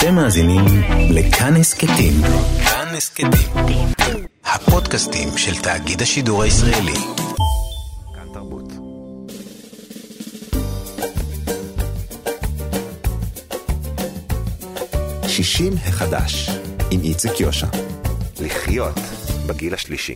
אתם 0.00 0.14
מאזינים 0.14 0.64
לכאן 1.10 1.56
הסכתים. 1.56 2.12
כאן 2.64 2.94
הסכתים. 2.96 3.30
הפודקאסטים 4.44 5.28
של 5.38 5.62
תאגיד 5.62 6.02
השידור 6.02 6.42
הישראלי. 6.42 6.94
כאן 8.14 8.26
תרבות. 8.32 8.72
שישים 15.28 15.72
החדש, 15.86 16.50
עם 16.90 17.00
איציק 17.00 17.40
יושע. 17.40 17.66
לחיות 18.40 18.98
בגיל 19.46 19.74
השלישי. 19.74 20.14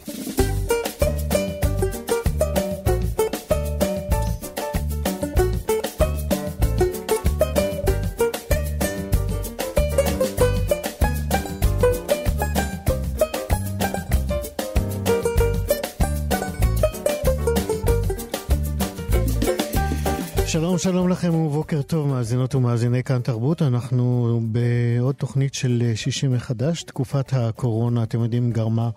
שלום, 20.85 21.09
לכם 21.09 21.35
ובוקר 21.35 21.83
טוב, 21.83 22.09
מאזינות 22.09 22.55
ומאזיני 22.55 23.03
כאן 23.03 23.21
תרבות. 23.23 23.63
אנחנו 23.63 24.41
בעוד 24.43 25.15
תוכנית 25.15 25.55
של 25.55 25.93
60 25.95 26.33
מחדש. 26.33 26.83
תקופת 26.83 27.33
הקורונה, 27.33 28.03
אתם 28.03 28.23
יודעים, 28.23 28.51
גרמה 28.51 28.91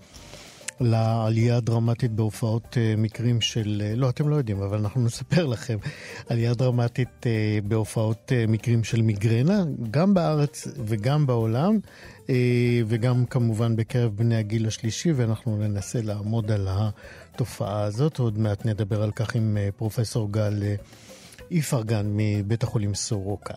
לעלייה 0.80 1.60
דרמטית 1.60 2.12
בהופעות 2.12 2.78
אה, 2.78 2.94
מקרים 2.98 3.42
של... 3.42 3.82
אה, 3.86 3.96
לא, 3.96 4.10
אתם 4.10 4.30
לא 4.30 4.36
יודעים, 4.36 4.62
אבל 4.62 4.78
אנחנו 4.78 5.02
נספר 5.06 5.46
לכם. 5.46 5.78
עלייה 6.30 6.54
דרמטית 6.54 7.26
אה, 7.26 7.60
בהופעות 7.64 8.32
מקרים 8.48 8.84
של 8.84 9.02
מיגרנה, 9.02 9.64
גם 9.92 10.14
בארץ 10.14 10.68
וגם 10.86 11.28
בעולם, 11.28 11.80
וגם 12.88 13.26
כמובן 13.26 13.76
בקרב 13.76 14.12
בני 14.16 14.36
הגיל 14.36 14.68
השלישי, 14.68 15.12
ואנחנו 15.12 15.58
ננסה 15.58 16.02
לעמוד 16.02 16.52
על 16.52 16.68
התופעה 16.70 17.84
הזאת. 17.84 18.20
עוד 18.20 18.40
מעט 18.40 18.66
נדבר 18.66 19.04
על 19.04 19.12
כך 19.12 19.36
עם 19.36 19.58
פרופסור 19.78 20.32
גל... 20.32 20.64
איפרגן 21.52 22.06
מבית 22.16 22.64
החולים 22.64 22.96
סורוקה. 22.96 23.54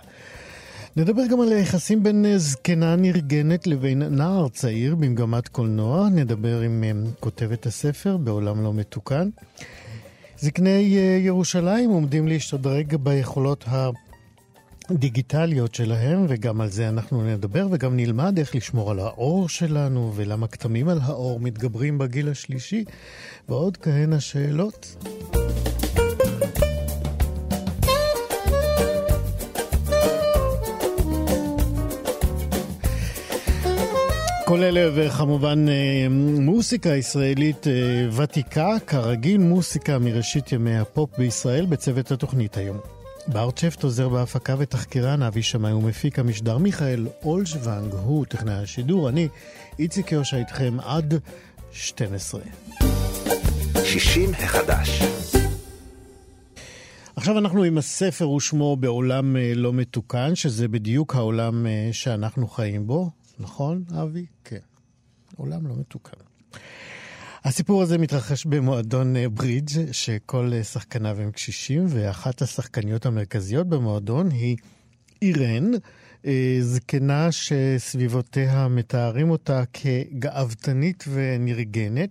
נדבר 0.97 1.23
גם 1.31 1.41
על 1.41 1.53
היחסים 1.53 2.03
בין 2.03 2.27
זקנה 2.37 2.97
נרגנת 2.97 3.67
לבין 3.67 4.03
נער 4.03 4.49
צעיר 4.49 4.95
במגמת 4.95 5.49
קולנוע. 5.49 6.09
נדבר 6.09 6.61
עם 6.61 6.85
אה, 6.85 6.91
כותבת 7.21 7.67
הספר 7.67 8.17
בעולם 8.17 8.63
לא 8.63 8.75
מתוקן. 8.75 9.29
זקני 10.39 10.99
אה, 10.99 11.19
ירושלים 11.23 11.91
עומדים 11.91 12.29
להשתדרג 12.29 12.97
ביכולות 12.97 13.65
הדיגיטליות 14.91 15.75
שלהם, 15.75 16.27
וגם 16.29 16.61
על 16.61 16.69
זה 16.69 16.89
אנחנו 16.89 17.25
נדבר, 17.25 17.67
וגם 17.71 17.97
נלמד 17.97 18.39
איך 18.39 18.55
לשמור 18.55 18.91
על 18.91 18.99
האור 18.99 19.49
שלנו, 19.49 20.13
ולמה 20.15 20.47
כתמים 20.47 20.89
על 20.89 20.99
האור 21.03 21.41
מתגברים 21.41 21.99
בגיל 21.99 22.29
השלישי, 22.29 22.85
ועוד 23.49 23.77
כהנה 23.77 24.21
שאלות. 24.21 24.97
כל 34.51 34.63
אלה 34.63 34.91
וכמובן 34.95 35.69
אה, 35.69 36.07
מוסיקה 36.41 36.89
ישראלית 36.89 37.67
אה, 37.67 37.73
ותיקה, 38.17 38.77
כרגיל 38.87 39.39
מוסיקה 39.39 39.99
מראשית 39.99 40.53
ימי 40.53 40.79
הפופ 40.79 41.19
בישראל 41.19 41.67
בצוות 41.67 42.11
התוכנית 42.11 42.57
היום. 42.57 42.79
בר 43.27 43.51
צ'פט 43.51 43.83
עוזר 43.83 44.09
בהפקה 44.09 44.55
ותחקירן, 44.59 45.23
אבי 45.23 45.43
שמאי 45.43 45.73
ומפיק 45.73 46.19
המשדר 46.19 46.59
מיכאל 46.59 47.07
אולשוונג, 47.25 47.93
הוא 47.93 48.25
טכנאי 48.25 48.55
השידור, 48.55 49.09
אני 49.09 49.29
איציק 49.79 50.13
יושע 50.13 50.37
איתכם 50.37 50.77
עד 50.81 51.15
12. 51.73 52.41
60 53.85 54.31
החדש 54.35 55.03
עכשיו 57.17 57.39
אנחנו 57.39 57.63
עם 57.63 57.79
הספר 57.79 58.31
ושמו 58.31 58.77
בעולם 58.77 59.37
אה, 59.37 59.53
לא 59.55 59.73
מתוקן, 59.73 60.35
שזה 60.35 60.69
בדיוק 60.69 61.15
העולם 61.15 61.67
שאנחנו 61.93 62.49
חיים 62.49 62.87
בו. 62.87 63.20
נכון, 63.41 63.85
אבי? 64.03 64.27
כן. 64.45 64.59
עולם 65.37 65.67
לא 65.67 65.75
מתוקן. 65.77 66.17
הסיפור 67.45 67.83
הזה 67.83 67.99
מתרחש 67.99 68.47
במועדון 68.47 69.17
אה, 69.17 69.29
ברידג' 69.29 69.93
שכל 69.93 70.51
אה, 70.53 70.65
שחקניו 70.65 71.21
הם 71.21 71.31
קשישים, 71.31 71.87
ואחת 71.89 72.43
השחקניות 72.43 73.07
המרכזיות 73.07 73.69
במועדון 73.69 74.31
היא 74.31 74.57
אירן, 75.23 75.71
אה, 76.27 76.59
זקנה 76.61 77.29
שסביבותיה 77.33 78.69
מתארים 78.69 79.31
אותה 79.31 79.63
כגאוותנית 79.73 81.05
ונרגנת. 81.09 82.11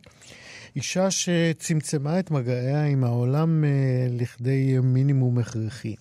אישה 0.76 1.12
שצמצמה 1.12 2.20
את 2.20 2.32
מגעיה 2.32 2.86
עם 2.86 3.04
העולם 3.04 3.64
לכדי 4.10 4.80
מינימום 4.84 5.38
הכרחי. 5.38 5.96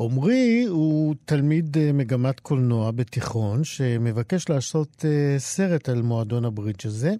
עמרי 0.00 0.64
הוא 0.68 1.14
תלמיד 1.24 1.78
אה, 1.78 1.92
מגמת 1.92 2.40
קולנוע 2.40 2.90
בתיכון, 2.90 3.64
שמבקש 3.64 4.48
לעשות 4.48 5.04
אה, 5.04 5.38
סרט 5.38 5.88
על 5.88 6.02
מועדון 6.02 6.44
הברידג' 6.44 6.86
הזה. 6.86 7.14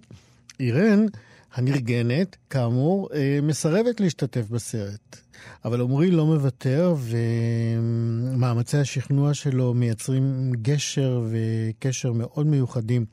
אירן, 0.59 1.05
הנרגנת, 1.53 2.35
כאמור, 2.49 3.09
אה, 3.13 3.39
מסרבת 3.43 3.99
להשתתף 3.99 4.49
בסרט. 4.49 5.17
אבל 5.65 5.81
עמרי 5.81 6.11
לא 6.11 6.25
מוותר, 6.25 6.95
ומאמצי 6.99 8.77
השכנוע 8.77 9.33
שלו 9.33 9.73
מייצרים 9.73 10.51
גשר 10.61 11.23
וקשר 11.29 12.13
מאוד 12.13 12.47
מיוחדים 12.47 13.05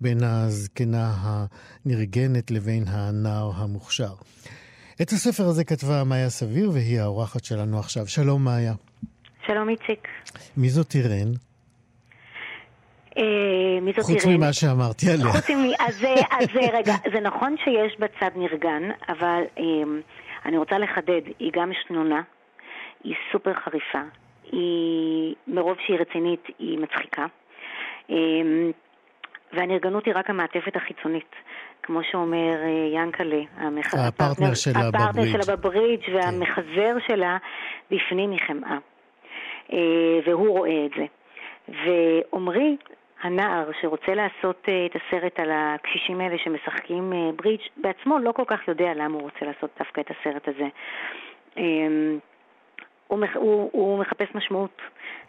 בין 0.00 0.22
הזקנה 0.22 1.38
הנרגנת 1.86 2.50
לבין 2.50 2.84
הנער 2.86 3.52
המוכשר. 3.54 4.14
את 5.02 5.12
הספר 5.12 5.48
הזה 5.48 5.64
כתבה 5.64 6.04
מאיה 6.04 6.30
סביר, 6.30 6.70
והיא 6.70 7.00
האורחת 7.00 7.44
שלנו 7.44 7.78
עכשיו. 7.78 8.06
שלום, 8.06 8.44
מאיה. 8.44 8.74
שלום 9.46 9.68
איציק. 9.68 10.08
מי 10.56 10.68
זאת 10.68 10.94
אירן? 10.94 11.32
אה, 13.18 13.80
מי 13.82 13.92
זאת 13.92 14.04
חוץ 14.04 14.26
ממה 14.26 14.52
שאמרתי 14.52 15.06
עליה. 15.10 15.32
חוץ 15.32 15.50
מ... 15.50 15.64
אז, 15.78 16.06
אז 16.30 16.48
רגע, 16.72 16.94
זה 17.12 17.20
נכון 17.20 17.56
שיש 17.64 17.98
בה 17.98 18.06
צד 18.20 18.30
נרגן, 18.36 18.82
אבל 19.08 19.42
אה, 19.58 19.64
אני 20.46 20.56
רוצה 20.56 20.78
לחדד, 20.78 21.22
היא 21.38 21.50
גם 21.54 21.70
שנונה, 21.86 22.22
היא 23.04 23.14
סופר 23.32 23.54
חריפה, 23.54 24.02
היא, 24.52 25.34
מרוב 25.46 25.76
שהיא 25.86 25.98
רצינית, 26.00 26.44
היא 26.58 26.78
מצחיקה. 26.78 27.26
אה, 28.10 28.16
והנרגנות 29.52 30.06
היא 30.06 30.14
רק 30.16 30.30
המעטפת 30.30 30.76
החיצונית. 30.76 31.30
כמו 31.82 32.00
שאומר 32.10 32.54
אה, 32.62 33.00
ינקלה, 33.00 33.42
המח... 33.56 33.94
הפרטנר 33.94 34.54
שלה 34.54 34.72
בברידג'. 34.72 34.96
הפרטנר 34.96 35.42
שלה 35.42 35.56
בברידג' 35.56 36.14
והמחזר 36.14 36.94
שלה 37.08 37.36
בפנים 37.90 38.30
היא 38.30 38.40
חמאה. 38.46 38.78
אה, 39.72 39.78
והוא 40.26 40.58
רואה 40.58 40.86
את 40.86 40.90
זה. 40.96 41.06
ועמרי, 41.68 42.76
הנער 43.22 43.70
שרוצה 43.80 44.14
לעשות 44.14 44.68
אה, 44.68 44.86
את 44.86 44.96
הסרט 44.96 45.40
על 45.40 45.50
הקשישים 45.52 46.20
האלה 46.20 46.38
שמשחקים 46.38 47.12
ברידג', 47.36 47.62
בעצמו 47.76 48.18
לא 48.18 48.32
כל 48.32 48.44
כך 48.46 48.68
יודע 48.68 48.94
למה 48.94 49.14
הוא 49.14 49.22
רוצה 49.22 49.46
לעשות 49.46 49.70
דווקא 49.78 50.00
את 50.00 50.10
הסרט 50.10 50.48
הזה. 50.48 50.68
הוא, 53.06 53.24
הוא, 53.34 53.70
הוא 53.72 53.98
מחפש 53.98 54.34
משמעות, 54.34 54.82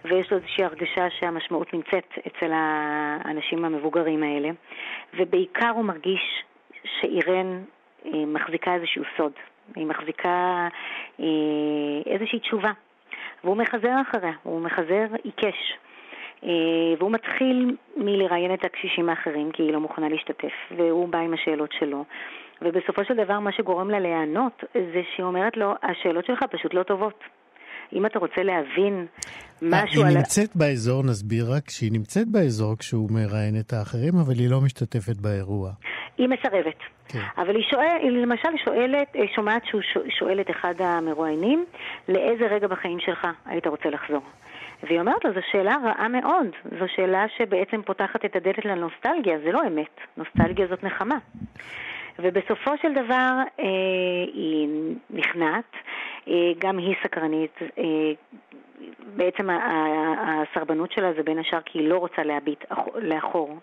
ויש 0.06 0.32
לו 0.32 0.38
איזושהי 0.38 0.64
הרגשה 0.64 1.10
שהמשמעות 1.10 1.74
נמצאת 1.74 2.14
אצל 2.28 2.52
האנשים 2.54 3.66
המבוגרים 3.66 4.24
האלה, 4.24 4.50
ובעיקר 5.14 5.70
הוא 5.70 5.86
מרגיש 5.86 6.44
שאירן 6.84 7.64
אה, 8.06 8.26
מחזיקה 8.26 8.76
איזשהו 8.76 9.04
סוד, 9.18 9.32
היא 9.76 9.86
מחזיקה 9.86 10.68
אה, 11.20 11.26
איזושהי 12.06 12.40
תשובה, 12.40 12.72
והוא 13.46 13.58
מחזר 13.58 14.02
אחריה, 14.02 14.34
הוא 14.44 14.62
מחזר 14.62 15.06
עיקש. 15.24 15.60
אה, 16.44 16.50
והוא 17.00 17.12
מתחיל 17.12 17.76
מלראיין 17.98 18.54
את 18.54 18.66
הקשישים 18.66 19.10
האחרים, 19.10 19.52
כי 19.52 19.64
היא 19.64 19.72
לא 19.72 19.80
מוכנה 19.80 20.10
להשתתף, 20.10 20.56
והוא 20.78 21.10
בא 21.10 21.20
עם 21.20 21.34
השאלות 21.34 21.70
שלו. 21.80 22.06
ובסופו 22.62 23.02
של 23.08 23.14
דבר 23.14 23.40
מה 23.40 23.52
שגורם 23.52 23.90
לה 23.90 24.00
להיענות 24.00 24.64
זה 24.74 25.02
שהיא 25.16 25.26
אומרת 25.26 25.58
לו, 25.58 25.74
השאלות 25.84 26.26
שלך 26.26 26.44
פשוט 26.52 26.74
לא 26.74 26.84
טובות. 26.84 27.20
אם 27.94 28.06
אתה 28.06 28.20
רוצה 28.20 28.44
להבין 28.44 29.06
משהו 29.62 30.02
על... 30.02 30.08
היא 30.08 30.18
נמצאת 30.18 30.56
באזור, 30.56 31.04
נסביר 31.04 31.46
רק, 31.56 31.70
שהיא 31.70 31.92
נמצאת 31.92 32.28
באזור 32.28 32.78
כשהוא 32.78 33.10
מראיין 33.12 33.60
את 33.60 33.74
האחרים, 33.74 34.14
אבל 34.26 34.34
היא 34.34 34.50
לא 34.50 34.62
משתתפת 34.62 35.18
באירוע. 35.22 35.72
היא 36.18 36.30
מסרבת. 36.30 36.80
כן. 37.08 37.20
אבל 37.38 37.56
היא, 37.56 37.64
שואל, 37.70 37.98
היא 38.02 38.10
למשל 38.12 38.50
שואלת, 38.66 39.16
שומעת 39.36 39.66
שהוא 39.66 39.82
שואל 40.20 40.42
את 40.42 40.50
אחד 40.50 40.74
המרואיינים, 40.80 41.66
לאיזה 42.10 42.48
רגע 42.48 42.68
בחיים 42.68 43.00
שלך 43.00 43.28
היית 43.46 43.68
רוצה 43.68 43.90
לחזור? 43.90 44.22
והיא 44.84 45.00
אומרת 45.00 45.26
לו, 45.26 45.34
זו 45.34 45.40
שאלה 45.52 45.76
רעה 45.84 46.08
מאוד. 46.08 46.48
זו 46.80 46.86
שאלה 46.96 47.26
שבעצם 47.38 47.82
פותחת 47.82 48.26
את 48.26 48.36
הדלת 48.36 48.66
לנוסטלגיה, 48.66 49.40
זה 49.40 49.52
לא 49.52 49.62
אמת. 49.68 50.00
נוסטלגיה 50.18 50.68
זאת 50.68 50.84
נחמה. 50.84 51.18
ובסופו 52.20 52.72
של 52.82 52.94
דבר 52.94 53.34
אה, 53.60 53.66
היא 54.34 54.68
נכנעת, 55.10 55.72
אה, 56.28 56.52
גם 56.58 56.78
היא 56.78 56.96
סקרנית, 57.04 57.60
אה, 57.78 58.12
בעצם 59.16 59.50
הסרבנות 60.20 60.92
שלה 60.92 61.14
זה 61.14 61.24
בין 61.24 61.40
השאר 61.40 61.62
כי 61.66 61.80
היא 61.80 61.90
לא 61.90 61.98
רוצה 61.98 62.24
להביט 62.24 62.66
לאחור, 62.96 63.60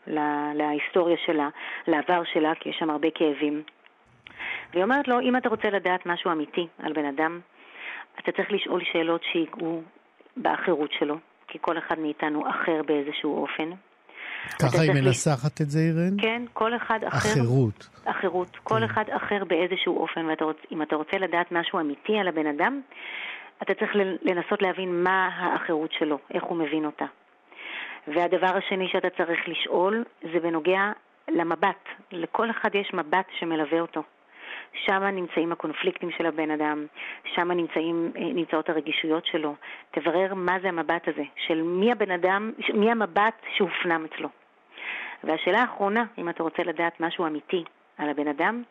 להיסטוריה 0.54 1.16
שלה, 1.26 1.48
לעבר 1.86 2.22
שלה, 2.24 2.54
כי 2.54 2.68
יש 2.68 2.76
שם 2.78 2.90
הרבה 2.90 3.08
כאבים. 3.10 3.62
והיא 4.72 4.84
אומרת 4.84 5.08
לו, 5.08 5.20
אם 5.20 5.36
אתה 5.36 5.48
רוצה 5.48 5.70
לדעת 5.70 6.06
משהו 6.06 6.32
אמיתי 6.32 6.66
על 6.78 6.92
בן 6.92 7.04
אדם, 7.04 7.40
אתה 8.20 8.32
צריך 8.32 8.52
לשאול 8.52 8.80
שאלות 8.84 9.22
שיגעו 9.32 9.82
באחרות 10.36 10.92
שלו, 10.92 11.16
כי 11.48 11.58
כל 11.60 11.78
אחד 11.78 11.98
מאיתנו 11.98 12.50
אחר 12.50 12.82
באיזשהו 12.86 13.42
אופן. 13.42 13.70
ככה 14.62 14.82
היא 14.82 14.92
מנסחת 14.92 15.60
את 15.60 15.70
זה, 15.70 15.78
אירן? 15.78 16.16
כן, 16.20 16.42
כל 16.52 16.76
אחד 16.76 16.98
אחר. 17.04 17.18
אחרות. 17.18 17.88
אחרות. 18.04 18.56
כל 18.64 18.74
כן. 18.74 18.82
אחד 18.82 19.04
אחר 19.10 19.44
באיזשהו 19.44 20.00
אופן, 20.00 20.26
ואם 20.26 20.82
אתה 20.82 20.96
רוצה 20.96 21.18
לדעת 21.18 21.52
משהו 21.52 21.80
אמיתי 21.80 22.18
על 22.18 22.28
הבן 22.28 22.46
אדם, 22.46 22.80
אתה 23.62 23.74
צריך 23.74 23.90
לנסות 24.22 24.62
להבין 24.62 25.02
מה 25.02 25.28
האחרות 25.36 25.90
שלו, 25.98 26.18
איך 26.34 26.44
הוא 26.44 26.56
מבין 26.56 26.84
אותה. 26.84 27.04
והדבר 28.08 28.56
השני 28.56 28.88
שאתה 28.92 29.08
צריך 29.10 29.40
לשאול 29.48 30.04
זה 30.32 30.40
בנוגע 30.40 30.92
למבט. 31.28 31.88
לכל 32.12 32.50
אחד 32.50 32.74
יש 32.74 32.90
מבט 32.94 33.26
שמלווה 33.38 33.80
אותו. 33.80 34.02
שם 34.74 35.02
נמצאים 35.02 35.52
הקונפליקטים 35.52 36.10
של 36.10 36.26
הבן 36.26 36.50
אדם, 36.50 36.86
שם 37.34 37.50
אה, 37.50 37.56
נמצאות 38.16 38.68
הרגישויות 38.68 39.26
שלו. 39.26 39.54
תברר 39.90 40.34
מה 40.34 40.56
זה 40.62 40.68
המבט 40.68 41.08
הזה, 41.08 41.24
של 41.46 41.62
מי 41.62 41.92
הבן 41.92 42.10
אדם, 42.10 42.52
מי 42.74 42.90
המבט 42.90 43.34
שהופנם 43.56 44.04
אצלו. 44.04 44.28
והשאלה 45.24 45.60
האחרונה, 45.60 46.04
אם 46.18 46.28
אתה 46.28 46.42
רוצה 46.42 46.62
לדעת 46.62 47.00
משהו 47.00 47.26
אמיתי 47.26 47.64
על 47.98 48.08
הבן 48.08 48.28
אדם, 48.28 48.62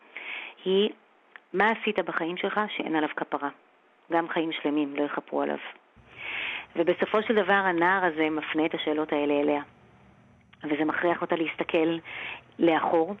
היא 0.64 0.90
מה 1.52 1.70
עשית 1.70 1.98
בחיים 1.98 2.36
שלך 2.36 2.60
שאין 2.76 2.96
עליו 2.96 3.08
כפרה. 3.16 3.48
גם 4.12 4.28
חיים 4.28 4.52
שלמים 4.52 4.96
לא 4.96 5.02
יכפרו 5.02 5.42
עליו. 5.42 5.58
ובסופו 6.76 7.22
של 7.22 7.34
דבר 7.34 7.52
הנער 7.52 8.04
הזה 8.04 8.30
מפנה 8.30 8.66
את 8.66 8.74
השאלות 8.74 9.12
האלה 9.12 9.40
אליה. 9.40 9.62
וזה 10.64 10.84
מכריח 10.84 11.22
אותה 11.22 11.36
להסתכל 11.36 11.98
לאחור 12.58 13.14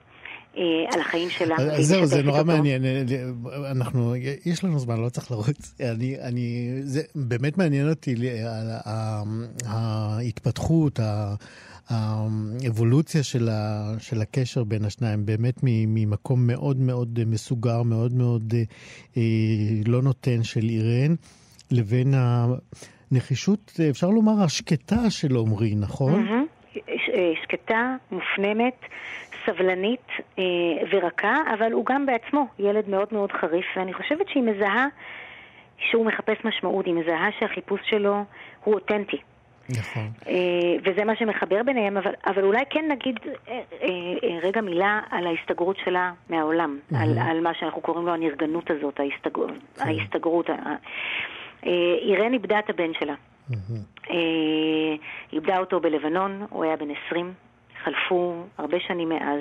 על 0.56 1.00
החיים 1.00 1.30
שלה. 1.30 1.56
זהו, 1.80 2.06
זה 2.06 2.22
נורא 2.22 2.42
מעניין. 2.42 2.82
אנחנו, 3.70 4.14
יש 4.46 4.64
לנו 4.64 4.78
זמן, 4.78 5.00
לא 5.00 5.08
צריך 5.08 5.30
לרוץ. 5.30 5.74
אני, 5.80 6.16
אני, 6.20 6.68
זה 6.82 7.02
באמת 7.14 7.58
מעניין 7.58 7.88
אותי 7.88 8.14
ההתפתחות, 9.66 11.00
האבולוציה 11.88 13.22
של, 13.22 13.48
ה, 13.48 13.92
של 13.98 14.20
הקשר 14.20 14.64
בין 14.64 14.84
השניים, 14.84 15.26
באמת 15.26 15.54
ממקום 15.62 16.46
מאוד 16.46 16.80
מאוד 16.80 17.18
מסוגר, 17.26 17.82
מאוד 17.82 18.12
מאוד 18.12 18.54
אה, 19.16 19.22
לא 19.86 20.02
נותן 20.02 20.42
של 20.42 20.68
אירן, 20.68 21.14
לבין 21.70 22.14
הנחישות, 22.16 23.80
אפשר 23.90 24.10
לומר, 24.10 24.42
השקטה 24.44 25.10
של 25.10 25.34
עומרי, 25.34 25.74
נכון? 25.74 26.46
שקטה, 27.42 27.96
מופנמת. 28.10 28.74
סבלנית 29.46 30.06
אה, 30.38 30.44
ורכה, 30.90 31.36
אבל 31.54 31.72
הוא 31.72 31.86
גם 31.86 32.06
בעצמו 32.06 32.46
ילד 32.58 32.88
מאוד 32.88 33.08
מאוד 33.12 33.32
חריף, 33.32 33.66
ואני 33.76 33.94
חושבת 33.94 34.28
שהיא 34.28 34.42
מזהה 34.42 34.86
שהוא 35.78 36.06
מחפש 36.06 36.44
משמעות, 36.44 36.86
היא 36.86 36.94
מזהה 36.94 37.28
שהחיפוש 37.38 37.80
שלו 37.84 38.24
הוא 38.64 38.74
אותנטי. 38.74 39.18
נכון. 39.70 40.10
אה, 40.26 40.76
וזה 40.84 41.04
מה 41.04 41.16
שמחבר 41.16 41.62
ביניהם, 41.62 41.96
אבל, 41.96 42.12
אבל 42.26 42.44
אולי 42.44 42.64
כן 42.70 42.84
נגיד 42.90 43.18
אה, 43.48 43.60
אה, 43.82 44.38
רגע 44.42 44.60
מילה 44.60 45.00
על 45.10 45.26
ההסתגרות 45.26 45.76
שלה 45.84 46.12
מהעולם, 46.30 46.78
mm-hmm. 46.78 46.96
על, 46.98 47.18
על 47.18 47.40
מה 47.40 47.54
שאנחנו 47.54 47.80
קוראים 47.80 48.06
לו 48.06 48.14
הנרגנות 48.14 48.70
הזאת, 48.70 49.00
ההסתגר, 49.00 49.46
כן. 49.46 49.88
ההסתגרות. 49.88 50.50
אה, 50.50 50.76
אירן 52.02 52.32
איבדה 52.32 52.58
את 52.58 52.70
הבן 52.70 52.90
שלה. 53.00 53.14
Mm-hmm. 53.50 54.12
איבדה 55.32 55.58
אותו 55.58 55.80
בלבנון, 55.80 56.46
הוא 56.50 56.64
היה 56.64 56.76
בן 56.76 56.88
20, 57.06 57.32
חלפו 57.84 58.44
הרבה 58.58 58.80
שנים 58.80 59.08
מאז, 59.08 59.40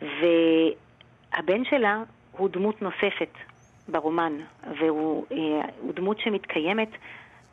והבן 0.00 1.64
שלה 1.64 2.02
הוא 2.32 2.48
דמות 2.48 2.82
נוספת 2.82 3.30
ברומן, 3.88 4.32
והוא 4.78 5.24
אה, 5.32 5.36
דמות 5.94 6.20
שמתקיימת 6.20 6.88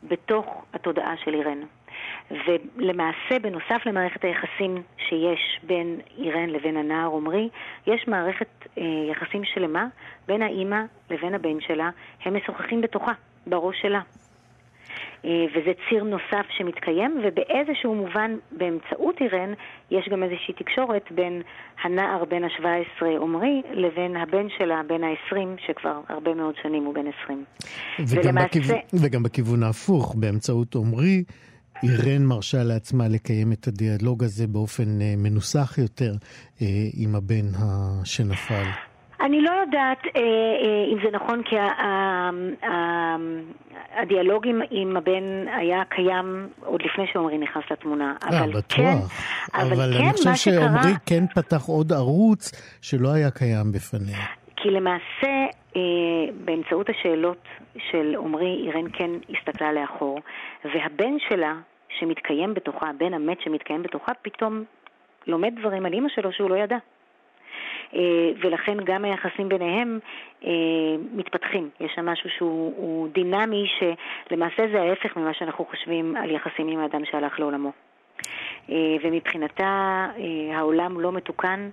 בתוך 0.02 0.64
התודעה 0.72 1.14
של 1.24 1.34
אירן. 1.34 1.60
ולמעשה, 2.30 3.38
בנוסף 3.42 3.86
למערכת 3.86 4.24
היחסים 4.24 4.82
שיש 5.08 5.60
בין 5.62 6.00
אירן 6.18 6.50
לבין 6.50 6.76
הנער 6.76 7.16
עמרי, 7.16 7.48
יש 7.86 8.08
מערכת 8.08 8.48
אה, 8.78 8.82
יחסים 9.10 9.44
שלמה 9.44 9.86
בין 10.26 10.42
האימא 10.42 10.80
לבין 11.10 11.34
הבן 11.34 11.60
שלה, 11.60 11.90
הם 12.24 12.36
משוחחים 12.36 12.80
בתוכה, 12.80 13.12
בראש 13.46 13.76
שלה. 13.82 14.00
אה, 15.24 15.30
וזה 15.54 15.72
ציר 15.88 16.04
נוסף 16.04 16.46
שמתקיים, 16.56 17.20
ובאיזשהו 17.24 17.94
מובן, 17.94 18.36
באמצעות 18.52 19.20
אירן, 19.20 19.52
יש 19.90 20.08
גם 20.08 20.22
איזושהי 20.22 20.54
תקשורת 20.54 21.04
בין 21.10 21.42
הנער 21.84 22.24
בן 22.24 22.44
ה-17 22.44 23.04
עמרי 23.22 23.62
לבין 23.72 24.16
הבן 24.16 24.46
שלה, 24.58 24.80
בן 24.88 25.04
ה-20, 25.04 25.66
שכבר 25.66 26.00
הרבה 26.08 26.34
מאוד 26.34 26.54
שנים 26.62 26.84
הוא 26.84 26.94
בן 26.94 27.06
20. 27.22 27.44
וגם, 27.98 28.22
ולמעשה... 28.24 28.46
בכיו... 28.46 28.76
וגם 29.02 29.22
בכיוון 29.22 29.62
ההפוך, 29.62 30.14
באמצעות 30.14 30.76
עמרי, 30.76 31.24
אירן 31.82 32.24
מרשה 32.24 32.62
לעצמה 32.62 33.08
לקיים 33.08 33.52
את 33.52 33.68
הדיאלוג 33.68 34.24
הזה 34.24 34.46
באופן 34.46 35.00
אה, 35.00 35.14
מנוסח 35.16 35.78
יותר 35.78 36.14
אה, 36.62 36.66
עם 36.94 37.14
הבן 37.14 37.46
שנפל. 38.04 38.91
אני 39.22 39.40
לא 39.40 39.50
יודעת 39.50 39.98
אה, 40.04 40.20
אה, 40.20 40.84
אם 40.92 40.98
זה 41.04 41.10
נכון, 41.12 41.42
כי 41.42 41.56
הדיאלוג 43.92 44.46
עם, 44.46 44.60
עם 44.70 44.96
הבן 44.96 45.48
היה 45.48 45.84
קיים 45.88 46.48
עוד 46.64 46.82
לפני 46.82 47.04
שעמרי 47.12 47.38
נכנס 47.38 47.64
לתמונה. 47.70 48.14
אבל 48.22 48.50
בטוח. 48.50 48.76
כן, 48.76 48.96
אבל, 49.54 49.72
אבל 49.72 49.92
כן, 49.98 50.04
אני 50.04 50.12
חושב 50.12 50.34
שעמרי 50.34 50.82
שקרה... 50.82 50.98
כן 51.06 51.26
פתח 51.34 51.62
עוד 51.66 51.92
ערוץ 51.92 52.52
שלא 52.82 53.08
היה 53.12 53.30
קיים 53.30 53.72
בפניה. 53.72 54.18
כי 54.56 54.70
למעשה, 54.70 55.46
אה, 55.76 55.80
באמצעות 56.44 56.86
השאלות 56.90 57.44
של 57.90 58.14
עמרי, 58.18 58.66
אירן 58.66 58.90
כן 58.92 59.10
הסתכלה 59.28 59.72
לאחור, 59.72 60.18
והבן 60.64 61.14
שלה, 61.28 61.54
שמתקיים 61.98 62.54
בתוכה, 62.54 62.88
הבן 62.88 63.14
המת 63.14 63.40
שמתקיים 63.40 63.82
בתוכה, 63.82 64.12
פתאום 64.22 64.64
לומד 65.26 65.52
דברים 65.60 65.86
על 65.86 65.92
אימא 65.92 66.08
שלו 66.14 66.32
שהוא 66.32 66.50
לא 66.50 66.56
ידע. 66.56 66.76
אה, 67.94 68.30
ולכן 68.40 68.76
גם 68.84 69.04
היחסים 69.04 69.48
ביניהם 69.48 69.98
אה, 70.44 70.50
מתפתחים. 71.12 71.70
יש 71.80 71.92
שם 71.94 72.06
משהו 72.06 72.30
שהוא 72.30 73.08
דינמי, 73.08 73.66
שלמעשה 73.78 74.62
זה 74.72 74.82
ההפך 74.82 75.16
ממה 75.16 75.34
שאנחנו 75.34 75.64
חושבים 75.64 76.16
על 76.16 76.30
יחסים 76.30 76.68
עם 76.68 76.78
האדם 76.78 77.04
שהלך 77.04 77.40
לעולמו. 77.40 77.72
אה, 78.70 78.76
ומבחינתה 79.02 80.06
העולם 80.54 81.00
לא 81.00 81.12
מתוקן, 81.12 81.70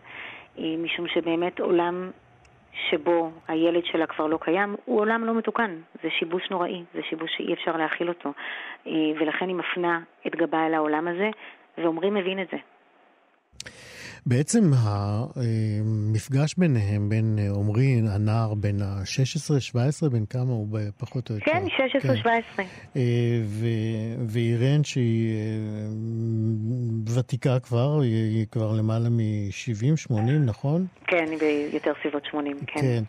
משום 0.58 1.08
שבאמת 1.08 1.60
עולם 1.60 2.12
שבו 2.89 3.32
הילד 3.48 3.86
שלה 3.86 4.08
כבר 4.08 4.27
לא 4.27 4.38
קיים, 4.41 4.75
הוא 4.86 5.00
עולם 5.00 5.25
לא 5.25 5.34
מתוקן. 5.34 5.75
זה 6.03 6.10
שיבוש 6.20 6.50
נוראי, 6.51 6.84
זה 6.93 7.01
שיבוש 7.10 7.32
שאי 7.38 7.53
אפשר 7.53 7.77
להכיל 7.77 8.10
אותו. 8.10 8.34
ולכן 8.86 9.48
היא 9.48 9.55
מפנה 9.55 10.00
את 10.27 10.36
גבה 10.36 10.67
אל 10.67 10.74
העולם 10.74 11.08
הזה, 11.08 11.29
ועומרי 11.77 12.10
מבין 12.10 12.41
את 12.41 12.48
זה. 12.51 12.58
בעצם 14.25 14.71
המפגש 14.73 16.55
ביניהם, 16.57 17.09
בין 17.09 17.39
אה, 17.39 17.49
עמרי, 17.49 18.01
הנער 18.09 18.53
בן 18.53 18.81
ה-16-17, 18.81 20.09
בן 20.09 20.25
כמה 20.25 20.51
הוא 20.51 20.79
פחות 20.97 21.29
או 21.29 21.35
יותר? 21.35 21.51
כן, 21.51 21.63
16-17. 22.23 22.25
כן. 22.55 22.63
אה, 22.95 23.01
ואירן, 24.27 24.83
שהיא 24.83 25.33
אה, 25.33 27.19
ותיקה 27.19 27.59
כבר, 27.59 28.01
היא 28.01 28.45
כבר 28.51 28.73
למעלה 28.73 29.09
מ-70-80, 29.09 30.13
נכון? 30.45 30.85
כן, 31.07 31.25
היא 31.31 31.39
ביותר 31.71 31.91
סביבות 32.01 32.25
80, 32.25 32.57
כן. 32.67 32.81
כן. 32.81 33.03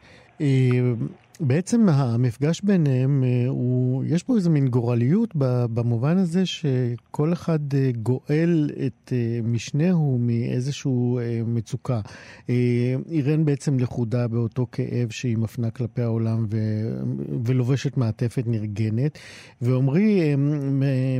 בעצם 1.40 1.88
המפגש 1.88 2.61
ביניהם, 2.61 3.25
אה, 3.25 3.49
הוא, 3.49 4.04
יש 4.06 4.23
פה 4.23 4.37
איזה 4.37 4.50
מין 4.50 4.68
גורליות 4.68 5.30
במובן 5.75 6.18
הזה 6.18 6.47
שכל 6.47 7.32
אחד 7.32 7.75
אה, 7.75 7.90
גואל 8.02 8.70
את 8.87 9.12
אה, 9.12 9.40
משנהו 9.42 10.18
מאיזשהו 10.20 11.20
מצוקה. 11.47 12.00
אירן 13.09 13.44
בעצם 13.44 13.78
לכודה 13.78 14.28
באותו 14.28 14.66
כאב 14.73 15.11
שהיא 15.11 15.37
מפנה 15.37 15.70
כלפי 15.70 16.02
העולם 16.02 16.47
ו, 16.50 16.59
ולובשת 17.44 17.97
מעטפת 17.97 18.44
נרגנת, 18.47 19.18
ועמרי 19.61 20.35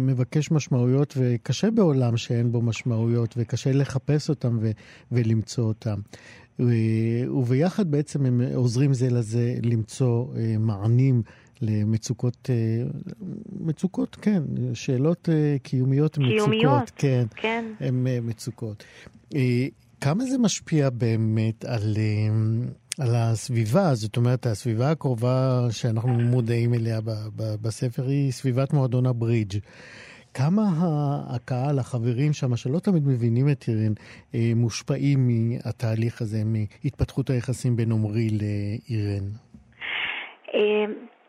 מבקש 0.01 0.51
משמעויות 0.51 1.15
וקשה 1.17 1.71
בעולם 1.71 2.17
שאין 2.17 2.53
בו 2.53 2.63
משמעויות 2.63 3.35
וקשה 3.37 3.73
לחפש 3.73 4.29
אותם 4.29 4.59
ו, 4.61 4.71
ולמצוא 5.13 5.65
אותם. 5.65 6.01
וביחד 7.35 7.91
בעצם 7.91 8.27
הם 8.27 8.41
עוזרים 8.55 8.95
זה 8.95 9.11
לזה 9.11 9.55
למצוא 9.63 10.27
אה, 10.37 10.59
מענים 10.59 11.23
למצוקות, 11.63 12.51
אה, 12.51 12.89
מצוקות, 13.61 14.17
כן, 14.17 14.43
שאלות 14.75 15.29
אה, 15.29 15.57
קיומיות, 15.63 16.15
קיומיות, 16.15 16.49
מצוקות, 16.49 16.91
כן, 16.97 17.27
כן. 17.37 17.65
הן 17.81 18.07
מצוקות. 18.23 18.85
כמה 20.01 20.25
זה 20.25 20.39
משפיע 20.39 20.91
באמת 20.91 21.65
על, 21.65 21.97
על 22.99 23.15
הסביבה, 23.15 23.95
זאת 23.95 24.17
אומרת, 24.17 24.47
הסביבה 24.47 24.91
הקרובה 24.91 25.67
שאנחנו 25.71 26.13
מודעים 26.13 26.75
אליה 26.75 27.01
בספר 27.37 28.07
היא 28.07 28.33
סביבת 28.33 28.73
מועדון 28.73 29.07
הברידג'. 29.07 29.59
כמה 30.35 30.63
הקהל, 31.35 31.79
החברים 31.79 32.33
שם, 32.33 32.57
שלא 32.57 32.79
תמיד 32.79 33.03
מבינים 33.07 33.47
את 33.53 33.65
אירן, 33.69 33.95
אה, 34.35 34.53
מושפעים 34.57 35.19
מהתהליך 35.29 36.21
הזה, 36.21 36.39
מהתפתחות 36.45 37.31
היחסים 37.31 37.77
בין 37.77 37.93
עמרי 37.93 38.29
לאירן? 38.41 39.27
אה, 40.55 40.85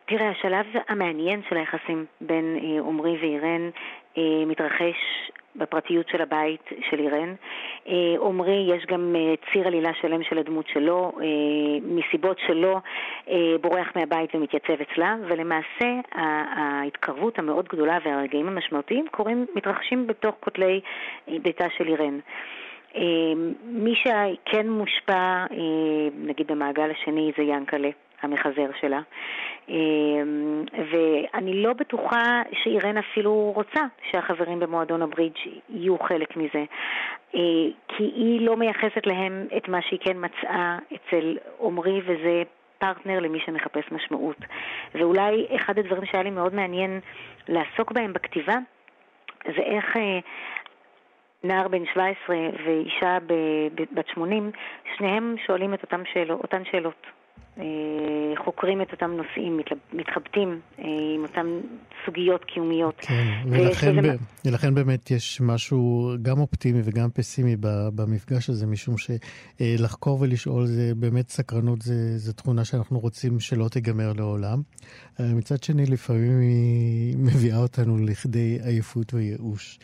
תראה, 0.08 0.29
השלב 0.29 0.65
המעניין 0.89 1.41
של 1.50 1.58
היחסים 1.58 2.05
בין 2.22 2.46
עמרי 2.88 3.17
ואירן 3.22 3.70
מתרחש 4.48 5.00
בפרטיות 5.55 6.10
של 6.10 6.22
הבית 6.22 6.70
של 6.89 7.00
אירן. 7.00 7.34
אה, 7.88 8.15
עמרי, 8.22 8.67
יש 8.75 8.86
גם 8.86 9.15
אה, 9.15 9.34
ציר 9.51 9.67
עלילה 9.67 9.91
שלם 10.01 10.24
של 10.24 10.38
הדמות 10.38 10.67
שלו, 10.67 11.12
אה, 11.22 11.27
מסיבות 11.84 12.38
שלו 12.48 12.79
בורח 13.62 13.88
מהבית 13.96 14.36
ומתייצב 14.36 14.81
אצלה, 14.81 15.15
ולמעשה 15.27 15.86
ההתקרבות 16.55 17.39
המאוד 17.39 17.67
גדולה 17.67 17.98
והרגעים 18.05 18.48
המשמעותיים 18.48 19.05
קורים, 19.12 19.46
מתרחשים 19.55 20.08
בתוך 20.08 20.36
כותלי 20.39 20.81
ביתה 21.27 21.65
של 21.77 21.88
אירן. 21.88 22.20
מי 23.63 23.96
שכן 23.96 24.70
מושפע, 24.70 25.46
נגיד 26.24 26.48
במעגל 26.48 26.91
השני, 26.91 27.31
זה 27.38 27.43
ינקלה. 27.43 27.89
המחזר 28.21 28.67
שלה. 28.81 29.01
אמ, 29.69 30.63
ואני 30.91 31.63
לא 31.63 31.73
בטוחה 31.73 32.41
שאירן 32.63 32.97
אפילו 32.97 33.51
רוצה 33.55 33.81
שהחברים 34.11 34.59
במועדון 34.59 35.01
הברידג' 35.01 35.37
יהיו 35.69 35.99
חלק 35.99 36.37
מזה, 36.37 36.63
אה, 37.35 37.39
כי 37.87 38.03
היא 38.03 38.41
לא 38.41 38.57
מייחסת 38.57 39.07
להם 39.07 39.47
את 39.57 39.67
מה 39.67 39.81
שהיא 39.81 39.99
כן 39.99 40.17
מצאה 40.17 40.77
אצל 40.95 41.37
עמרי, 41.61 42.01
וזה 42.05 42.43
פרטנר 42.79 43.19
למי 43.19 43.39
שמחפש 43.45 43.91
משמעות. 43.91 44.37
ואולי 44.95 45.47
אחד 45.55 45.79
הדברים 45.79 46.05
שהיה 46.05 46.23
לי 46.23 46.29
מאוד 46.29 46.53
מעניין 46.53 46.99
לעסוק 47.47 47.91
בהם 47.91 48.13
בכתיבה, 48.13 48.55
זה 49.45 49.61
איך... 49.61 49.97
אה, 49.97 50.19
נער 51.43 51.67
בן 51.67 51.85
17 51.85 52.35
ואישה 52.65 53.17
בת 53.93 54.07
80, 54.07 54.51
שניהם 54.97 55.35
שואלים 55.45 55.73
את 55.73 55.83
אותם 55.83 56.01
שאלות, 56.13 56.41
אותן 56.41 56.65
שאלות. 56.71 57.05
אה, 57.60 57.63
חוקרים 58.46 58.81
את 58.81 58.91
אותם 58.91 59.12
נושאים, 59.12 59.60
מתחבטים 59.93 60.60
אה, 60.79 60.86
עם 61.15 61.24
אותן 61.24 61.48
סוגיות 62.05 62.46
קיומיות. 62.46 62.96
כן, 63.00 63.27
ולכן, 63.50 64.01
ב... 64.01 64.15
ולכן 64.46 64.75
באמת 64.75 65.12
יש 65.12 65.41
משהו 65.41 66.12
גם 66.22 66.39
אופטימי 66.39 66.81
וגם 66.84 67.10
פסימי 67.10 67.55
במפגש 67.96 68.50
הזה, 68.50 68.67
משום 68.67 68.96
שלחקור 68.98 70.22
ולשאול 70.22 70.65
זה 70.65 70.91
באמת 70.96 71.29
סקרנות, 71.29 71.81
זה, 71.81 72.17
זה 72.17 72.34
תכונה 72.34 72.65
שאנחנו 72.65 73.00
רוצים 73.00 73.39
שלא 73.39 73.67
תיגמר 73.67 74.13
לעולם. 74.13 74.62
אה, 75.20 75.25
מצד 75.34 75.63
שני, 75.63 75.86
לפעמים 75.86 76.39
היא 76.39 77.17
מביאה 77.17 77.58
אותנו 77.58 77.98
לכדי 77.98 78.58
עייפות 78.63 79.13
וייאוש. 79.13 79.79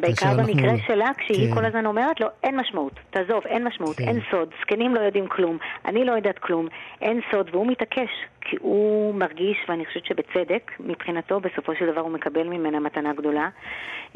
בעיקר 0.00 0.26
במקרה 0.38 0.70
אנחנו... 0.70 0.86
שלה, 0.86 1.10
כשהיא 1.18 1.48
כן. 1.48 1.54
כל 1.54 1.64
הזמן 1.64 1.86
אומרת 1.86 2.20
לו, 2.20 2.26
אין 2.42 2.56
משמעות, 2.56 2.92
תעזוב, 3.10 3.46
אין 3.46 3.64
משמעות, 3.64 3.96
כן. 3.96 4.08
אין 4.08 4.20
סוד, 4.30 4.48
זקנים 4.60 4.94
לא 4.94 5.00
יודעים 5.00 5.28
כלום, 5.28 5.58
אני 5.84 6.04
לא 6.04 6.12
יודעת 6.12 6.38
כלום, 6.38 6.68
אין 7.00 7.20
סוד, 7.30 7.50
והוא 7.52 7.66
מתעקש, 7.66 8.10
כי 8.40 8.56
הוא 8.60 9.14
מרגיש, 9.14 9.56
ואני 9.68 9.86
חושבת 9.86 10.04
שבצדק, 10.04 10.72
מבחינתו, 10.80 11.40
בסופו 11.40 11.74
של 11.74 11.92
דבר 11.92 12.00
הוא 12.00 12.10
מקבל 12.10 12.48
ממנה 12.48 12.80
מתנה 12.80 13.12
גדולה, 13.12 13.48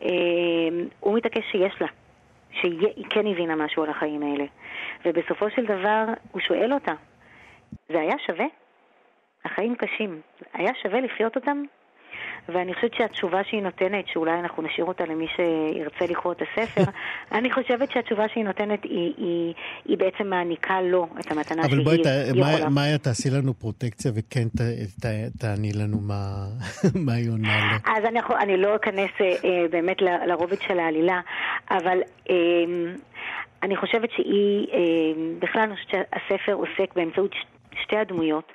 אה, 0.03 0.09
הוא 1.01 1.17
מתעקש 1.17 1.45
שיש 1.51 1.81
לה, 1.81 1.87
שהיא 2.61 3.05
כן 3.11 3.27
הבינה 3.27 3.57
משהו 3.57 3.83
על 3.83 3.91
החיים 3.91 4.23
האלה. 4.23 4.45
ובסופו 5.05 5.51
של 5.51 5.65
דבר, 5.65 6.05
הוא 6.33 6.41
שואל 6.41 6.73
אותה, 6.73 6.93
זה 7.89 8.01
היה 8.01 8.15
שווה? 8.27 8.47
החיים 9.45 9.75
קשים, 9.75 10.21
היה 10.53 10.71
שווה 10.83 11.01
לחיות 11.01 11.37
אותם? 11.37 11.63
ואני 12.49 12.75
חושבת 12.75 12.95
שהתשובה 12.95 13.45
שהיא 13.45 13.63
נותנת, 13.63 14.09
שאולי 14.09 14.41
אנחנו 14.41 14.63
נשאיר 14.63 14.87
אותה 14.87 15.05
למי 15.05 15.27
שירצה 15.37 16.05
לקרוא 16.13 16.33
את 16.33 16.43
הספר, 16.43 16.91
אני 17.39 17.53
חושבת 17.53 17.91
שהתשובה 17.91 18.25
שהיא 18.29 18.45
נותנת 18.45 18.85
היא, 18.85 19.13
היא, 19.17 19.55
היא 19.85 19.99
בעצם 19.99 20.27
מעניקה 20.27 20.81
לו 20.81 21.07
את 21.21 21.33
המתנה 21.33 21.63
שהיא 21.69 21.81
יכולה. 21.81 21.97
אבל 22.31 22.41
בואי, 22.41 22.71
מאיה, 22.71 22.99
תעשי 22.99 23.31
לנו 23.31 23.55
פרוטקציה 23.55 24.13
וכן 24.15 24.49
ת, 24.49 24.61
ת, 25.01 25.07
תעני 25.39 25.73
לנו 25.73 26.01
מה, 26.01 26.47
מה 27.07 27.13
היא 27.13 27.31
עונה 27.31 27.57
לו. 27.73 27.93
אז 27.93 28.05
אני, 28.05 28.21
אני 28.41 28.57
לא 28.57 28.77
אכנס 28.77 29.11
אה, 29.21 29.67
באמת 29.71 29.97
לרובד 30.27 30.61
של 30.69 30.79
העלילה, 30.79 31.21
אבל... 31.71 31.99
אה, 32.31 32.35
אני 33.63 33.77
חושבת 33.77 34.11
שהיא, 34.11 34.67
אה, 34.73 34.81
בכלל 35.39 35.63
אני 35.63 35.77
חושבת 35.77 35.91
שהספר 35.91 36.53
עוסק 36.53 36.95
באמצעות 36.95 37.35
שתי 37.83 37.97
הדמויות, 37.97 38.53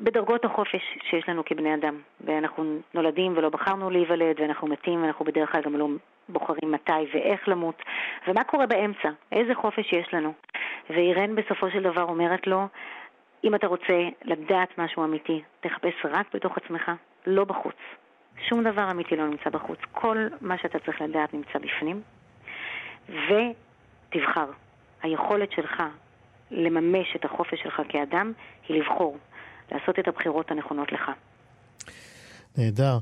בדרגות 0.00 0.44
החופש 0.44 0.98
שיש 1.10 1.28
לנו 1.28 1.44
כבני 1.44 1.74
אדם. 1.74 2.00
ואנחנו 2.20 2.78
נולדים 2.94 3.32
ולא 3.36 3.48
בחרנו 3.48 3.90
להיוולד, 3.90 4.40
ואנחנו 4.40 4.68
מתים, 4.68 5.02
ואנחנו 5.02 5.24
בדרך 5.24 5.52
כלל 5.52 5.62
גם 5.62 5.76
לא 5.76 5.88
בוחרים 6.28 6.72
מתי 6.72 6.92
ואיך 7.14 7.48
למות. 7.48 7.82
ומה 8.28 8.44
קורה 8.44 8.66
באמצע? 8.66 9.08
איזה 9.32 9.54
חופש 9.54 9.92
יש 9.92 10.14
לנו? 10.14 10.32
ואירן 10.90 11.34
בסופו 11.34 11.70
של 11.70 11.82
דבר 11.82 12.02
אומרת 12.02 12.46
לו, 12.46 12.66
אם 13.44 13.54
אתה 13.54 13.66
רוצה 13.66 14.08
לדעת 14.24 14.78
משהו 14.78 15.04
אמיתי, 15.04 15.42
תחפש 15.60 15.94
רק 16.04 16.26
בתוך 16.34 16.56
עצמך, 16.56 16.90
לא 17.26 17.44
בחוץ. 17.44 17.76
שום 18.48 18.64
דבר 18.64 18.90
אמיתי 18.90 19.16
לא 19.16 19.26
נמצא 19.26 19.50
בחוץ. 19.50 19.78
כל 19.92 20.28
מה 20.40 20.58
שאתה 20.58 20.78
צריך 20.78 21.00
לדעת 21.00 21.34
נמצא 21.34 21.58
בפנים, 21.58 22.02
ותבחר. 23.08 24.46
היכולת 25.02 25.52
שלך 25.52 25.82
לממש 26.50 27.16
את 27.16 27.24
החופש 27.24 27.62
שלך 27.62 27.80
כאדם 27.88 28.32
היא 28.68 28.82
לבחור, 28.82 29.18
לעשות 29.72 29.98
את 29.98 30.08
הבחירות 30.08 30.50
הנכונות 30.50 30.92
לך. 30.92 31.10
נהדר. 32.58 32.98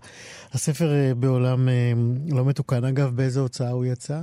הספר 0.53 0.85
אה, 0.85 1.13
בעולם 1.17 1.69
אה, 1.69 1.93
לא 2.37 2.45
מתוקן. 2.45 2.85
אגב, 2.85 3.11
באיזה 3.17 3.41
הוצאה 3.41 3.71
הוא 3.71 3.85
יצא? 3.85 4.21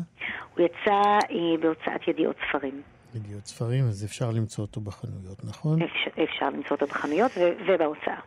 הוא 0.56 0.66
יצא 0.66 1.02
אה, 1.32 1.58
בהוצאת 1.62 2.08
ידיעות 2.08 2.36
ספרים. 2.50 2.82
ידיעות 3.16 3.46
ספרים, 3.46 3.88
אז 3.88 4.06
אפשר 4.06 4.32
למצוא 4.32 4.66
אותו 4.66 4.82
בחנויות, 4.82 5.44
נכון? 5.44 5.82
אפשר, 5.82 6.24
אפשר 6.24 6.46
למצוא 6.46 6.72
אותו 6.72 6.88
בחנויות 6.88 7.32
ובהוצאה. 7.68 8.20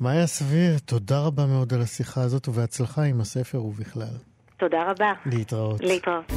מאיה 0.00 0.26
סביר, 0.26 0.78
תודה 0.84 1.20
רבה 1.20 1.46
מאוד 1.46 1.74
על 1.74 1.80
השיחה 1.80 2.20
הזאת 2.22 2.48
ובהצלחה 2.48 3.02
עם 3.02 3.20
הספר 3.20 3.64
ובכלל. 3.64 4.16
תודה 4.56 4.90
רבה. 4.90 5.12
להתראות. 5.26 5.80
להתראות. 5.80 6.32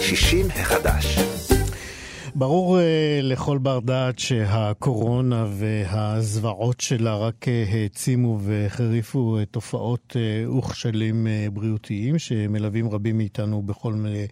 60 0.00 0.46
החדש. 0.50 1.16
ברור 2.38 2.78
uh, 2.78 2.80
לכל 3.22 3.58
בר 3.58 3.80
דעת 3.80 4.18
שהקורונה 4.18 5.46
והזוועות 5.50 6.80
שלה 6.80 7.16
רק 7.16 7.44
uh, 7.44 7.74
העצימו 7.74 8.38
והחריפו 8.42 9.38
uh, 9.42 9.46
תופעות 9.50 10.16
וכשלים 10.58 11.26
בריאותיים 11.52 12.18
שמלווים 12.18 12.88
רבים 12.88 13.18
מאיתנו 13.18 13.62
בכל 13.62 13.92
מיני... 13.92 14.26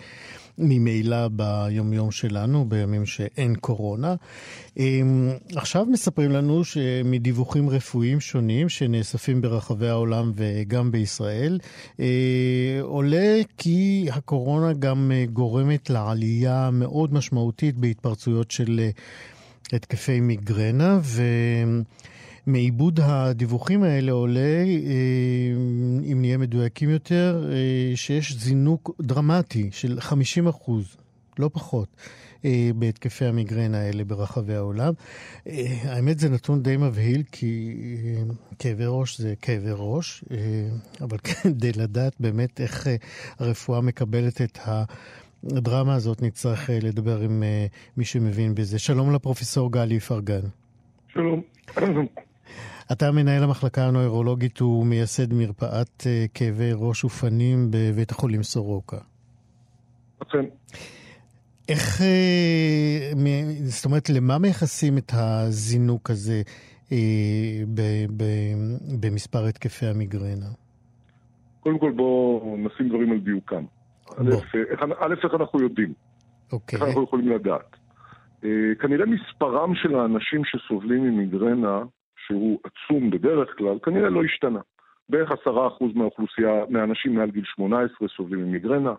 ממילא 0.59 1.29
ביומיום 1.29 2.11
שלנו, 2.11 2.65
בימים 2.69 3.07
שאין 3.07 3.55
קורונה. 3.55 4.15
אמ, 4.77 5.31
עכשיו 5.57 5.87
מספרים 5.87 6.31
לנו 6.31 6.65
שמדיווחים 6.65 7.71
רפואיים 7.71 8.21
שונים 8.21 8.69
שנאספים 8.69 9.41
ברחבי 9.41 9.89
העולם 9.89 10.33
וגם 10.35 10.93
בישראל, 10.93 11.59
אה, 12.01 12.79
עולה 12.81 13.41
כי 13.59 14.09
הקורונה 14.13 14.73
גם 14.73 15.13
גורמת 15.33 15.91
לעלייה 15.91 16.71
מאוד 16.73 17.15
משמעותית 17.15 17.77
בהתפרצויות 17.77 18.51
של 18.51 18.81
אה, 18.81 18.91
התקפי 19.73 20.21
מיגרנה, 20.21 20.99
ו... 21.03 21.23
מעיבוד 22.47 23.01
הדיווחים 23.03 23.83
האלה 23.83 24.13
עולה, 24.13 24.41
אה, 24.41 25.53
אם 26.13 26.21
נהיה 26.21 26.39
מדויקים 26.39 26.91
יותר, 26.91 27.51
אה, 27.53 27.97
שיש 27.97 28.33
זינוק 28.33 28.91
דרמטי 29.03 29.69
של 29.73 30.01
50 30.01 30.47
אחוז, 30.47 30.97
לא 31.39 31.51
פחות. 31.53 31.89
אה, 32.45 32.71
בהתקפי 32.75 33.25
המיגרנה 33.25 33.81
האלה 33.81 34.05
ברחבי 34.05 34.55
העולם. 34.55 34.93
האמת 35.85 36.19
זה 36.19 36.29
נתון 36.29 36.63
די 36.63 36.77
מבהיל, 36.77 37.23
כי 37.33 37.77
כאבי 38.59 38.85
ראש 38.87 39.21
זה 39.21 39.35
כאבי 39.43 39.71
ראש, 39.73 40.25
אבל 41.01 41.19
כדי 41.27 41.73
לדעת 41.73 42.15
באמת 42.21 42.61
איך 42.61 42.87
הרפואה 43.39 43.81
מקבלת 43.81 44.41
את 44.43 44.59
הדרמה 44.65 45.95
הזאת, 45.95 46.23
נצטרך 46.23 46.71
לדבר 46.83 47.21
עם 47.21 47.43
מי 47.97 48.05
שמבין 48.05 48.55
בזה. 48.55 48.79
שלום 48.79 49.15
לפרופסור 49.15 49.73
גלי 49.73 49.95
איפרגן. 49.95 50.43
שלום. 51.09 51.43
אתה 52.93 53.13
מנהל 53.13 53.43
המחלקה 53.43 53.87
הנוירולוגית 53.89 54.63
ומייסד 54.63 55.33
מרפאת 55.33 56.07
אה, 56.07 56.25
כאבי 56.35 56.71
ראש 56.75 57.05
ופנים 57.05 57.71
בבית 57.71 58.11
החולים 58.11 58.43
סורוקה. 58.43 58.99
אכן. 60.23 60.45
איך, 61.69 62.01
אה, 62.01 63.13
זאת 63.65 63.85
אומרת, 63.85 64.11
למה 64.11 64.39
מייחסים 64.39 64.99
את 64.99 65.13
הזינוק 65.15 66.11
הזה 66.11 66.43
אה, 66.93 67.63
במספר 69.01 69.45
התקפי 69.45 69.87
המיגרנה? 69.87 70.47
קודם 71.61 71.79
כל 71.79 71.93
בואו 71.97 72.57
נשים 72.59 72.89
דברים 72.89 73.13
על 73.13 73.19
דיוקם. 73.19 73.65
א', 74.19 75.15
איך 75.25 75.35
אנחנו 75.41 75.61
יודעים? 75.61 75.93
אוקיי. 76.53 76.79
איך 76.79 76.89
אנחנו 76.89 77.05
יכולים 77.05 77.29
לדעת? 77.29 77.77
אה, 78.45 78.51
כנראה 78.81 79.07
מספרם 79.07 79.75
של 79.75 79.95
האנשים 79.95 80.43
שסובלים 80.45 81.03
ממיגרנה, 81.03 81.83
שהוא 82.27 82.61
עצום 82.65 83.11
בדרך 83.11 83.59
כלל, 83.59 83.79
כנראה 83.83 84.09
לא 84.09 84.25
השתנה. 84.25 84.61
בערך 85.09 85.33
עשרה 85.33 85.67
אחוז 85.67 85.93
מהאוכלוסייה, 85.95 86.65
מהאנשים 86.69 87.15
מעל 87.15 87.31
גיל 87.31 87.45
18 87.45 88.09
סובלים 88.09 88.45
ממיגרנה. 88.45 88.95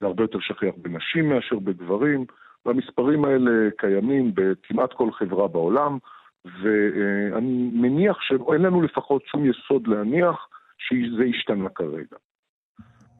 זה 0.00 0.06
הרבה 0.06 0.24
יותר 0.24 0.38
שכיח 0.40 0.74
בנשים 0.76 1.28
מאשר 1.28 1.58
בגברים, 1.58 2.24
והמספרים 2.66 3.24
האלה 3.24 3.70
קיימים 3.78 4.32
בכמעט 4.34 4.92
כל 4.92 5.12
חברה 5.12 5.48
בעולם, 5.48 5.98
ואני 6.44 7.70
מניח 7.72 8.20
שאין 8.20 8.62
לנו 8.62 8.82
לפחות 8.82 9.22
שום 9.26 9.50
יסוד 9.50 9.86
להניח 9.86 10.48
שזה 10.78 11.24
השתנה 11.24 11.68
כרגע. 11.68 12.16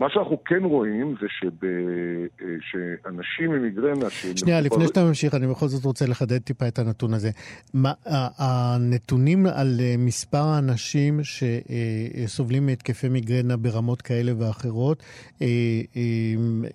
מה 0.00 0.10
שאנחנו 0.10 0.44
כן 0.44 0.64
רואים 0.64 1.14
זה 1.20 1.26
שב... 1.28 1.64
אה, 1.64 2.46
שאנשים 2.60 3.52
עם 3.52 3.62
מיגרנה... 3.62 4.10
שנייה, 4.36 4.60
לפני 4.60 4.86
שאתה 4.86 5.04
ממשיך, 5.04 5.34
אני 5.34 5.46
בכל 5.46 5.66
זאת 5.66 5.84
רוצה 5.84 6.06
לחדד 6.06 6.38
טיפה 6.38 6.68
את 6.68 6.78
הנתון 6.78 7.14
הזה. 7.14 7.30
מה, 7.74 7.92
הנתונים 8.38 9.46
על 9.46 9.76
אה, 9.80 9.94
מספר 9.98 10.38
האנשים 10.38 11.20
שסובלים 11.22 12.66
מהתקפי 12.66 13.08
מיגרנה 13.08 13.56
ברמות 13.56 14.02
כאלה 14.02 14.32
ואחרות, 14.38 15.02
אה, 15.42 15.46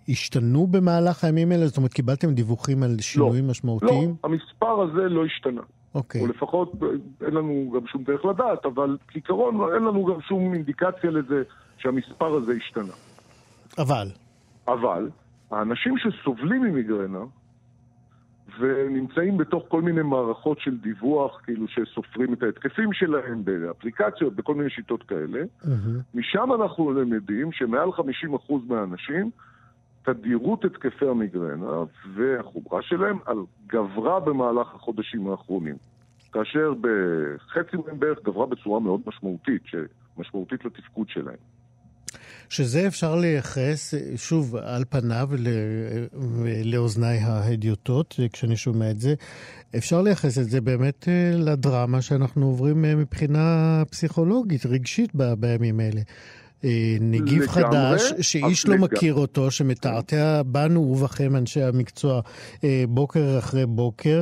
השתנו 0.09 0.67
במהלך 0.67 1.23
הימים 1.23 1.51
האלה? 1.51 1.67
זאת 1.67 1.77
אומרת, 1.77 1.93
קיבלתם 1.93 2.33
דיווחים 2.33 2.83
על 2.83 2.95
שינויים 2.99 3.43
לא, 3.43 3.51
משמעותיים? 3.51 4.09
לא, 4.09 4.29
המספר 4.29 4.81
הזה 4.81 5.09
לא 5.09 5.25
השתנה. 5.25 5.61
אוקיי. 5.95 6.21
או 6.21 6.27
לפחות 6.27 6.71
אין 7.25 7.33
לנו 7.33 7.71
גם 7.75 7.87
שום 7.87 8.03
דרך 8.03 8.25
לדעת, 8.25 8.65
אבל 8.65 8.97
כעיקרון 9.07 9.73
אין 9.75 9.83
לנו 9.83 10.05
גם 10.05 10.21
שום 10.21 10.53
אינדיקציה 10.53 11.11
לזה 11.11 11.43
שהמספר 11.77 12.33
הזה 12.35 12.51
השתנה. 12.51 12.93
אבל? 13.77 14.11
אבל, 14.67 15.09
האנשים 15.51 15.95
שסובלים 15.97 16.61
ממיגרנה 16.61 17.23
ונמצאים 18.59 19.37
בתוך 19.37 19.63
כל 19.67 19.81
מיני 19.81 20.01
מערכות 20.01 20.59
של 20.59 20.77
דיווח, 20.77 21.41
כאילו 21.43 21.67
שסופרים 21.67 22.33
את 22.33 22.43
ההתקפים 22.43 22.93
שלהם 22.93 23.45
באפליקציות, 23.45 24.35
בכל 24.35 24.55
מיני 24.55 24.69
שיטות 24.69 25.03
כאלה, 25.03 25.43
mm-hmm. 25.43 25.67
משם 26.13 26.49
אנחנו 26.61 26.91
למדים 26.91 27.51
שמעל 27.51 27.89
50% 27.89 28.53
מהאנשים, 28.67 29.31
תדירות 30.03 30.65
התקפי 30.65 31.07
המיגרנה 31.07 31.83
והחומרה 32.13 32.81
שלהם 32.81 33.17
על 33.25 33.37
גברה 33.67 34.19
במהלך 34.19 34.75
החודשים 34.75 35.29
האחרונים. 35.29 35.75
כאשר 36.31 36.73
בחצי 36.81 37.77
מהם 37.85 37.99
בערך 37.99 38.19
גברה 38.23 38.45
בצורה 38.45 38.79
מאוד 38.79 39.01
משמעותית, 39.05 39.63
משמעותית 40.17 40.65
לתפקוד 40.65 41.09
שלהם. 41.09 41.37
שזה 42.53 42.87
אפשר 42.87 43.15
לייחס, 43.15 43.93
שוב, 44.15 44.55
על 44.55 44.83
פניו, 44.89 45.29
לאוזניי 46.65 47.17
ההדיוטות, 47.17 48.19
כשאני 48.33 48.55
שומע 48.55 48.91
את 48.91 48.99
זה, 48.99 49.13
אפשר 49.77 50.01
לייחס 50.01 50.37
את 50.37 50.49
זה 50.49 50.61
באמת 50.61 51.07
אה, 51.07 51.31
לדרמה 51.35 52.01
שאנחנו 52.01 52.45
עוברים 52.45 52.85
אה, 52.85 52.95
מבחינה 52.95 53.83
פסיכולוגית, 53.91 54.65
רגשית 54.65 55.11
בימים 55.37 55.79
האלה. 55.79 56.01
אה, 56.63 56.97
נגיף 57.01 57.57
לגמרי, 57.57 57.97
חדש, 57.99 58.13
שאיש 58.21 58.67
לא 58.67 58.77
מכיר 58.77 59.13
אותו, 59.13 59.51
שמתעתע 59.51 60.41
בנו 60.45 60.79
ובכם, 60.79 61.35
אנשי 61.35 61.61
המקצוע, 61.63 62.21
בוקר 62.87 63.39
אחרי 63.39 63.65
בוקר. 63.65 64.21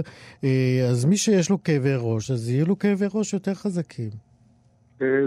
אז 0.90 1.06
מי 1.06 1.18
שיש 1.18 1.50
לו 1.50 1.64
כאבי 1.64 1.94
ראש, 1.98 2.32
אז 2.32 2.50
יהיו 2.50 2.66
לו 2.68 2.80
כאבי 2.80 3.06
ראש 3.14 3.34
יותר 3.34 3.54
חזקים. 3.54 4.10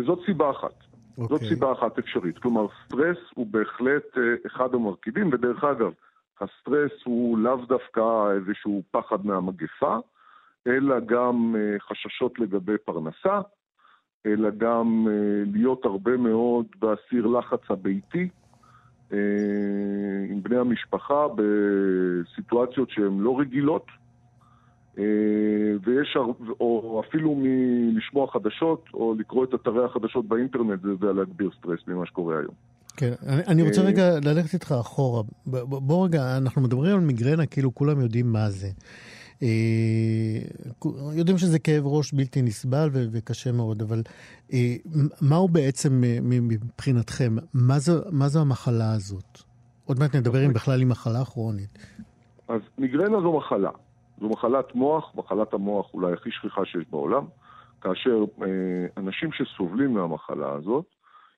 זאת 0.06 0.18
סיבה 0.26 0.50
אחת. 0.50 0.93
Okay. 1.18 1.22
זאת 1.22 1.32
אוקיי. 1.32 1.48
סיבה 1.48 1.72
אחת 1.72 1.98
אפשרית. 1.98 2.38
כלומר, 2.38 2.66
סטרס 2.84 3.18
הוא 3.34 3.46
בהחלט 3.46 4.04
uh, 4.14 4.46
אחד 4.46 4.74
המרכיבים, 4.74 5.30
ודרך 5.32 5.64
אגב, 5.64 5.92
הסטרס 6.40 6.92
הוא 7.04 7.38
לאו 7.38 7.56
דווקא 7.56 8.30
איזשהו 8.30 8.82
פחד 8.90 9.26
מהמגפה, 9.26 9.96
אלא 10.66 11.00
גם 11.00 11.54
uh, 11.54 11.82
חששות 11.82 12.38
לגבי 12.38 12.78
פרנסה, 12.84 13.40
אלא 14.26 14.50
גם 14.50 15.06
uh, 15.06 15.10
להיות 15.52 15.84
הרבה 15.84 16.16
מאוד 16.16 16.66
בסיר 16.78 17.26
לחץ 17.26 17.60
הביתי. 17.70 18.28
עם 20.30 20.42
בני 20.42 20.56
המשפחה 20.56 21.26
בסיטואציות 21.36 22.90
שהן 22.90 23.20
לא 23.20 23.40
רגילות, 23.40 23.86
אה, 23.86 24.03
ויש, 25.84 26.16
או 26.60 27.02
אפילו 27.08 27.34
מלשמוע 27.38 28.30
חדשות, 28.30 28.84
או 28.94 29.14
לקרוא 29.18 29.44
את 29.44 29.54
אתרי 29.54 29.84
החדשות 29.84 30.28
באינטרנט, 30.28 30.82
זה 30.82 30.88
יודע 30.88 31.12
להגביר 31.12 31.50
סטרס 31.58 31.78
ממה 31.88 32.06
שקורה 32.06 32.38
היום. 32.38 32.54
כן, 32.96 33.12
אני, 33.26 33.42
אני 33.46 33.62
רוצה 33.62 33.80
אה, 33.80 33.86
רגע 33.86 34.20
ללכת 34.22 34.54
איתך 34.54 34.74
אחורה. 34.80 35.22
בוא 35.46 36.06
רגע, 36.06 36.36
אנחנו 36.36 36.62
מדברים 36.62 36.94
על 36.94 37.00
מיגרנה 37.00 37.46
כאילו 37.46 37.74
כולם 37.74 38.00
יודעים 38.00 38.32
מה 38.32 38.50
זה. 38.50 38.68
אה, 39.42 39.48
יודעים 41.14 41.38
שזה 41.38 41.58
כאב 41.58 41.86
ראש 41.86 42.12
בלתי 42.12 42.42
נסבל 42.42 42.88
וקשה 42.92 43.52
מאוד, 43.52 43.82
אבל 43.82 44.02
מהו 45.22 45.48
בעצם 45.48 46.02
מבחינתכם, 46.22 47.36
מה 47.54 47.78
זו, 47.78 47.92
מה 48.10 48.28
זו 48.28 48.40
המחלה 48.40 48.92
הזאת? 48.92 49.38
עוד 49.84 49.98
מעט 49.98 50.14
נדבר 50.16 50.46
אם 50.46 50.52
בכלל 50.52 50.78
היא 50.78 50.86
מחלה 50.86 51.24
כרונית. 51.24 51.78
אז 52.48 52.60
מיגרנה 52.78 53.20
זו 53.20 53.32
מחלה. 53.32 53.70
זו 54.20 54.28
מחלת 54.28 54.74
מוח, 54.74 55.14
מחלת 55.14 55.54
המוח 55.54 55.94
אולי 55.94 56.12
הכי 56.12 56.30
שכיחה 56.30 56.64
שיש 56.64 56.84
בעולם, 56.90 57.24
כאשר 57.80 58.24
אה, 58.42 58.86
אנשים 58.96 59.32
שסובלים 59.32 59.94
מהמחלה 59.94 60.52
הזאת, 60.52 60.84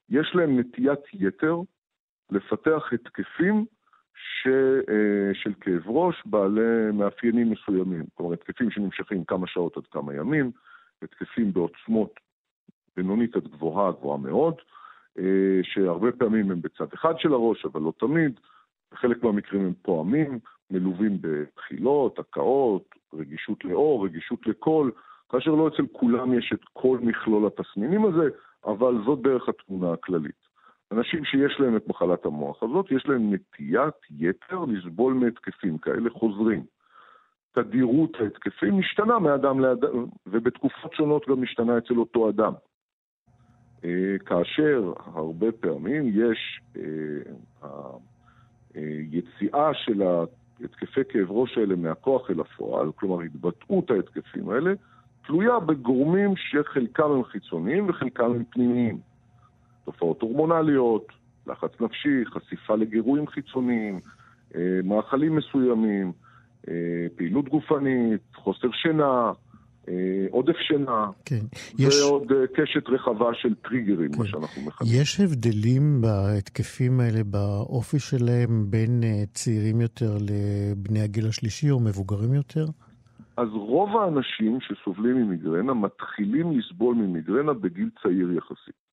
יש 0.09 0.31
להם 0.35 0.59
נטיית 0.59 0.99
יתר 1.13 1.55
לפתח 2.31 2.89
התקפים 2.93 3.65
ש, 4.15 4.47
אה, 4.89 5.33
של 5.33 5.53
כאב 5.61 5.87
ראש 5.87 6.23
בעלי 6.25 6.91
מאפיינים 6.93 7.51
מסוימים. 7.51 8.05
כלומר, 8.13 8.33
התקפים 8.33 8.71
שנמשכים 8.71 9.23
כמה 9.25 9.47
שעות 9.47 9.77
עד 9.77 9.87
כמה 9.91 10.13
ימים, 10.13 10.51
התקפים 11.01 11.53
בעוצמות 11.53 12.13
בינונית 12.97 13.35
עד 13.35 13.47
גבוהה, 13.47 13.91
גבוהה 13.91 14.17
מאוד, 14.17 14.55
אה, 15.19 15.59
שהרבה 15.63 16.11
פעמים 16.11 16.51
הם 16.51 16.61
בצד 16.61 16.93
אחד 16.93 17.13
של 17.17 17.33
הראש, 17.33 17.65
אבל 17.65 17.81
לא 17.81 17.93
תמיד. 17.99 18.39
בחלק 18.91 19.23
מהמקרים 19.23 19.65
הם 19.65 19.73
פועמים, 19.81 20.39
מלווים 20.71 21.17
בבחילות, 21.21 22.19
הקאות, 22.19 22.95
רגישות 23.13 23.65
לאור, 23.65 24.05
רגישות 24.05 24.47
לקול, 24.47 24.91
כאשר 25.29 25.51
לא 25.51 25.67
אצל 25.67 25.83
כולם 25.91 26.33
יש 26.33 26.53
את 26.53 26.61
כל 26.73 26.99
מכלול 27.01 27.47
התסמינים 27.47 28.05
הזה, 28.05 28.29
אבל 28.65 28.95
זאת 29.05 29.21
דרך 29.21 29.49
התמונה 29.49 29.93
הכללית. 29.93 30.47
אנשים 30.91 31.25
שיש 31.25 31.59
להם 31.59 31.75
את 31.75 31.87
מחלת 31.87 32.25
המוח 32.25 32.63
הזאת, 32.63 32.91
יש 32.91 33.05
להם 33.05 33.33
נטיית 33.33 33.95
יתר 34.11 34.65
לסבול 34.67 35.13
מהתקפים 35.13 35.77
כאלה 35.77 36.09
חוזרים. 36.09 36.63
תדירות 37.51 38.17
ההתקפים 38.19 38.79
משתנה 38.79 39.19
מאדם 39.19 39.59
לאדם, 39.59 40.05
ובתקופות 40.27 40.93
שונות 40.93 41.27
גם 41.29 41.41
משתנה 41.41 41.77
אצל 41.77 41.97
אותו 41.97 42.29
אדם. 42.29 42.53
אה, 43.83 44.15
כאשר 44.25 44.93
הרבה 44.97 45.51
פעמים 45.51 46.11
יש 46.13 46.59
היציאה 48.73 49.67
אה, 49.67 49.73
של 49.73 50.01
התקפי 50.63 51.01
כאב 51.09 51.31
ראש 51.31 51.57
האלה 51.57 51.75
מהכוח 51.75 52.31
אל 52.31 52.39
הפועל, 52.39 52.91
כלומר 52.95 53.21
התבטאות 53.21 53.91
ההתקפים 53.91 54.49
האלה, 54.49 54.73
תלויה 55.25 55.59
בגורמים 55.59 56.33
שחלקם 56.35 57.11
הם 57.11 57.23
חיצוניים 57.23 57.89
וחלקם 57.89 58.25
הם 58.25 58.43
פנימיים. 58.49 58.97
תופעות 59.85 60.21
הורמונליות, 60.21 61.07
לחץ 61.47 61.81
נפשי, 61.81 62.25
חשיפה 62.25 62.75
לגירויים 62.75 63.27
חיצוניים, 63.27 63.99
אה, 64.55 64.79
מאכלים 64.83 65.35
מסוימים, 65.35 66.11
אה, 66.67 66.73
פעילות 67.15 67.49
גופנית, 67.49 68.21
חוסר 68.35 68.71
שינה, 68.71 69.31
עודף 70.31 70.57
שינה, 70.57 71.05
כן. 71.25 71.45
ועוד 71.79 72.31
יש... 72.31 72.49
קשת 72.55 72.89
רחבה 72.89 73.33
של 73.33 73.55
טריגרים, 73.55 74.11
כן. 74.11 74.19
מה 74.19 74.25
שאנחנו 74.25 74.61
מכנים. 74.61 74.91
יש 75.01 75.19
הבדלים 75.19 76.01
בהתקפים 76.01 76.99
האלה, 76.99 77.23
באופי 77.23 77.99
שלהם, 77.99 78.65
בין 78.69 79.01
צעירים 79.33 79.81
יותר 79.81 80.17
לבני 80.17 81.01
הגיל 81.01 81.27
השלישי 81.27 81.71
או 81.71 81.79
מבוגרים 81.79 82.33
יותר? 82.33 82.65
אז 83.37 83.47
רוב 83.53 83.97
האנשים 83.97 84.57
שסובלים 84.61 85.15
ממיגרנה 85.15 85.73
מתחילים 85.73 86.59
לסבול 86.59 86.95
ממיגרנה 86.95 87.53
בגיל 87.53 87.89
צעיר 88.03 88.31
יחסית. 88.31 88.87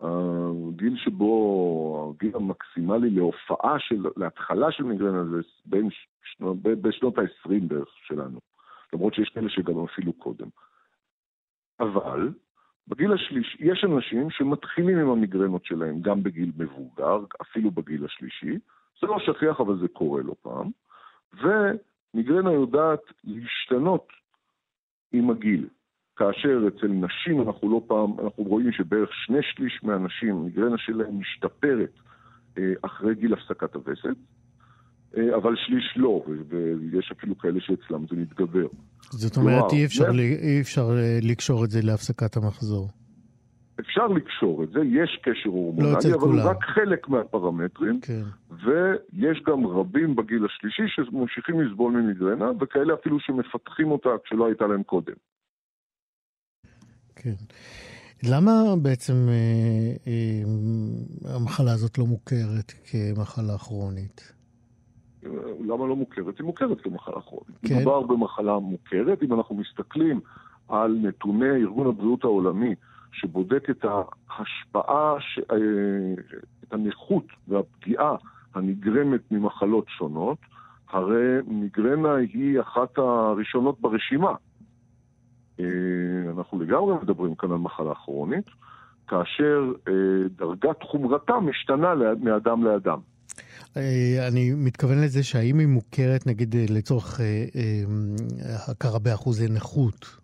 הגיל 0.00 0.96
שבו, 0.96 2.14
הגיל 2.14 2.36
המקסימלי 2.36 3.10
להופעה 3.10 3.78
של, 3.78 4.04
להתחלה 4.16 4.72
של 4.72 4.84
מיגרנה 4.84 5.24
זה 5.24 5.40
בין 5.66 5.88
שנות, 6.22 6.56
בשנות 6.62 7.18
ה-20 7.18 7.50
בערך 7.68 7.88
שלנו. 8.06 8.38
למרות 8.94 9.14
שיש 9.14 9.28
כאלה 9.28 9.50
שגם 9.50 9.84
אפילו 9.84 10.12
קודם. 10.12 10.48
אבל 11.80 12.28
בגיל 12.88 13.12
השלישי, 13.12 13.58
יש 13.60 13.84
אנשים 13.84 14.30
שמתחילים 14.30 14.98
עם 14.98 15.10
המיגרנות 15.10 15.64
שלהם 15.64 16.00
גם 16.00 16.22
בגיל 16.22 16.52
מבוגר, 16.56 17.18
אפילו 17.42 17.70
בגיל 17.70 18.04
השלישי. 18.04 18.58
זה 19.00 19.06
לא 19.06 19.18
שכיח, 19.18 19.60
אבל 19.60 19.78
זה 19.80 19.88
קורה 19.88 20.22
לא 20.22 20.34
פעם. 20.42 20.70
ומיגרנה 21.32 22.52
יודעת 22.52 23.00
להשתנות 23.24 24.08
עם 25.12 25.30
הגיל. 25.30 25.68
כאשר 26.16 26.68
אצל 26.68 26.86
נשים 26.86 27.42
אנחנו 27.42 27.70
לא 27.70 27.82
פעם, 27.86 28.20
אנחנו 28.24 28.44
רואים 28.44 28.72
שבערך 28.72 29.10
שני 29.12 29.42
שליש 29.42 29.80
מהנשים, 29.82 30.36
המיגרנה 30.36 30.78
שלהם 30.78 31.18
משתפרת 31.18 31.92
אה, 32.58 32.72
אחרי 32.82 33.14
גיל 33.14 33.32
הפסקת 33.32 33.74
הווסת, 33.74 34.16
אבל 35.36 35.54
שליש 35.56 35.94
לא, 35.96 36.24
ויש 36.48 37.12
אפילו 37.18 37.38
כאלה 37.38 37.60
שאצלם 37.60 38.06
זה 38.10 38.16
מתגבר. 38.16 38.66
זאת 39.10 39.36
אומרת, 39.36 39.72
אי 39.72 39.84
אפשר, 39.84 40.10
אי 40.42 40.60
אפשר 40.60 40.90
אה, 40.90 41.18
לקשור 41.22 41.64
את 41.64 41.70
זה 41.70 41.80
להפסקת 41.82 42.36
המחזור. 42.36 42.88
אפשר 43.80 44.06
לקשור 44.06 44.64
את 44.64 44.68
זה, 44.70 44.80
יש 44.80 45.20
קשר 45.22 45.50
הורמונלי, 45.50 46.10
לא 46.10 46.16
אבל. 46.16 46.28
הוא 46.28 46.50
רק 46.50 46.64
חלק 46.64 47.08
מהפרמטרים, 47.08 48.00
כן. 48.00 48.22
ויש 48.50 49.42
גם 49.46 49.66
רבים 49.66 50.16
בגיל 50.16 50.44
השלישי 50.44 50.82
שממשיכים 50.88 51.60
לסבול 51.60 51.92
ממיגרנה, 51.92 52.50
וכאלה 52.60 52.94
אפילו 52.94 53.20
שמפתחים 53.20 53.90
אותה 53.90 54.08
כשלא 54.24 54.46
הייתה 54.46 54.66
להם 54.66 54.82
קודם. 54.82 55.14
כן. 57.16 57.34
למה 58.22 58.52
בעצם 58.82 59.12
אה, 59.28 59.92
אה, 60.06 61.34
המחלה 61.34 61.72
הזאת 61.72 61.98
לא 61.98 62.06
מוכרת 62.06 62.72
כמחלה 62.90 63.58
כרונית? 63.58 64.33
למה 65.60 65.86
לא 65.86 65.96
מוכרת? 65.96 66.38
היא 66.38 66.46
מוכרת 66.46 66.80
כמחלה 66.80 67.20
כרונית. 67.20 67.56
כן. 67.66 67.74
מדובר 67.74 68.02
במחלה 68.02 68.58
מוכרת. 68.58 69.22
אם 69.22 69.32
אנחנו 69.32 69.54
מסתכלים 69.54 70.20
על 70.68 70.98
נתוני 71.02 71.50
ארגון 71.50 71.86
הבריאות 71.86 72.24
העולמי, 72.24 72.74
שבודק 73.12 73.70
את 73.70 73.84
ההשפעה, 73.84 75.14
ש... 75.20 75.38
אה, 75.38 76.14
את 76.64 76.72
הנכות 76.72 77.26
והפגיעה 77.48 78.16
הנגרמת 78.54 79.20
ממחלות 79.30 79.84
שונות, 79.88 80.38
הרי 80.90 81.38
מיגרנה 81.46 82.14
היא 82.14 82.60
אחת 82.60 82.98
הראשונות 82.98 83.80
ברשימה. 83.80 84.34
אה, 85.60 85.64
אנחנו 86.36 86.60
לגמרי 86.60 86.94
מדברים 87.02 87.34
כאן 87.34 87.50
על 87.52 87.58
מחלה 87.58 87.94
כרונית, 87.94 88.46
כאשר 89.08 89.72
אה, 89.88 89.92
דרגת 90.36 90.82
חומרתה 90.82 91.40
משתנה 91.40 91.94
מאדם 92.22 92.64
לאדם. 92.64 92.98
אני 94.28 94.52
מתכוון 94.56 94.98
לזה 95.04 95.22
שהאם 95.22 95.58
היא 95.58 95.68
מוכרת, 95.68 96.26
נגיד, 96.26 96.54
לצורך 96.70 97.20
הכרה 98.68 98.98
באחוזי 98.98 99.48
נכות? 99.48 100.16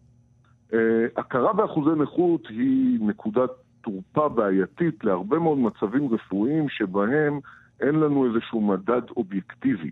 אה, 0.74 0.78
הכרה 1.16 1.52
באחוזי 1.52 2.02
נכות 2.02 2.46
היא 2.48 2.98
נקודת 3.00 3.50
תורפה 3.80 4.28
בעייתית 4.28 5.04
להרבה 5.04 5.38
מאוד 5.38 5.58
מצבים 5.58 6.14
רפואיים 6.14 6.68
שבהם 6.68 7.40
אין 7.80 7.94
לנו 7.94 8.26
איזשהו 8.26 8.60
מדד 8.60 9.02
אובייקטיבי. 9.16 9.90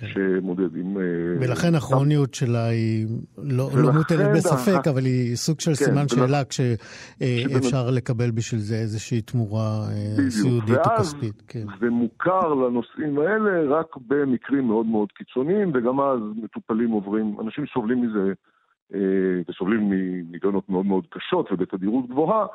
כן. 0.00 0.06
שמודד 0.06 0.76
עם... 0.76 0.98
אה, 0.98 1.02
ולכן 1.40 1.74
הכרוניות 1.74 2.34
שלה 2.34 2.66
היא 2.66 3.06
לא, 3.38 3.68
לא 3.74 3.92
מוטלת 3.92 4.30
בספק, 4.36 4.86
אבל 4.88 5.04
היא 5.04 5.36
סוג 5.36 5.60
של 5.60 5.70
כן, 5.70 5.84
סימן 5.84 6.08
שאלה 6.08 6.44
כשאפשר 6.44 7.86
שבנ... 7.86 7.94
לקבל 7.94 8.30
בשביל 8.30 8.60
זה 8.60 8.74
איזושהי 8.74 9.22
תמורה 9.22 9.88
אה, 9.88 10.30
סיעודית 10.30 10.86
או 10.86 10.98
כספית. 10.98 11.42
כן. 11.48 11.64
זה 11.80 11.90
מוכר 11.90 12.54
לנושאים 12.54 13.18
האלה 13.18 13.78
רק 13.78 13.86
במקרים 14.06 14.66
מאוד 14.66 14.86
מאוד 14.86 15.12
קיצוניים, 15.12 15.70
וגם 15.74 16.00
אז 16.00 16.20
מטופלים 16.42 16.90
עוברים, 16.90 17.36
אנשים 17.40 17.64
סובלים 17.74 18.02
מזה 18.02 18.32
אה, 18.94 19.00
וסובלים 19.48 19.90
ממיגרנות 19.90 20.68
מאוד 20.68 20.86
מאוד 20.86 21.04
קשות 21.10 21.52
ובתדירות 21.52 22.08
גבוהה, 22.08 22.46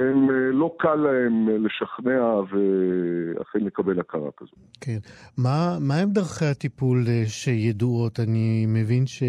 הם 0.00 0.30
אה, 0.30 0.34
לא 0.52 0.74
קל 0.78 0.94
להם 0.94 1.48
לשכנע 1.64 2.24
ואכן 2.50 3.60
לקבל 3.60 4.00
הכרה 4.00 4.30
כזו. 4.36 4.56
כן. 4.80 4.98
מה, 5.38 5.76
מה 5.80 5.94
הם 5.94 6.10
דרכי 6.10 6.44
הטיפול 6.44 7.04
אה, 7.08 7.22
שידועות? 7.26 8.20
אני 8.20 8.66
מבין 8.68 9.06
שלא 9.06 9.28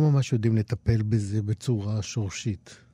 ממש 0.00 0.32
יודעים 0.32 0.56
לטפל 0.56 1.02
בזה 1.10 1.42
בצורה 1.42 2.02
שורשית. 2.02 2.86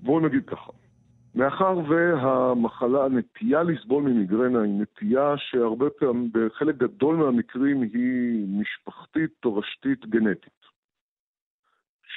בואו 0.00 0.20
נגיד 0.20 0.44
ככה. 0.46 0.72
מאחר 1.34 1.78
והמחלה, 1.88 3.04
הנטייה 3.04 3.62
לסבול 3.62 4.02
ממיגרנה 4.02 4.62
היא 4.62 4.80
נטייה 4.80 5.34
שהרבה 5.36 5.86
פעמים, 5.98 6.30
בחלק 6.32 6.76
גדול 6.76 7.16
מהמקרים 7.16 7.82
היא 7.82 8.46
משפחתית, 8.48 9.30
תורשתית, 9.40 10.06
גנטית. 10.06 10.65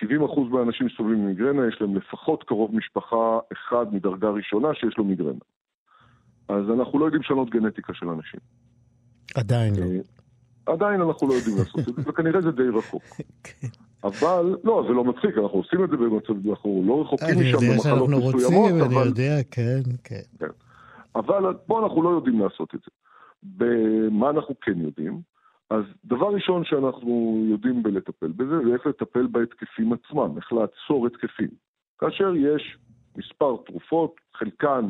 70% 0.04 0.40
מהאנשים 0.50 0.88
סובלים 0.98 1.26
ממיגרנה, 1.26 1.68
יש 1.68 1.82
להם 1.82 1.96
לפחות 1.96 2.44
קרוב 2.44 2.76
משפחה 2.76 3.40
אחד 3.54 3.94
מדרגה 3.94 4.30
ראשונה 4.30 4.68
שיש 4.74 4.98
לו 4.98 5.04
מיגרנה. 5.04 5.40
אז 6.50 6.70
אנחנו 6.70 7.00
לא 7.00 7.06
יודעים 7.06 7.22
לשנות 7.22 7.50
גנטיקה 7.50 7.94
של 7.94 8.10
אנשים. 8.10 8.40
עדיין 9.36 9.76
לא. 9.76 9.86
אה, 9.86 10.74
עדיין 10.74 11.02
אנחנו 11.02 11.28
לא 11.28 11.34
יודעים 11.34 11.58
לעשות 11.58 11.80
את 11.80 11.96
זה, 11.96 12.02
וכנראה 12.10 12.42
זה 12.42 12.52
די 12.52 12.70
רחוק. 12.78 13.04
אבל, 14.04 14.56
לא, 14.64 14.84
זה 14.88 14.94
לא 14.94 15.04
מצחיק, 15.04 15.38
אנחנו 15.38 15.58
עושים 15.58 15.84
את 15.84 15.90
זה 15.90 15.98
במצב, 15.98 16.50
אנחנו 16.50 16.84
לא 16.86 17.02
רחוקים 17.02 17.28
משם 17.40 17.58
במחלות 17.58 18.10
מסוימות, 18.10 18.72
אבל... 18.72 18.82
אני 18.82 18.82
יודע 18.82 18.82
שאנחנו 18.82 18.82
רוצים, 18.82 18.84
אני 18.84 19.06
יודע, 19.06 19.44
כן, 19.52 19.82
כן. 20.04 20.22
כן. 20.40 20.48
אבל 21.16 21.54
פה 21.66 21.84
אנחנו 21.84 22.02
לא 22.02 22.10
יודעים 22.10 22.40
לעשות 22.40 22.76
את 22.76 22.80
זה. 22.80 22.92
במה 23.44 24.30
אנחנו 24.30 24.56
כן 24.62 24.80
יודעים? 24.82 25.22
אז 25.70 25.84
דבר 26.06 26.34
ראשון 26.34 26.64
שאנחנו 26.66 27.44
יודעים 27.50 27.84
בלטפל 27.84 28.28
בזה, 28.28 28.60
זה 28.66 28.74
איך 28.74 28.88
לטפל 28.88 29.28
בהתקפים 29.28 29.94
עצמם, 29.94 30.38
איך 30.38 30.54
לעצור 30.54 31.08
התקפים. 31.08 31.50
כאשר 32.00 32.34
יש 32.36 32.78
מספר 33.18 33.56
תרופות, 33.66 34.16
חלקן 34.34 34.86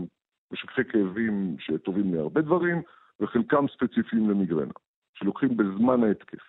משככי 0.51 0.83
כאבים 0.83 1.55
שטובים 1.59 2.13
להרבה 2.13 2.41
דברים, 2.41 2.81
וחלקם 3.19 3.65
ספציפיים 3.67 4.29
למיגרנה, 4.29 4.73
שלוקחים 5.13 5.57
בזמן 5.57 6.03
ההתקף. 6.03 6.43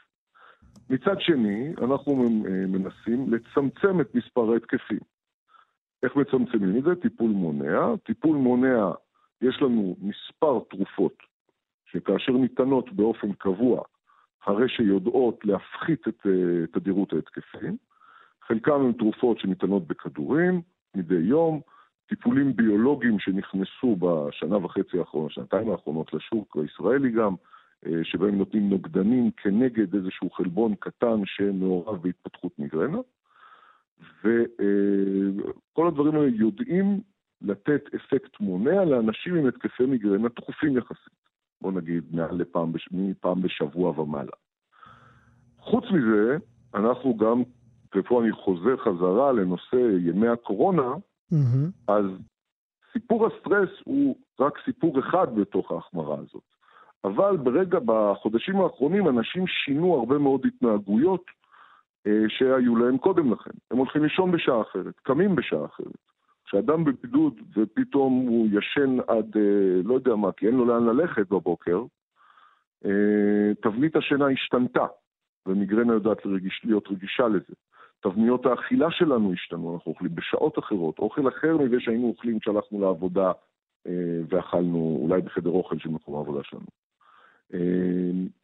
מצד 0.91 1.21
שני, 1.21 1.73
אנחנו 1.83 2.17
מנסים 2.69 3.35
לצמצם 3.35 4.01
את 4.01 4.15
מספר 4.15 4.53
ההתקפים. 4.53 5.01
איך 6.03 6.17
מצמצמים 6.17 6.79
את 6.79 6.83
זה? 6.83 6.95
טיפול 6.95 7.31
מונע. 7.31 7.97
טיפול 8.05 8.37
מונע, 8.37 8.91
יש 9.43 9.63
לנו 9.63 9.97
מספר 10.01 10.61
תרופות 10.71 11.17
שכאשר 11.85 12.33
ניתנות 12.33 12.93
באופן 12.93 13.33
קבוע, 13.33 13.83
הרי 14.47 14.69
שיודעות 14.69 15.45
להפחית 15.45 16.09
את 16.09 16.27
אה, 16.27 16.67
תדירות 16.73 17.13
ההתקפים. 17.13 17.77
חלקם 18.43 18.73
הם 18.73 18.93
תרופות 18.93 19.39
שניתנות 19.39 19.87
בכדורים 19.87 20.63
מדי 20.95 21.15
יום, 21.15 21.61
טיפולים 22.09 22.57
ביולוגיים 22.57 23.19
שנכנסו 23.19 23.97
בשנה 23.97 24.57
וחצי 24.57 24.99
האחרונות, 24.99 25.33
שנתיים 25.33 25.71
האחרונות 25.71 26.15
לשוק 26.15 26.57
הישראלי 26.57 27.11
גם, 27.11 27.35
אה, 27.87 28.05
שבהם 28.05 28.39
נותנים 28.39 28.71
נוגדנים 28.71 29.31
כנגד 29.37 29.95
איזשהו 29.95 30.31
חלבון 30.31 30.75
קטן 30.75 31.23
שמעורב 31.25 32.03
בהתפתחות 32.03 32.59
מיגרנה. 32.59 32.99
וכל 34.25 35.87
הדברים 35.89 36.15
האלה 36.15 36.31
יודעים 36.35 37.01
לתת 37.43 37.95
אפקט 37.95 38.41
מונע 38.41 38.85
לאנשים 38.85 39.35
עם 39.35 39.47
התקפי 39.47 39.87
מיגרנה 39.87 40.29
תכופים 40.29 40.77
יחסית. 40.77 41.30
בוא 41.63 41.73
נגיד 41.73 42.05
מעל 42.13 42.37
לפעם, 42.37 42.73
בש... 42.73 42.89
מפעם 42.93 43.43
בשבוע 43.43 44.01
ומעלה. 44.01 44.37
חוץ 45.59 45.85
מזה, 45.85 46.37
אנחנו 46.75 47.17
גם, 47.17 47.43
ופה 47.95 48.23
אני 48.23 48.33
חוזר 48.33 48.77
חזרה 48.77 49.33
לנושא 49.33 49.77
ימי 49.99 50.29
הקורונה, 50.29 50.93
mm-hmm. 51.33 51.71
אז 51.89 52.05
סיפור 52.93 53.27
הסטרס 53.27 53.69
הוא 53.85 54.17
רק 54.41 54.59
סיפור 54.65 55.01
אחד 55.01 55.35
בתוך 55.35 55.73
ההחמרה 55.73 56.19
הזאת. 56.19 56.43
אבל 57.05 57.37
ברגע, 57.37 57.79
בחודשים 57.85 58.61
האחרונים, 58.61 59.09
אנשים 59.09 59.47
שינו 59.47 59.95
הרבה 59.95 60.19
מאוד 60.19 60.47
התנהגויות 60.47 61.25
אה, 62.07 62.13
שהיו 62.29 62.77
להם 62.77 62.99
קודם 62.99 63.33
לכן. 63.33 63.51
הם 63.71 63.79
הולכים 63.79 64.03
לישון 64.03 64.31
בשעה 64.33 64.63
אחרת, 64.63 64.95
קמים 65.03 65.37
בשעה 65.37 65.65
אחרת. 65.65 66.10
כשאדם 66.51 66.85
בבידוד 66.85 67.41
ופתאום 67.57 68.13
הוא 68.29 68.49
ישן 68.53 68.97
עד, 69.09 69.37
אה, 69.37 69.83
לא 69.85 69.95
יודע 69.95 70.15
מה, 70.15 70.33
כי 70.33 70.47
אין 70.47 70.55
לו 70.55 70.65
לאן 70.65 70.85
ללכת 70.85 71.29
בבוקר, 71.29 71.83
אה, 72.85 73.55
תבנית 73.63 73.97
השינה 73.97 74.27
השתנתה, 74.29 74.87
ומיגרנה 75.47 75.93
יודעת 75.93 76.27
לרגיש, 76.27 76.61
להיות 76.65 76.89
רגישה 76.91 77.29
לזה. 77.29 77.55
תבניות 78.01 78.47
האכילה 78.47 78.91
שלנו 78.91 79.33
השתנו, 79.33 79.75
אנחנו 79.75 79.93
אוכלים 79.93 80.15
בשעות 80.15 80.59
אחרות, 80.59 80.99
אוכל 80.99 81.29
אחר 81.29 81.57
מזה 81.57 81.77
שהיינו 81.81 82.07
אוכלים 82.07 82.39
כשהלכנו 82.39 82.81
לעבודה 82.81 83.33
אה, 83.87 84.21
ואכלנו 84.29 84.99
אולי 85.03 85.23
בחדר 85.23 85.51
אוכל 85.51 85.79
של 85.79 85.89
מקום 85.89 86.15
העבודה 86.17 86.41
שלנו. 86.43 86.67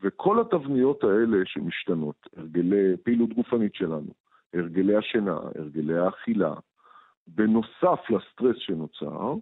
וכל 0.03 0.41
התבניות 0.41 1.05
האלה 1.05 1.37
שמשתנות, 1.45 2.29
הרגלי 2.37 2.97
פעילות 3.03 3.33
גופנית 3.33 3.75
שלנו, 3.75 4.11
הרגלי 4.55 4.97
השינה, 4.97 5.39
הרגלי 5.55 5.99
האכילה, 5.99 6.55
בנוסף 7.27 8.11
לסטרס 8.11 8.57
שנוצר, 8.59 9.35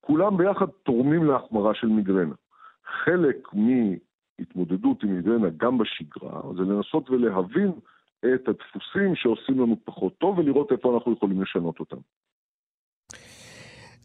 כולם 0.00 0.36
ביחד 0.36 0.66
תורמים 0.82 1.24
להחמרה 1.24 1.74
של 1.74 1.86
מיגרנה. 1.86 2.34
חלק 3.04 3.48
מהתמודדות 3.52 5.02
עם 5.02 5.16
מיגרנה 5.16 5.48
גם 5.56 5.78
בשגרה 5.78 6.40
זה 6.56 6.62
לנסות 6.62 7.10
ולהבין 7.10 7.72
את 8.20 8.48
הדפוסים 8.48 9.14
שעושים 9.14 9.60
לנו 9.60 9.76
פחות 9.84 10.18
טוב 10.18 10.38
ולראות 10.38 10.72
איפה 10.72 10.94
אנחנו 10.94 11.12
יכולים 11.12 11.42
לשנות 11.42 11.80
אותם. 11.80 11.96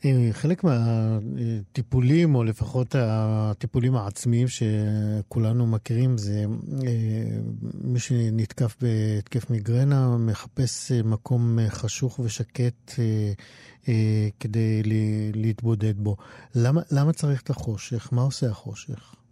אה, 0.06 0.30
חלק 0.32 0.64
מהטיפולים, 0.64 2.36
או 2.36 2.44
לפחות 2.44 2.96
הטיפולים 3.00 3.96
העצמיים 3.96 4.48
שכולנו 4.48 5.68
מכירים, 5.68 6.18
זה 6.18 6.46
אה, 6.88 7.40
מי 7.84 8.00
שנתקף 8.00 8.76
בהתקף 8.82 9.50
מיגרנה 9.50 10.18
מחפש 10.18 10.92
מקום 10.92 11.60
חשוך 11.70 12.20
ושקט 12.20 12.92
כדי 14.40 14.82
להתבודד 15.36 15.98
בו. 15.98 16.18
למה, 16.56 16.82
למה 16.92 17.14
צריך 17.14 17.42
את 17.42 17.50
החושך? 17.50 18.10
מה 18.12 18.22
עושה 18.22 18.50
החושך? 18.50 19.23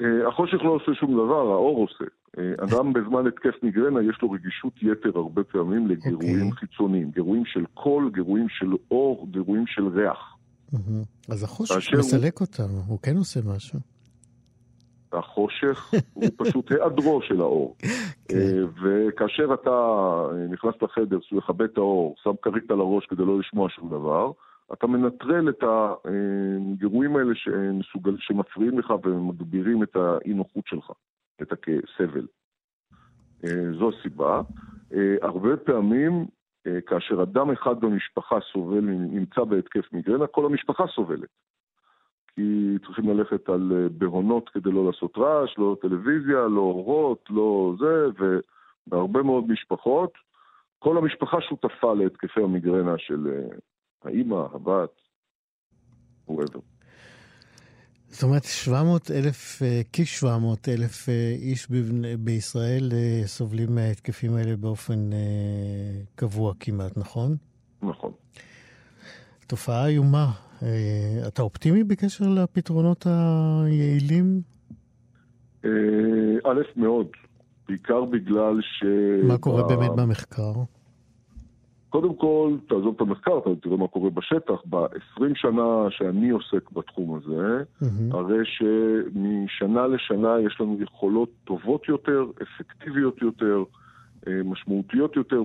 החושך 0.00 0.62
לא 0.62 0.70
עושה 0.70 0.94
שום 0.94 1.12
דבר, 1.12 1.52
האור 1.52 1.78
עושה. 1.78 2.04
אה, 2.38 2.64
אדם 2.64 2.92
בזמן 2.92 3.26
התקף 3.26 3.62
מיגרנה 3.62 4.02
יש 4.02 4.22
לו 4.22 4.30
רגישות 4.30 4.72
יתר 4.82 5.18
הרבה 5.18 5.44
פעמים 5.44 5.88
לגירויים 5.88 6.40
okay. 6.40 6.50
אוקיי. 6.50 6.68
חיצוניים, 6.68 7.10
גירויים 7.10 7.44
של 7.46 7.64
קול, 7.74 8.10
גירויים 8.14 8.46
של 8.48 8.72
אור, 8.90 9.26
גירויים 9.30 9.66
של 9.66 9.88
ריח. 9.88 10.36
Mm-hmm. 10.72 11.32
אז 11.32 11.42
החושך 11.42 11.98
מסלק 11.98 12.38
הוא... 12.38 12.46
אותנו, 12.46 12.82
הוא 12.86 12.98
כן 13.02 13.16
עושה 13.16 13.40
משהו. 13.56 13.78
החושך 15.12 15.94
הוא 16.14 16.28
פשוט 16.36 16.72
היעדרו 16.72 17.20
של 17.22 17.40
האור. 17.40 17.76
okay. 17.82 17.86
כן. 18.28 18.36
אה, 18.36 18.64
וכאשר 18.82 19.54
אתה 19.54 19.70
אה, 19.70 20.46
נכנס 20.50 20.74
לחדר, 20.82 21.18
שהוא 21.22 21.38
יכבה 21.38 21.64
את 21.64 21.76
האור, 21.76 22.14
שם 22.24 22.30
כרית 22.42 22.70
על 22.70 22.80
הראש 22.80 23.06
כדי 23.06 23.24
לא 23.24 23.38
לשמוע 23.38 23.68
שום 23.70 23.88
דבר, 23.88 24.30
אתה 24.72 24.86
מנטרל 24.86 25.48
את 25.48 25.64
הגירויים 25.64 27.16
האלה 27.16 27.34
שמסוגל, 27.34 28.16
שמפריעים 28.18 28.78
לך 28.78 28.92
ומגבירים 29.04 29.82
את 29.82 29.96
האי-נוחות 29.96 30.66
שלך. 30.66 30.90
את 31.42 31.52
הסבל. 31.52 32.26
אה, 33.44 33.72
זו 33.78 33.90
הסיבה. 33.90 34.42
אה, 34.94 35.14
הרבה 35.22 35.56
פעמים, 35.56 36.26
אה, 36.66 36.80
כאשר 36.80 37.22
אדם 37.22 37.50
אחד 37.50 37.80
במשפחה 37.80 38.36
סובל, 38.52 38.80
נמצא 38.84 39.44
בהתקף 39.44 39.92
מיגרנה, 39.92 40.26
כל 40.26 40.46
המשפחה 40.46 40.84
סובלת. 40.86 41.28
כי 42.34 42.76
צריכים 42.86 43.08
ללכת 43.08 43.48
על 43.48 43.88
בהונות 43.98 44.48
כדי 44.48 44.70
לא 44.70 44.86
לעשות 44.86 45.18
רעש, 45.18 45.58
לא 45.58 45.76
טלוויזיה, 45.80 46.46
לא 46.48 46.60
אורות, 46.60 47.24
לא 47.30 47.74
זה, 47.78 48.06
ובהרבה 48.86 49.22
מאוד 49.22 49.44
משפחות, 49.48 50.12
כל 50.78 50.98
המשפחה 50.98 51.40
שותפה 51.40 51.94
להתקפי 51.94 52.42
המיגרנה 52.42 52.98
של 52.98 53.26
האימא, 54.04 54.46
הבת, 54.54 54.90
whoever. 56.28 56.60
זאת 58.12 58.22
אומרת, 58.22 58.44
700 58.44 59.10
אלף, 59.10 59.62
אה, 59.62 59.80
כ-700 59.92 60.68
אלף 60.68 61.08
אה, 61.08 61.34
איש 61.38 61.68
בישראל 62.18 62.88
אה, 62.92 63.22
סובלים 63.26 63.74
מההתקפים 63.74 64.34
האלה 64.34 64.56
באופן 64.56 65.10
קבוע 66.14 66.52
כמעט, 66.60 66.96
נכון? 66.96 67.36
נכון. 67.82 68.12
תופעה 69.46 69.86
איומה. 69.86 70.30
אתה 71.28 71.42
אופטימי 71.42 71.84
בקשר 71.84 72.24
לפתרונות 72.28 73.06
היעילים? 73.06 74.40
א', 76.44 76.60
מאוד. 76.76 77.06
בעיקר 77.68 78.04
בגלל 78.04 78.60
ש... 78.60 78.84
מה 79.28 79.38
קורה 79.38 79.62
באמת 79.62 79.90
במחקר? 79.96 80.52
קודם 81.92 82.14
כל, 82.14 82.56
תעזוב 82.68 82.94
את 82.96 83.00
המחקר, 83.00 83.40
תראה 83.62 83.76
מה 83.76 83.88
קורה 83.88 84.10
בשטח. 84.10 84.62
ב-20 84.70 85.22
שנה 85.34 85.90
שאני 85.90 86.30
עוסק 86.30 86.70
בתחום 86.70 87.14
הזה, 87.16 87.62
mm-hmm. 87.62 88.16
הרי 88.16 88.38
שמשנה 88.44 89.86
לשנה 89.86 90.40
יש 90.46 90.60
לנו 90.60 90.82
יכולות 90.82 91.28
טובות 91.44 91.88
יותר, 91.88 92.24
אפקטיביות 92.42 93.22
יותר, 93.22 93.64
אה, 94.28 94.40
משמעותיות 94.44 95.16
יותר 95.16 95.36
אה, 95.36 95.42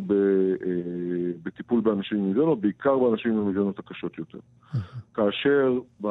בטיפול 1.43 1.81
באנשים 1.81 2.17
עם 2.17 2.27
מיגרנות, 2.27 2.62
בעיקר 2.62 2.97
באנשים 2.97 3.31
עם 3.31 3.39
המיגרנות 3.39 3.79
הקשות 3.79 4.17
יותר. 4.17 4.39
Mm-hmm. 4.39 4.77
כאשר 5.13 5.79
ב, 6.01 6.07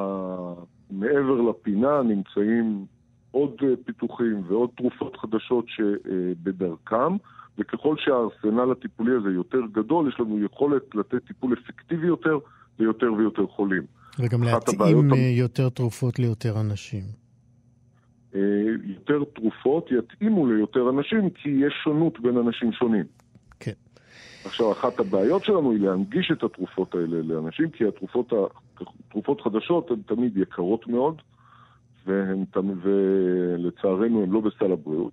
מעבר 0.91 1.41
לפינה 1.41 2.03
נמצאים 2.03 2.87
עוד 3.31 3.57
אה, 3.63 3.69
פיתוחים 3.85 4.43
ועוד 4.47 4.71
תרופות 4.77 5.17
חדשות 5.17 5.65
שבדרכם. 5.69 7.17
וככל 7.59 7.97
שהארסנל 7.99 8.73
הטיפולי 8.73 9.13
הזה 9.17 9.29
יותר 9.29 9.61
גדול, 9.73 10.09
יש 10.09 10.21
לנו 10.21 10.45
יכולת 10.45 10.95
לתת 10.95 11.27
טיפול 11.27 11.53
אפקטיבי 11.53 12.07
יותר 12.07 12.39
ליותר 12.79 13.13
ויותר 13.13 13.47
חולים. 13.47 13.83
וגם 14.19 14.43
להתאים 14.43 15.13
אה, 15.13 15.19
יותר 15.19 15.69
תרופות 15.69 16.19
ליותר 16.19 16.61
אנשים. 16.61 17.03
אה, 18.35 18.41
יותר 18.85 19.25
תרופות 19.35 19.91
יתאימו 19.91 20.47
ליותר 20.47 20.91
אנשים, 20.91 21.31
כי 21.31 21.49
יש 21.49 21.75
שונות 21.85 22.21
בין 22.21 22.37
אנשים 22.37 22.73
שונים. 22.73 23.05
כן. 23.61 23.73
עכשיו, 24.45 24.73
אחת 24.73 25.01
הבעיות 25.01 25.45
שלנו 25.45 25.73
היא 25.73 25.81
להנגיש 25.81 26.31
את 26.33 26.43
התרופות 26.43 26.95
האלה 26.95 27.23
לאנשים, 27.23 27.71
כי 27.71 27.85
התרופות 27.85 28.33
תרופות 29.09 29.41
חדשות 29.41 29.91
הן 29.91 30.01
תמיד 30.07 30.37
יקרות 30.37 30.87
מאוד, 30.87 31.23
והן, 32.07 32.45
ולצערנו 32.83 34.23
הן 34.23 34.31
לא 34.31 34.41
בסל 34.41 34.73
הבריאות. 34.73 35.13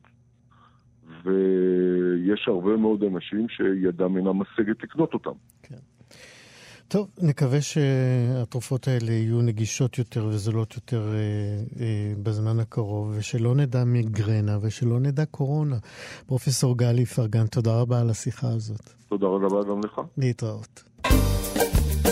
ויש 1.23 2.45
הרבה 2.47 2.77
מאוד 2.77 3.03
אנשים 3.03 3.47
שידם 3.49 4.17
אינה 4.17 4.33
משגת 4.33 4.83
לקנות 4.83 5.13
אותם. 5.13 5.31
כן. 5.63 5.75
טוב, 6.87 7.09
נקווה 7.21 7.61
שהתרופות 7.61 8.87
האלה 8.87 9.11
יהיו 9.11 9.41
נגישות 9.41 9.97
יותר 9.97 10.25
וזולות 10.25 10.75
יותר 10.75 11.07
אה, 11.13 11.19
אה, 11.79 12.13
בזמן 12.23 12.59
הקרוב, 12.59 13.13
ושלא 13.17 13.55
נדע 13.55 13.83
מיגרנה 13.83 14.57
ושלא 14.61 14.99
נדע 14.99 15.25
קורונה. 15.25 15.75
פרופסור 16.25 16.77
גלי 16.77 17.05
פרגן, 17.05 17.47
תודה 17.47 17.79
רבה 17.79 18.01
על 18.01 18.09
השיחה 18.09 18.47
הזאת. 18.47 18.89
תודה 19.09 19.27
רבה 19.27 19.69
גם 19.69 19.79
לך. 19.83 20.01
להתראות. 20.17 20.83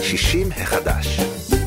60 0.01 0.47
החדש. 0.51 1.60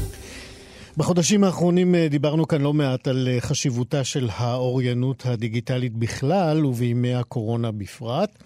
בחודשים 0.96 1.44
האחרונים 1.44 1.94
אה, 1.94 2.08
דיברנו 2.08 2.48
כאן 2.48 2.60
לא 2.60 2.72
מעט 2.72 3.08
על 3.08 3.28
אה, 3.28 3.40
חשיבותה 3.40 4.04
של 4.04 4.28
האוריינות 4.32 5.26
הדיגיטלית 5.26 5.96
בכלל 5.96 6.66
ובימי 6.66 7.14
הקורונה 7.14 7.72
בפרט, 7.72 8.38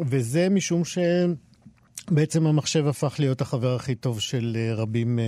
וזה 0.00 0.48
משום 0.48 0.82
שבעצם 0.84 2.46
המחשב 2.46 2.86
הפך 2.86 3.14
להיות 3.18 3.40
החבר 3.40 3.74
הכי 3.74 3.94
טוב 3.94 4.20
של 4.20 4.56
אה, 4.56 4.74
רבים 4.74 5.18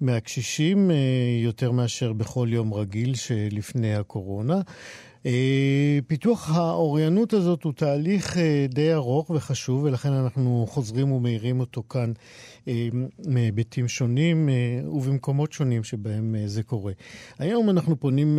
מהקשישים, 0.00 0.90
יותר 1.42 1.70
מאשר 1.70 2.12
בכל 2.12 2.48
יום 2.50 2.74
רגיל 2.74 3.14
שלפני 3.14 3.94
הקורונה. 3.94 4.60
אה, 5.26 5.98
פיתוח 6.06 6.50
האוריינות 6.50 7.32
הזאת 7.32 7.64
הוא 7.64 7.72
תהליך 7.72 8.36
אה, 8.36 8.66
די 8.68 8.94
ארוך 8.94 9.30
וחשוב, 9.30 9.82
ולכן 9.82 10.12
אנחנו 10.12 10.66
חוזרים 10.68 11.12
ומאירים 11.12 11.60
אותו 11.60 11.82
כאן 11.88 12.12
אה, 12.68 12.88
מהיבטים 13.26 13.88
שונים 13.88 14.48
ובמקומות 14.92 15.52
שונים 15.52 15.84
שבהם 15.84 16.34
זה 16.46 16.62
קורה. 16.62 16.92
היום 17.38 17.70
אנחנו 17.70 18.00
פונים 18.00 18.38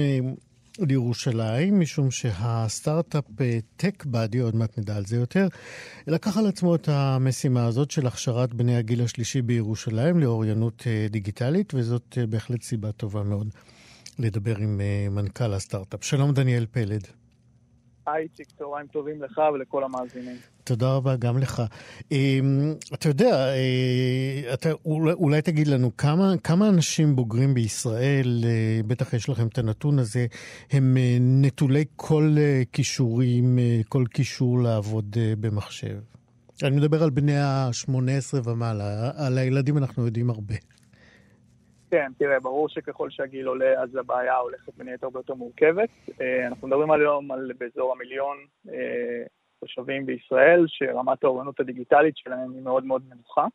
לירושלים, 0.80 1.80
משום 1.80 2.12
שהסטארט-אפ 2.12 3.24
TechBuddy, 3.82 4.42
עוד 4.42 4.56
מעט 4.56 4.80
נדע 4.80 4.96
על 4.96 5.06
זה 5.06 5.16
יותר, 5.16 5.48
לקח 6.08 6.38
על 6.38 6.48
עצמו 6.48 6.76
את 6.76 6.90
המשימה 6.90 7.66
הזאת 7.66 7.92
של 7.92 8.08
הכשרת 8.08 8.54
בני 8.54 8.78
הגיל 8.78 9.02
השלישי 9.02 9.42
בירושלים 9.42 10.20
לאוריינות 10.20 10.88
דיגיטלית, 11.10 11.74
וזאת 11.74 12.18
בהחלט 12.30 12.62
סיבה 12.62 12.92
טובה 12.92 13.24
מאוד. 13.24 13.48
לדבר 14.20 14.58
עם 14.58 14.80
uh, 14.80 15.10
מנכ"ל 15.14 15.54
הסטארט-אפ. 15.54 16.04
שלום, 16.04 16.34
דניאל 16.34 16.66
פלד. 16.72 17.08
היי, 18.08 18.24
איציק, 18.24 18.48
צהריים 18.58 18.88
טובים 18.88 19.22
לך 19.22 19.42
ולכל 19.54 19.84
המאזינים. 19.84 20.36
תודה 20.64 20.96
רבה 20.96 21.16
גם 21.16 21.38
לך. 21.38 21.64
Um, 22.00 22.14
אתה 22.94 23.10
יודע, 23.10 23.48
uh, 23.54 24.54
אתה, 24.54 24.70
אולי, 24.86 25.14
אולי 25.14 25.42
תגיד 25.42 25.68
לנו, 25.68 25.98
כמה, 25.98 26.34
כמה 26.44 26.70
אנשים 26.70 27.16
בוגרים 27.16 27.54
בישראל, 27.54 28.44
uh, 28.44 28.88
בטח 28.88 29.14
יש 29.14 29.30
לכם 29.30 29.48
את 29.48 29.58
הנתון 29.58 30.00
הזה, 30.00 30.26
הם 30.72 30.98
נטולי 31.20 31.86
כל 31.96 32.36
כישורים, 32.72 33.60
כל 33.90 34.04
כישור 34.14 34.60
לעבוד 34.60 35.18
במחשב? 35.40 35.98
אני 36.64 36.76
מדבר 36.76 37.04
על 37.04 37.10
בני 37.10 37.38
ה-18 37.38 38.38
ומעלה, 38.44 39.12
על 39.16 39.38
הילדים 39.38 39.78
אנחנו 39.78 40.06
יודעים 40.06 40.30
הרבה. 40.30 40.56
כן, 41.92 42.12
תראה, 42.18 42.40
ברור 42.40 42.70
שככל 42.70 43.10
שהגיל 43.10 43.48
עולה, 43.48 43.82
אז 43.84 43.96
הבעיה 43.96 44.38
הולכת 44.38 44.74
ונהיית 44.78 45.04
הרבה 45.04 45.20
יותר 45.20 45.34
מורכבת. 45.34 45.90
אה, 46.22 46.48
אנחנו 46.48 46.68
מדברים 46.68 46.92
היום 46.92 47.32
על 47.32 47.52
באזור 47.60 47.92
המיליון 47.92 48.38
אה, 48.70 49.26
תושבים 49.60 50.06
בישראל, 50.06 50.66
שרמת 50.68 51.24
האוריינות 51.24 51.60
הדיגיטלית 51.60 52.18
שלהם 52.18 52.52
היא 52.52 52.62
מאוד 52.62 52.86
מאוד 52.86 53.02
נמוכה. 53.10 53.46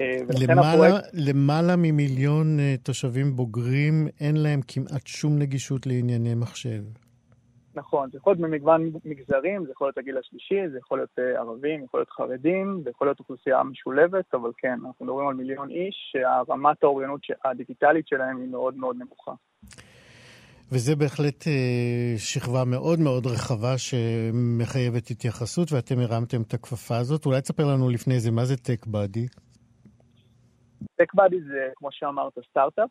אה, 0.00 0.16
למעלה, 0.48 0.70
הפרויקט... 0.74 1.08
למעלה 1.12 1.76
ממיליון 1.76 2.58
תושבים 2.82 3.36
בוגרים, 3.36 4.08
אין 4.20 4.36
להם 4.36 4.60
כמעט 4.68 5.06
שום 5.06 5.38
נגישות 5.38 5.86
לענייני 5.86 6.34
מחשב. 6.34 7.03
נכון, 7.74 8.10
זה 8.10 8.18
יכול 8.18 8.32
להיות 8.32 8.50
ממגוון 8.50 8.90
מגזרים, 9.04 9.64
זה 9.66 9.72
יכול 9.72 9.86
להיות 9.86 9.98
הגיל 9.98 10.18
השלישי, 10.18 10.68
זה 10.72 10.78
יכול 10.78 10.98
להיות 10.98 11.18
אה, 11.18 11.40
ערבים, 11.40 11.84
יכול 11.84 12.00
להיות 12.00 12.10
חרדים, 12.10 12.80
זה 12.84 12.90
יכול 12.90 13.06
להיות 13.06 13.20
אוכלוסייה 13.20 13.62
משולבת, 13.62 14.34
אבל 14.34 14.50
כן, 14.58 14.78
אנחנו 14.86 15.04
מדברים 15.04 15.28
על 15.28 15.34
מיליון 15.34 15.70
איש 15.70 16.12
שהרמת 16.12 16.84
האוריינות 16.84 17.20
הדיגיטלית 17.44 18.08
שלהם 18.08 18.40
היא 18.40 18.48
מאוד 18.48 18.76
מאוד 18.76 18.96
נמוכה. 18.96 19.32
וזה 20.72 20.96
בהחלט 20.96 21.48
אה, 21.48 22.14
שכבה 22.18 22.64
מאוד 22.64 23.00
מאוד 23.00 23.26
רחבה 23.26 23.78
שמחייבת 23.78 25.10
התייחסות, 25.10 25.72
ואתם 25.72 25.98
הרמתם 25.98 26.42
את 26.42 26.54
הכפפה 26.54 26.96
הזאת. 26.96 27.26
אולי 27.26 27.40
תספר 27.40 27.64
לנו 27.64 27.90
לפני 27.90 28.20
זה, 28.20 28.30
מה 28.30 28.44
זה 28.44 28.56
טק 28.56 28.86
בדי? 28.86 29.26
TechBuddy 31.02 31.36
זה, 31.48 31.70
כמו 31.76 31.88
שאמרת, 31.92 32.38
סטארט-אפ, 32.50 32.90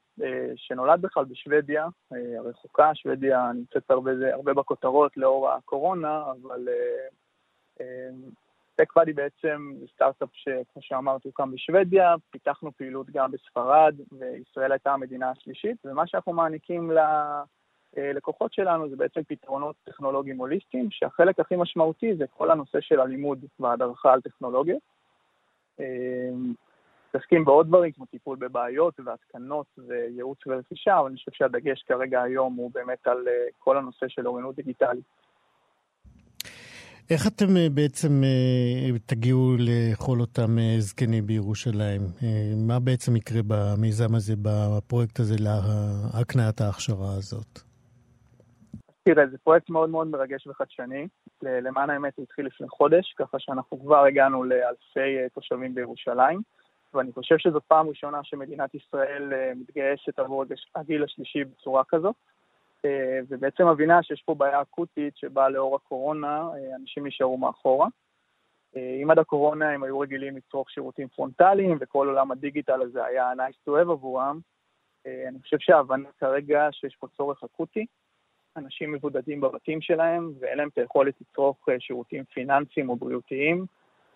שנולד 0.56 1.02
בכלל 1.02 1.26
בשוודיה 1.26 1.88
הרחוקה, 2.12 2.96
שוודיה 2.96 3.52
נמצאת 3.56 3.92
הרבה, 3.92 4.12
הרבה 4.34 4.54
בכותרות 4.54 5.18
לאור 5.18 5.50
הקורונה, 5.50 6.24
אבל 6.42 6.68
TechBuddy 8.82 9.14
בעצם 9.16 9.74
זה 9.80 9.86
סטארט-אפ 9.94 10.30
שכמו 10.34 10.82
שאמרתי 10.82 11.28
הוקם 11.28 11.52
בשוודיה, 11.52 12.16
פיתחנו 12.30 12.72
פעילות 12.72 13.10
גם 13.10 13.32
בספרד, 13.32 13.96
וישראל 14.12 14.72
הייתה 14.72 14.94
המדינה 14.94 15.32
השלישית, 15.32 15.78
ומה 15.86 16.08
שאנחנו 16.08 16.34
מעניקים 16.34 16.92
ללקוחות 17.98 18.54
שלנו 18.54 18.90
זה 18.90 18.96
בעצם 18.96 19.22
פתרונות 19.28 19.76
טכנולוגיים 19.84 20.38
הוליסטיים, 20.38 20.88
שהחלק 20.92 21.40
הכי 21.40 21.56
משמעותי 21.56 22.16
זה 22.16 22.26
כל 22.28 22.52
הנושא 22.52 22.82
של 22.82 23.00
הלימוד 23.00 23.46
וההדרכה 23.60 24.14
על 24.14 24.22
טכנולוגיה. 24.22 24.76
מתעסקים 27.16 27.46
בעוד 27.46 27.68
דברים 27.68 27.92
כמו 27.92 28.06
טיפול 28.06 28.38
בבעיות 28.38 29.00
והתקנות 29.06 29.66
וייעוץ 29.88 30.38
ורכישה, 30.48 31.00
אבל 31.00 31.08
אני 31.08 31.18
חושב 31.18 31.32
שהדגש 31.34 31.84
כרגע 31.88 32.22
היום 32.22 32.56
הוא 32.56 32.72
באמת 32.74 33.08
על 33.08 33.28
כל 33.60 33.78
הנושא 33.78 34.06
של 34.10 34.28
אוריינות 34.28 34.56
דיגיטלית. 34.56 35.04
איך 37.10 37.28
אתם 37.28 37.58
אה, 37.58 37.68
בעצם 37.74 38.24
אה, 38.24 39.00
תגיעו 39.06 39.56
לכל 39.60 40.18
אותם 40.20 40.60
אה, 40.60 40.76
זקנים 40.80 41.28
בירושלים? 41.28 42.02
מה 42.68 42.80
בעצם 42.80 43.16
יקרה 43.16 43.42
במיזם 43.48 44.16
הזה, 44.16 44.34
בפרויקט 44.42 45.20
הזה, 45.20 45.36
להקניית 45.40 46.62
ההכשרה 46.62 47.12
הזאת? 47.18 47.60
תראה, 49.04 49.28
זה 49.28 49.38
פרויקט 49.38 49.70
מאוד 49.70 49.90
מאוד 49.90 50.08
מרגש 50.08 50.48
וחדשני. 50.48 51.08
למען 51.42 51.90
האמת 51.90 52.14
הוא 52.16 52.24
התחיל 52.24 52.46
לפני 52.46 52.68
חודש, 52.70 53.14
ככה 53.18 53.40
שאנחנו 53.40 53.80
כבר 53.80 54.06
הגענו 54.06 54.44
לאלפי 54.44 55.34
תושבים 55.34 55.76
בירושלים, 55.76 56.42
ואני 56.94 57.12
חושב 57.12 57.38
שזאת 57.38 57.64
פעם 57.68 57.90
ראשונה 57.90 58.24
שמדינת 58.24 58.76
ישראל 58.76 59.34
מתגייסת 59.56 60.20
עבור 60.20 60.46
הגיל 60.76 61.04
השלישי 61.04 61.44
בצורה 61.44 61.84
כזאת. 61.84 62.16
אה, 62.86 63.20
ובעצם 63.30 63.68
מבינה 63.68 64.04
שיש 64.04 64.22
פה 64.22 64.36
בעיה 64.36 64.62
אקוטית 64.62 65.18
שבה 65.18 65.50
לאור 65.50 65.76
הקורונה 65.76 66.50
אה, 66.56 66.76
אנשים 66.76 67.08
נשארו 67.08 67.38
מאחורה. 67.38 67.88
אה, 68.76 69.00
אם 69.04 69.12
עד 69.12 69.20
הקורונה 69.20 69.70
הם 69.70 69.84
היו 69.84 70.00
רגילים 70.00 70.38
לצרוך 70.38 70.72
שירותים 70.72 71.08
פרונטליים 71.08 71.78
וכל 71.82 72.08
עולם 72.08 72.32
הדיגיטל 72.32 72.82
הזה 72.82 73.06
היה 73.06 73.32
nice 73.38 73.70
to 73.70 73.72
have 73.72 73.92
עבורם, 73.92 74.40
אני 75.28 75.40
חושב 75.42 75.58
שההבנה 75.60 76.10
כרגע 76.20 76.68
שיש 76.72 76.96
פה 76.96 77.08
צורך 77.18 77.44
אקוטי. 77.44 77.86
אנשים 78.58 78.92
מבודדים 78.92 79.42
בבתים 79.42 79.82
שלהם 79.82 80.34
ואין 80.40 80.58
להם 80.58 80.68
את 80.68 80.78
היכולת 80.78 81.14
לצרוך 81.22 81.70
שירותים 81.80 82.24
פיננסיים 82.24 82.90
או 82.90 82.96
בריאותיים. 82.96 83.66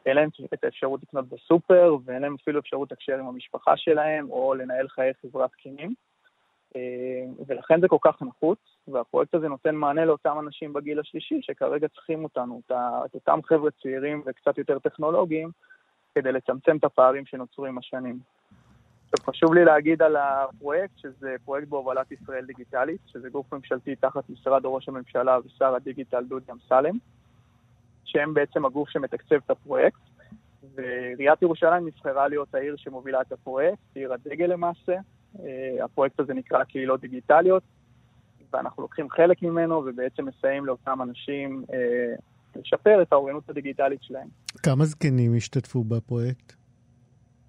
אין 0.07 0.15
להם 0.15 0.29
את 0.53 0.63
האפשרות 0.63 1.03
לקנות 1.03 1.29
בסופר 1.29 1.95
ואין 2.05 2.21
להם 2.21 2.35
אפילו 2.41 2.59
אפשרות 2.59 2.91
לתקשר 2.91 3.19
עם 3.19 3.27
המשפחה 3.27 3.77
שלהם 3.77 4.31
או 4.31 4.53
לנהל 4.53 4.87
חיי 4.87 5.11
חברה 5.21 5.47
תקינים. 5.47 5.93
אה, 6.75 7.45
ולכן 7.47 7.81
זה 7.81 7.87
כל 7.87 7.97
כך 8.01 8.21
נחוץ, 8.21 8.59
והפרויקט 8.87 9.35
הזה 9.35 9.47
נותן 9.47 9.75
מענה 9.75 10.05
לאותם 10.05 10.39
אנשים 10.39 10.73
בגיל 10.73 10.99
השלישי 10.99 11.39
שכרגע 11.41 11.87
צריכים 11.87 12.23
אותנו, 12.23 12.61
את 13.05 13.13
אותם 13.13 13.39
חבר'ה 13.43 13.71
צעירים 13.71 14.23
וקצת 14.25 14.57
יותר 14.57 14.79
טכנולוגיים, 14.79 15.49
כדי 16.15 16.31
לצמצם 16.31 16.77
את 16.77 16.83
הפערים 16.83 17.25
שנוצרו 17.25 17.65
עם 17.65 17.77
השנים. 17.77 18.19
עכשיו 19.09 19.33
חשוב 19.33 19.53
לי 19.53 19.65
להגיד 19.65 20.01
על 20.01 20.15
הפרויקט, 20.15 20.97
שזה 20.97 21.35
פרויקט 21.45 21.67
בהובלת 21.67 22.11
ישראל 22.11 22.45
דיגיטלית, 22.45 23.01
שזה 23.05 23.29
גוף 23.29 23.53
ממשלתי 23.53 23.95
תחת 23.95 24.29
משרד 24.29 24.61
ראש 24.65 24.89
הממשלה 24.89 25.37
ושר 25.45 25.75
הדיגיטל 25.75 26.23
דודי 26.23 26.51
אמסלם, 26.51 26.97
שהם 28.07 28.33
בעצם 28.33 28.65
הגוף 28.65 28.89
שמתקצב 28.89 29.35
את 29.35 29.49
הפרויקט, 29.49 29.99
ועיריית 30.75 31.41
ירושלים 31.41 31.87
נבחרה 31.87 32.27
להיות 32.27 32.55
העיר 32.55 32.75
שמובילה 32.77 33.21
את 33.21 33.31
הפרויקט, 33.31 33.79
עיר 33.95 34.13
הדגל 34.13 34.45
למעשה, 34.45 34.95
אה, 35.39 35.85
הפרויקט 35.85 36.19
הזה 36.19 36.33
נקרא 36.33 36.63
קהילות 36.63 37.01
דיגיטליות, 37.01 37.63
ואנחנו 38.53 38.83
לוקחים 38.83 39.09
חלק 39.09 39.41
ממנו 39.43 39.75
ובעצם 39.75 40.25
מסייעים 40.25 40.65
לאותם 40.65 41.01
אנשים 41.01 41.63
אה, 41.73 42.15
לשפר 42.55 43.01
את 43.01 43.13
האוריינות 43.13 43.49
הדיגיטלית 43.49 44.03
שלהם. 44.03 44.27
כמה 44.63 44.85
זקנים 44.85 45.35
השתתפו 45.35 45.83
בפרויקט? 45.83 46.56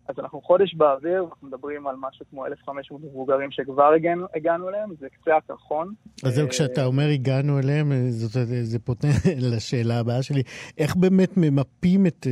אז 0.08 0.18
אנחנו 0.18 0.40
חודש 0.40 0.74
באוויר, 0.74 1.24
אנחנו 1.30 1.48
מדברים 1.48 1.86
על 1.86 1.96
משהו 1.98 2.26
כמו 2.30 2.46
1,500 2.46 3.02
מבוגרים 3.02 3.50
שכבר 3.50 3.92
הגענו, 3.92 4.26
הגענו 4.34 4.68
אליהם, 4.68 4.90
זה 4.98 5.08
קצה 5.08 5.36
הקרחון. 5.36 5.94
אז 6.24 6.34
זהו, 6.34 6.48
כשאתה 6.48 6.84
אומר 6.84 7.08
הגענו 7.14 7.58
אליהם, 7.58 7.92
זאת, 8.08 8.46
זה 8.62 8.78
פותן 8.78 9.08
לשאלה 9.52 9.98
הבאה 9.98 10.22
שלי. 10.22 10.42
איך 10.78 10.96
באמת 10.96 11.30
ממפים 11.36 12.06
את, 12.06 12.26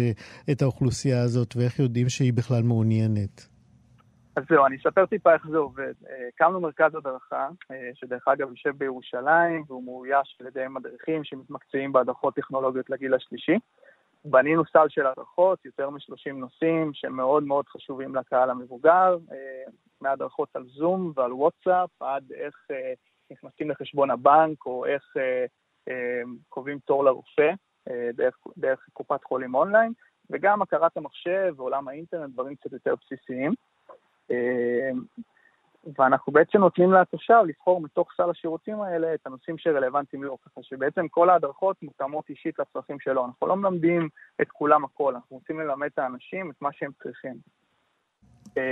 את 0.51 0.63
האוכלוסייה 0.63 1.23
הזאת 1.23 1.57
ואיך 1.57 1.79
יודעים 1.79 2.09
שהיא 2.09 2.33
בכלל 2.33 2.63
מעוניינת? 2.63 3.57
אז 4.37 4.45
זהו, 4.51 4.67
אני 4.67 4.77
אספר 4.77 5.07
טיפה 5.07 5.33
איך 5.35 5.47
זה 5.51 5.57
עובד. 5.57 5.93
אה, 6.11 6.29
הקמנו 6.35 6.61
מרכז 6.61 6.95
הדרכה, 6.95 7.49
אה, 7.71 7.91
שדרך 7.95 8.29
אגב 8.29 8.49
יושב 8.51 8.71
בירושלים, 8.79 9.65
והוא 9.69 9.85
מאויש 9.85 10.39
על 10.41 10.47
ידי 10.47 10.65
מדריכים 10.71 11.25
שמתמקצעים 11.25 11.93
בהדרכות 11.93 12.35
טכנולוגיות 12.35 12.91
לגיל 12.91 13.15
השלישי. 13.15 13.59
בנינו 14.31 14.63
סל 14.73 14.89
של 14.89 15.07
הדרכות, 15.07 15.65
יותר 15.65 15.91
מ-30 15.91 16.33
נושאים 16.33 16.91
שמאוד 16.95 17.45
מאוד 17.45 17.69
חשובים 17.69 18.15
לקהל 18.15 18.51
המבוגר, 18.51 19.17
אה, 19.33 19.73
מהדרכות 20.01 20.49
על 20.55 20.65
זום 20.67 21.13
ועל 21.17 21.33
וואטסאפ, 21.33 22.03
עד 22.03 22.33
איך 22.33 22.55
נכנסים 23.31 23.71
לחשבון 23.71 24.11
הבנק, 24.11 24.67
או 24.67 24.87
איך 24.87 25.17
קובעים 26.49 26.79
תור 26.79 27.05
לרופא 27.05 27.51
דרך, 28.15 28.37
דרך 28.57 28.89
קופת 28.93 29.25
חולים 29.25 29.55
אונליין, 29.55 29.93
וגם 30.31 30.63
הכרת 30.63 30.97
המחשב 30.97 31.55
ועולם 31.57 31.89
האינטרנט, 31.89 32.33
דברים 32.33 32.57
קצת 32.57 32.73
יותר 32.73 32.95
בסיסיים. 32.95 33.53
ואנחנו 35.99 36.33
בעצם 36.33 36.59
נותנים 36.59 36.93
לתושב 36.93 37.43
לבחור 37.47 37.81
מתוך 37.81 38.09
סל 38.17 38.31
השירותים 38.31 38.81
האלה 38.81 39.15
את 39.15 39.27
הנושאים 39.27 39.59
שרלוונטיים 39.59 40.25
לו, 40.25 40.39
ככה 40.43 40.61
שבעצם 40.63 41.09
כל 41.09 41.31
ההדרכות 41.31 41.77
מותאמות 41.83 42.31
אישית 42.31 42.59
לצרכים 42.59 43.01
שלו. 43.01 43.25
אנחנו 43.27 43.47
לא 43.47 43.57
מלמדים 43.57 44.09
את 44.43 44.49
כולם 44.49 44.85
הכל, 44.85 45.15
אנחנו 45.15 45.37
רוצים 45.37 45.61
ללמד 45.61 45.89
את 45.95 45.99
האנשים 45.99 46.51
את 46.51 46.63
מה 46.63 46.69
שהם 46.73 46.91
צריכים. 47.03 47.35
אמ, 48.57 48.63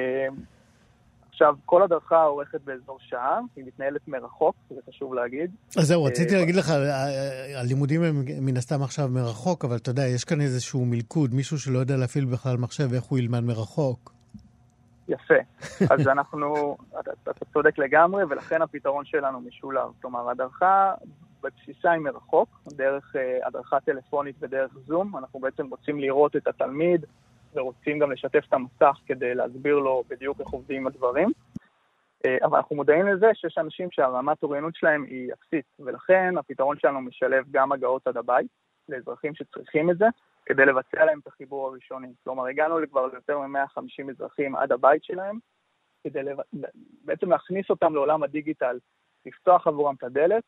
עכשיו, 1.29 1.55
כל 1.65 1.83
הדרכה 1.83 2.23
עורכת 2.23 2.61
באזור 2.61 2.99
שעה, 3.01 3.41
היא 3.57 3.65
מתנהלת 3.65 4.09
מרחוק, 4.09 4.57
זה 4.71 4.81
חשוב 4.89 5.15
להגיד. 5.15 5.51
אז 5.79 5.87
זהו, 5.87 6.05
רציתי 6.05 6.35
אה, 6.35 6.41
להגיד 6.41 6.55
לך, 6.55 6.73
הלימודים 7.57 8.03
הם 8.03 8.25
מן 8.41 8.57
הסתם 8.57 8.83
עכשיו 8.83 9.09
מרחוק, 9.09 9.65
אבל 9.65 9.77
אתה 9.77 9.91
יודע, 9.91 10.03
יש 10.07 10.25
כאן 10.25 10.41
איזשהו 10.41 10.85
מלכוד, 10.85 11.35
מישהו 11.35 11.59
שלא 11.59 11.79
יודע 11.79 11.97
להפעיל 11.97 12.25
בכלל 12.25 12.57
מחשב, 12.57 12.93
איך 12.93 13.05
הוא 13.05 13.19
ילמד 13.19 13.41
מרחוק. 13.41 14.14
יפה. 15.09 15.35
אז 15.95 16.09
אנחנו, 16.09 16.77
אתה, 17.01 17.11
אתה 17.23 17.45
צודק 17.53 17.79
לגמרי, 17.79 18.25
ולכן 18.25 18.63
הפתרון 18.63 19.05
שלנו 19.05 19.41
משולב. 19.41 19.89
כלומר, 20.01 20.31
הדרכה 20.31 20.93
בבסיסה 21.43 21.91
היא 21.91 22.01
מרחוק, 22.01 22.49
דרך 22.67 23.17
uh, 23.17 23.47
הדרכה 23.47 23.81
טלפונית 23.81 24.37
ודרך 24.41 24.73
זום. 24.87 25.17
אנחנו 25.17 25.41
בעצם 25.41 25.67
רוצים 25.71 26.01
לראות 26.01 26.37
את 26.37 26.49
התלמיד, 26.49 27.05
ורוצים 27.55 27.99
גם 27.99 28.13
לשתף 28.13 28.45
את 28.49 28.53
המסך 28.53 28.99
כדי 29.07 29.35
להסביר 29.35 29.79
לו 29.79 30.05
בדיוק 30.09 30.41
איך 30.41 30.49
עובדים 30.49 30.87
הדברים. 30.87 31.29
Uh, 31.29 32.45
אבל 32.45 32.57
אנחנו 32.57 32.77
מודעים 32.77 33.07
לזה 33.07 33.27
שיש 33.35 33.59
אנשים 33.59 33.89
שהרמת 33.91 34.43
אוריינות 34.43 34.75
שלהם 34.75 35.03
היא 35.03 35.33
אפסית, 35.33 35.65
ולכן 35.81 36.35
הפתרון 36.39 36.77
שלנו 36.79 37.01
משלב 37.01 37.45
גם 37.51 37.73
הגעות 37.73 38.07
עד 38.07 38.17
הבית, 38.17 38.47
לאזרחים 38.89 39.35
שצריכים 39.35 39.91
את 39.91 39.99
זה, 39.99 40.07
כדי 40.47 40.65
לבצע 40.67 41.05
להם 41.05 41.19
את 41.19 41.27
החיבור 41.27 41.69
הראשוני. 41.69 42.13
כלומר, 42.25 42.47
הגענו 42.47 42.77
כבר 42.91 43.07
ליותר 43.07 43.39
מ-150 43.39 44.11
אזרחים 44.11 44.57
עד 44.57 44.73
הבית 44.73 45.05
שלהם, 45.05 45.39
כדי 46.05 46.23
לב... 46.23 46.37
בעצם 47.05 47.31
להכניס 47.31 47.71
אותם 47.71 47.95
לעולם 47.95 48.23
הדיגיטל, 48.23 48.79
לפתוח 49.27 49.67
עבורם 49.67 49.95
את 49.95 50.03
הדלת, 50.03 50.45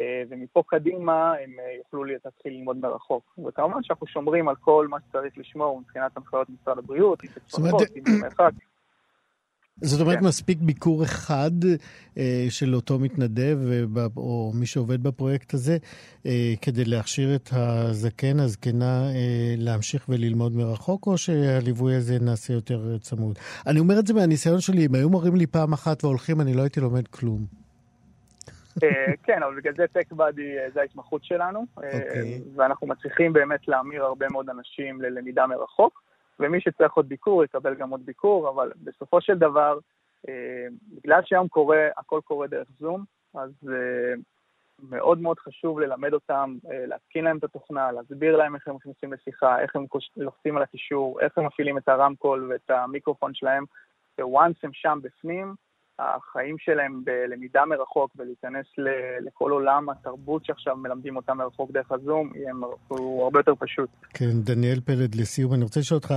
אה, 0.00 0.22
ומפה 0.28 0.62
קדימה 0.66 1.34
הם 1.34 1.60
אה, 1.60 1.72
יוכלו 1.78 2.04
להתחיל 2.04 2.52
ללמוד 2.52 2.76
מרחוק. 2.76 3.38
וכמובן 3.46 3.82
שאנחנו 3.82 4.06
שומרים 4.06 4.48
על 4.48 4.56
כל 4.56 4.86
מה 4.88 4.96
שצריך 5.00 5.38
לשמור 5.38 5.80
מבחינת 5.80 6.16
הנחיות 6.16 6.48
משרד 6.50 6.78
הבריאות, 6.78 7.24
אם 7.24 7.28
זה 7.28 7.40
צפות, 7.40 7.88
אם 7.96 8.02
זה 8.06 8.22
מרחק. 8.22 8.52
זאת 9.82 10.00
אומרת, 10.00 10.18
כן. 10.18 10.24
מספיק 10.24 10.58
ביקור 10.60 11.02
אחד 11.02 11.50
אה, 12.18 12.46
של 12.50 12.74
אותו 12.74 12.98
מתנדב 12.98 13.58
אה, 13.70 14.06
או 14.16 14.52
מי 14.54 14.66
שעובד 14.66 15.02
בפרויקט 15.02 15.54
הזה 15.54 15.76
אה, 16.26 16.52
כדי 16.62 16.84
להכשיר 16.84 17.34
את 17.34 17.48
הזקן, 17.52 18.40
הזקנה, 18.40 19.08
אה, 19.08 19.54
להמשיך 19.58 20.08
וללמוד 20.08 20.52
מרחוק, 20.56 21.06
או 21.06 21.18
שהליווי 21.18 21.94
הזה 21.94 22.18
נעשה 22.20 22.52
יותר 22.52 22.98
צמוד? 22.98 23.38
אני 23.66 23.80
אומר 23.80 23.98
את 23.98 24.06
זה 24.06 24.14
מהניסיון 24.14 24.60
שלי, 24.60 24.86
אם 24.86 24.94
היו 24.94 25.10
מראים 25.10 25.36
לי 25.36 25.46
פעם 25.46 25.72
אחת 25.72 26.04
והולכים, 26.04 26.40
אני 26.40 26.54
לא 26.54 26.62
הייתי 26.62 26.80
לומד 26.80 27.08
כלום. 27.08 27.60
אה, 28.82 29.12
כן, 29.22 29.42
אבל 29.42 29.56
בגלל 29.56 29.74
זה 29.76 29.84
טק 29.92 30.12
באדי 30.12 30.58
אה, 30.58 30.70
זה 30.74 30.80
ההתמחות 30.80 31.24
שלנו, 31.24 31.66
okay. 31.76 31.82
אה, 31.82 31.98
אוקיי. 31.98 32.40
ואנחנו 32.56 32.86
מצליחים 32.86 33.32
באמת 33.32 33.68
להמיר 33.68 34.04
הרבה 34.04 34.26
מאוד 34.32 34.50
אנשים 34.50 35.02
ללמידה 35.02 35.46
מרחוק. 35.46 36.02
ומי 36.40 36.60
שצריך 36.60 36.92
עוד 36.92 37.08
ביקור 37.08 37.44
יקבל 37.44 37.74
גם 37.74 37.90
עוד 37.90 38.06
ביקור, 38.06 38.48
אבל 38.48 38.72
בסופו 38.84 39.20
של 39.20 39.38
דבר, 39.38 39.78
אה, 40.28 40.66
בגלל 40.92 41.20
שהיום 41.24 41.48
קורה, 41.48 41.88
הכל 41.96 42.20
קורה 42.24 42.46
דרך 42.46 42.68
זום, 42.78 43.04
אז 43.34 43.50
אה, 43.68 44.14
מאוד 44.88 45.20
מאוד 45.20 45.38
חשוב 45.38 45.80
ללמד 45.80 46.12
אותם, 46.12 46.56
אה, 46.70 46.86
להתקין 46.86 47.24
להם 47.24 47.38
את 47.38 47.44
התוכנה, 47.44 47.92
להסביר 47.92 48.36
להם 48.36 48.54
איך 48.54 48.68
הם 48.68 48.76
נכנסים 48.76 49.12
לשיחה, 49.12 49.60
איך 49.60 49.76
הם 49.76 49.86
לוחצים 50.16 50.56
על 50.56 50.62
הקישור, 50.62 51.20
איך 51.20 51.38
הם 51.38 51.46
מפעילים 51.46 51.78
את 51.78 51.88
הרמקול 51.88 52.50
ואת 52.50 52.70
המיקרופון 52.70 53.34
שלהם, 53.34 53.64
ש-once 54.16 54.58
הם 54.62 54.70
שם 54.72 54.98
בפנים, 55.02 55.54
החיים 56.00 56.56
שלהם 56.58 57.04
בלמידה 57.04 57.64
מרחוק 57.64 58.10
ולהיכנס 58.18 58.66
לכל 59.26 59.50
עולם 59.50 59.88
התרבות 59.88 60.44
שעכשיו 60.44 60.76
מלמדים 60.76 61.16
אותם 61.16 61.36
מרחוק 61.36 61.70
דרך 61.70 61.92
הזום, 61.92 62.32
הוא 62.88 63.24
הרבה 63.24 63.38
יותר 63.38 63.52
פשוט. 63.58 63.88
כן, 64.10 64.30
דניאל 64.44 64.80
פלד, 64.80 65.14
לסיום, 65.14 65.54
אני 65.54 65.62
רוצה 65.62 65.80
לשאול 65.80 65.96
אותך, 65.98 66.14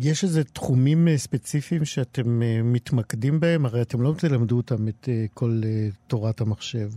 יש 0.00 0.24
איזה 0.24 0.44
תחומים 0.44 1.08
אה, 1.08 1.16
ספציפיים 1.16 1.84
שאתם 1.84 2.42
אה, 2.42 2.60
מתמקדים 2.64 3.40
בהם? 3.40 3.66
הרי 3.66 3.82
אתם 3.82 4.02
לא 4.02 4.12
תלמדו 4.18 4.56
אותם 4.56 4.88
את 4.88 5.08
אה, 5.08 5.24
כל 5.34 5.60
תורת 6.06 6.40
המחשב. 6.40 6.88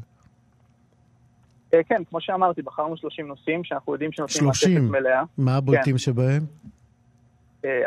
כן, 1.90 2.04
כמו 2.10 2.22
שאמרתי, 2.22 2.62
בחרנו 2.62 2.98
30 2.98 3.28
נושאים 3.28 3.64
שאנחנו 3.64 3.94
יודעים 3.94 4.12
שנותנים 4.12 4.46
מעטפת 4.46 4.92
מלאה. 4.92 5.24
מה 5.38 5.58
הבולטים 5.58 5.94
כן. 5.94 5.98
שבהם? 5.98 6.44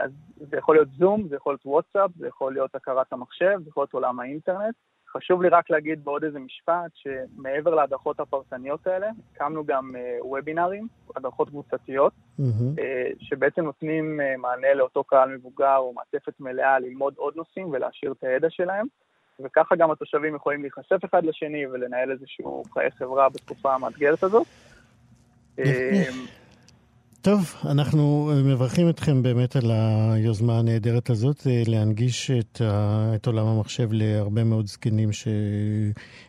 אז 0.05 0.11
זה 0.37 0.57
יכול 0.57 0.74
להיות 0.74 0.89
זום, 0.99 1.28
זה 1.28 1.37
יכול 1.37 1.53
להיות 1.53 1.66
וואטסאפ, 1.66 2.11
זה 2.18 2.28
יכול 2.28 2.53
להיות 2.53 2.74
הכרת 2.74 3.12
המחשב, 3.12 3.59
זה 3.64 3.68
יכול 3.68 3.83
להיות 3.83 3.93
עולם 3.93 4.20
האינטרנט. 4.20 4.74
חשוב 5.12 5.43
לי 5.43 5.49
רק 5.49 5.70
להגיד 5.70 6.05
בעוד 6.05 6.24
איזה 6.24 6.39
משפט, 6.39 6.91
שמעבר 6.95 7.74
להדרכות 7.74 8.20
הפרטניות 8.20 8.87
האלה, 8.87 9.09
הקמנו 9.35 9.64
גם 9.64 9.91
וובינארים, 10.20 10.89
הדרכות 11.16 11.49
קבוצתיות, 11.49 12.12
mm-hmm. 12.41 12.81
שבעצם 13.18 13.64
נותנים 13.64 14.20
מענה 14.39 14.74
לאותו 14.74 15.05
קהל 15.05 15.28
מבוגר 15.28 15.76
או 15.76 15.93
מעטפת 15.93 16.41
מלאה 16.41 16.78
ללמוד 16.78 17.14
עוד 17.16 17.37
נושאים 17.37 17.68
ולהשאיר 17.70 18.12
את 18.12 18.24
הידע 18.24 18.51
שלהם, 18.51 18.87
וככה 19.45 19.76
גם 19.76 19.91
התושבים 19.91 20.35
יכולים 20.35 20.62
להיחשף 20.62 21.05
אחד 21.05 21.24
לשני 21.24 21.66
ולנהל 21.66 22.11
איזשהו 22.11 22.62
חיי 22.72 22.91
חברה 22.91 23.28
בתקופה 23.28 23.74
המאתגרת 23.74 24.22
הזאת. 24.22 24.47
טוב, 27.23 27.55
אנחנו 27.71 28.31
מברכים 28.45 28.89
אתכם 28.89 29.23
באמת 29.23 29.57
על 29.57 29.71
היוזמה 29.71 30.59
הנהדרת 30.59 31.11
הזאת, 31.11 31.47
אה, 31.47 31.62
להנגיש 31.66 32.31
את, 32.31 32.61
ה, 32.61 33.12
את 33.14 33.27
עולם 33.27 33.47
המחשב 33.47 33.89
להרבה 33.93 34.45
מאוד 34.45 34.66
זקנים 34.66 35.09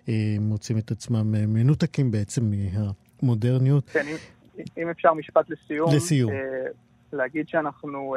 שמוצאים 0.07 0.77
את 0.77 0.91
עצמם 0.91 1.35
אה, 1.35 1.45
מנותקים 1.47 2.11
בעצם 2.11 2.41
מהמודרניות. 3.21 3.89
כן, 3.89 4.05
אם, 4.07 4.15
אם 4.77 4.89
אפשר 4.89 5.13
משפט 5.13 5.49
לסיום. 5.49 5.95
לסיום. 5.95 6.31
אה, 6.31 6.37
להגיד 7.13 7.47
שאנחנו 7.47 8.15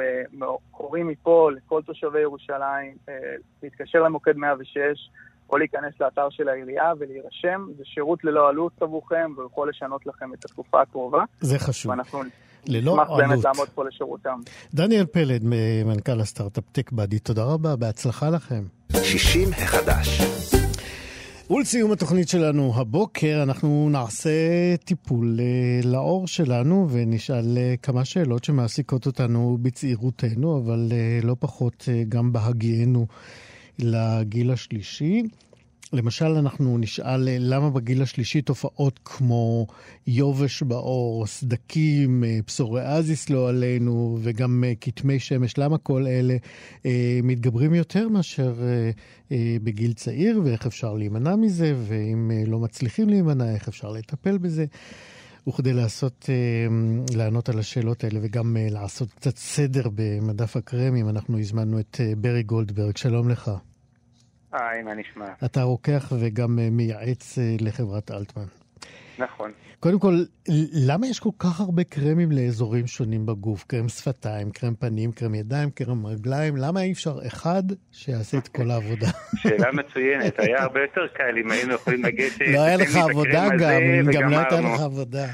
קוראים 0.70 1.08
מפה 1.08 1.50
לכל 1.56 1.82
תושבי 1.82 2.20
ירושלים 2.20 2.96
להתקשר 3.62 4.02
למוקד 4.02 4.36
106 4.36 4.76
או 5.50 5.58
להיכנס 5.58 5.94
לאתר 6.00 6.30
של 6.30 6.48
העירייה 6.48 6.92
ולהירשם. 6.98 7.66
זה 7.76 7.84
שירות 7.84 8.24
ללא 8.24 8.48
עלות 8.48 8.82
עבורכם 8.82 9.32
ויכול 9.36 9.68
לשנות 9.68 10.06
לכם 10.06 10.34
את 10.34 10.44
התקופה 10.44 10.80
הקרובה. 10.82 11.24
זה 11.40 11.58
חשוב. 11.58 11.90
ואנחנו 11.90 12.22
ללא 12.66 12.92
עלות. 12.92 13.06
נשמח 13.06 13.16
באמת 13.16 13.44
לעמוד 13.44 13.68
פה 13.74 13.84
לשירותם. 13.84 14.40
דניאל 14.74 15.06
פלד, 15.06 15.42
מנכ"ל 15.84 16.20
הסטארט-אפ 16.20 16.64
טק-בדי, 16.72 17.18
תודה 17.18 17.44
רבה, 17.44 17.76
בהצלחה 17.76 18.30
לכם. 18.30 18.64
60 19.02 19.48
החדש. 19.52 20.20
ולסיום 21.50 21.92
התוכנית 21.92 22.28
שלנו 22.28 22.72
הבוקר, 22.76 23.40
אנחנו 23.42 23.88
נעשה 23.90 24.30
טיפול 24.84 25.40
אה, 25.40 25.90
לאור 25.90 26.26
שלנו 26.26 26.88
ונשאל 26.90 27.58
אה, 27.58 27.74
כמה 27.82 28.04
שאלות 28.04 28.44
שמעסיקות 28.44 29.06
אותנו 29.06 29.58
בצעירותנו, 29.62 30.58
אבל 30.58 30.88
אה, 30.92 31.18
לא 31.22 31.36
פחות 31.38 31.88
גם 32.08 32.32
בהגיענו 32.32 33.06
לגיל 33.78 34.50
השלישי. 34.50 35.22
למשל, 35.94 36.24
אנחנו 36.26 36.78
נשאל 36.78 37.28
למה 37.40 37.70
בגיל 37.70 38.02
השלישי 38.02 38.42
תופעות 38.42 39.00
כמו 39.04 39.66
יובש 40.06 40.62
בעור, 40.62 41.26
סדקים, 41.26 42.24
אה, 42.24 42.38
פסוריאזיס 42.46 43.30
לא 43.30 43.48
עלינו, 43.48 44.18
וגם 44.22 44.64
אה, 44.64 44.72
כתמי 44.80 45.18
שמש, 45.18 45.58
למה 45.58 45.78
כל 45.78 46.06
אלה 46.06 46.36
אה, 46.86 47.20
מתגברים 47.22 47.74
יותר 47.74 48.08
מאשר 48.08 48.54
אה, 48.62 48.90
אה, 49.32 49.56
בגיל 49.62 49.92
צעיר, 49.92 50.40
ואיך 50.44 50.66
אפשר 50.66 50.94
להימנע 50.94 51.36
מזה, 51.36 51.74
ואם 51.88 52.30
אה, 52.34 52.42
לא 52.46 52.58
מצליחים 52.58 53.08
להימנע, 53.08 53.54
איך 53.54 53.68
אפשר 53.68 53.90
לטפל 53.90 54.38
בזה. 54.38 54.64
וכדי 55.48 55.72
לעשות, 55.72 56.26
אה, 56.28 57.14
לענות 57.16 57.48
על 57.48 57.58
השאלות 57.58 58.04
האלה 58.04 58.20
וגם 58.22 58.56
אה, 58.56 58.66
לעשות 58.70 59.12
קצת 59.12 59.36
סדר 59.36 59.88
במדף 59.94 60.56
הקרמים, 60.56 61.08
אנחנו 61.08 61.38
הזמנו 61.38 61.80
את 61.80 61.96
אה, 62.00 62.12
ברי 62.16 62.42
גולדברג. 62.42 62.96
שלום 62.96 63.28
לך. 63.28 63.50
היי, 64.54 64.82
מה 64.82 64.94
נשמע? 64.94 65.26
אתה 65.44 65.62
רוקח 65.62 66.12
וגם 66.20 66.58
אה, 66.58 66.68
מייעץ 66.70 67.38
אה, 67.38 67.56
לחברת 67.60 68.10
אלטמן. 68.10 68.46
נכון. 69.18 69.52
קודם 69.80 69.98
כל, 69.98 70.14
למה 70.72 71.06
יש 71.06 71.20
כל 71.20 71.30
כך 71.38 71.60
הרבה 71.60 71.84
קרמים 71.84 72.32
לאזורים 72.32 72.86
שונים 72.86 73.26
בגוף? 73.26 73.64
קרם 73.64 73.88
שפתיים, 73.88 74.50
קרם 74.50 74.74
פנים, 74.74 75.12
קרם 75.12 75.34
ידיים, 75.34 75.70
קרם 75.70 76.06
רגליים? 76.06 76.56
למה 76.56 76.82
אי 76.82 76.92
אפשר 76.92 77.14
אחד 77.26 77.62
שיעשה 77.92 78.38
את 78.38 78.48
כל 78.48 78.70
העבעדה? 78.70 79.10
שאלה 79.36 79.72
מצוינת. 79.82 80.38
היה 80.38 80.62
הרבה 80.62 80.80
יותר 80.80 81.06
קל 81.14 81.38
אם 81.44 81.50
היינו 81.50 81.74
יכולים 81.74 82.04
לגשת... 82.04 82.40
לא 82.40 82.60
היה 82.60 82.76
לך 82.76 82.96
עבודה 82.96 83.48
גם, 83.48 83.80
גם 84.12 84.30
לא 84.30 84.38
הייתה 84.38 84.60
לך 84.60 84.80
עבודה. 84.80 85.26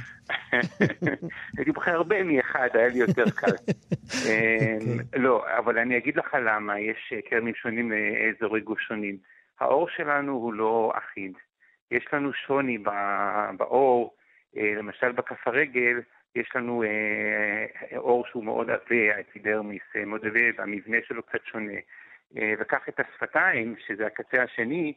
הייתי 1.56 1.72
בוחר 1.72 1.90
הרבה 1.90 2.22
מאחד, 2.22 2.68
היה 2.74 2.88
לי 2.88 2.98
יותר 2.98 3.24
קל. 3.30 3.46
אמ, 4.26 4.98
לא, 5.16 5.44
אבל 5.58 5.78
אני 5.78 5.96
אגיד 5.96 6.16
לך 6.16 6.36
למה, 6.44 6.80
יש 6.80 7.12
אה, 7.16 7.22
קרמים 7.22 7.54
שונים 7.54 7.92
לאזורי 7.92 8.60
גוף 8.60 8.80
שונים. 8.80 9.16
העור 9.60 9.88
שלנו 9.88 10.32
הוא 10.32 10.54
לא 10.54 10.92
אחיד. 10.94 11.32
יש 11.90 12.04
לנו 12.12 12.32
שוני 12.32 12.78
בעור, 13.56 14.14
אה, 14.56 14.72
למשל 14.76 15.12
בכף 15.12 15.48
הרגל, 15.48 16.00
יש 16.34 16.50
לנו 16.54 16.84
עור 17.96 18.26
שהוא 18.26 18.44
מאוד 18.44 18.70
עבה, 18.70 19.16
האפידרמיס 19.16 19.82
מאוד 20.06 20.26
עבה, 20.26 20.40
והמבנה 20.56 20.96
שלו 21.08 21.22
קצת 21.22 21.40
שונה. 21.44 21.78
אה, 22.36 22.54
וקח 22.58 22.88
את 22.88 23.00
השפתיים, 23.00 23.74
שזה 23.86 24.06
הקצה 24.06 24.42
השני, 24.42 24.92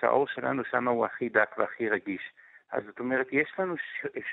שהעור 0.00 0.26
שלנו 0.28 0.62
שם 0.70 0.88
הוא 0.88 1.06
הכי 1.06 1.28
דק 1.28 1.54
והכי 1.58 1.88
רגיש. 1.88 2.32
אז 2.74 2.82
זאת 2.86 2.98
אומרת, 2.98 3.26
יש 3.32 3.54
לנו 3.58 3.74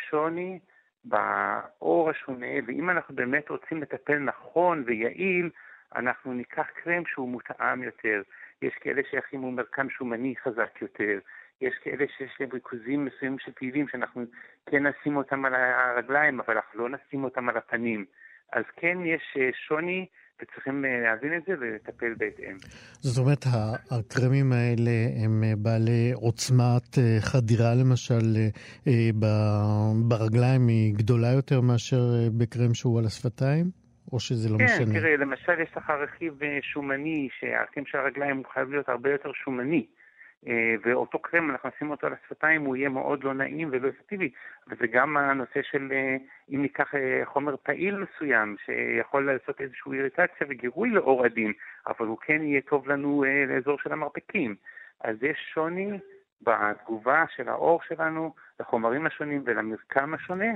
שוני 0.09 0.59
בעור 1.03 2.09
השונה, 2.09 2.47
ואם 2.65 2.89
אנחנו 2.89 3.15
באמת 3.15 3.49
רוצים 3.49 3.81
לטפל 3.81 4.17
נכון 4.17 4.83
ויעיל, 4.87 5.49
אנחנו 5.95 6.33
ניקח 6.33 6.67
קרם 6.83 7.03
שהוא 7.05 7.29
מותאם 7.29 7.83
יותר. 7.83 8.21
יש 8.61 8.73
כאלה 8.73 9.01
שיכימו 9.09 9.51
מרקם 9.51 9.89
שומני 9.89 10.35
חזק 10.43 10.81
יותר, 10.81 11.19
יש 11.61 11.75
כאלה 11.83 12.05
שיש 12.17 12.37
להם 12.39 12.49
ריכוזים 12.53 13.05
מסוימים 13.05 13.39
של 13.39 13.51
פעילים 13.51 13.87
שאנחנו 13.87 14.25
כן 14.65 14.87
נשים 14.87 15.17
אותם 15.17 15.45
על 15.45 15.55
הרגליים, 15.55 16.39
אבל 16.39 16.55
אנחנו 16.55 16.79
לא 16.79 16.89
נשים 16.89 17.23
אותם 17.23 17.49
על 17.49 17.57
הפנים. 17.57 18.05
אז 18.53 18.63
כן 18.75 18.97
יש 19.05 19.37
אה, 19.37 19.49
שוני 19.53 20.05
וצריכים 20.41 20.85
אה, 20.85 20.99
להבין 21.01 21.37
את 21.37 21.43
זה 21.47 21.53
ולטפל 21.59 22.13
בהתאם. 22.17 22.55
זאת 22.99 23.17
אומרת, 23.17 23.45
הקרמים 23.91 24.53
האלה 24.53 24.91
הם 25.23 25.43
אה, 25.43 25.53
בעלי 25.57 26.11
עוצמת 26.13 26.97
אה, 26.97 27.17
חדירה 27.19 27.75
למשל 27.75 28.25
ברגליים 30.07 30.67
היא 30.67 30.93
גדולה 30.95 31.31
יותר 31.31 31.61
מאשר 31.61 32.01
בקרם 32.37 32.73
שהוא 32.73 32.99
על 32.99 33.05
השפתיים? 33.05 33.65
או 34.13 34.19
שזה 34.19 34.49
לא 34.49 34.57
כן, 34.57 34.65
משנה? 34.65 34.85
כן, 34.85 34.99
תראה, 34.99 35.17
למשל 35.17 35.61
יש 35.63 35.69
לך 35.77 35.89
רכיב 35.89 36.39
שומני, 36.61 37.29
שהערכים 37.39 37.85
של 37.85 37.97
הרגליים 37.97 38.37
הוא 38.37 38.45
חייב 38.53 38.69
להיות 38.69 38.89
הרבה 38.89 39.11
יותר 39.11 39.31
שומני. 39.33 39.85
אה, 40.47 40.75
ואותו 40.83 41.19
קרם, 41.19 41.51
אנחנו 41.51 41.69
נשים 41.75 41.91
אותו 41.91 42.07
על 42.07 42.13
השפתיים, 42.13 42.61
הוא 42.61 42.75
יהיה 42.75 42.89
מאוד 42.89 43.23
לא 43.23 43.33
נעים 43.33 43.69
ולא 43.71 43.89
אפקטיבי. 43.89 44.31
וזה 44.67 44.87
גם 44.87 45.17
הנושא 45.17 45.61
של 45.61 45.89
אה, 45.91 46.17
אם 46.49 46.61
ניקח 46.61 46.95
אה, 46.95 47.21
חומר 47.25 47.55
פעיל 47.63 47.95
מסוים, 47.95 48.55
שיכול 48.65 49.31
לעשות 49.33 49.61
איזושהי 49.61 49.91
איריטציה 49.93 50.47
וגירוי 50.49 50.89
לעור 50.89 51.25
עדין, 51.25 51.53
אבל 51.87 52.05
הוא 52.05 52.17
כן 52.21 52.41
יהיה 52.43 52.61
טוב 52.61 52.87
לנו 52.87 53.23
לאזור 53.47 53.77
של 53.79 53.93
המרפקים. 53.93 54.55
אז 55.03 55.23
יש 55.23 55.51
שוני 55.53 55.99
בתגובה 56.41 57.25
של 57.35 57.49
העור 57.49 57.81
שלנו 57.87 58.33
לחומרים 58.59 59.05
השונים 59.05 59.41
ולמרקם 59.45 60.13
השונה, 60.13 60.51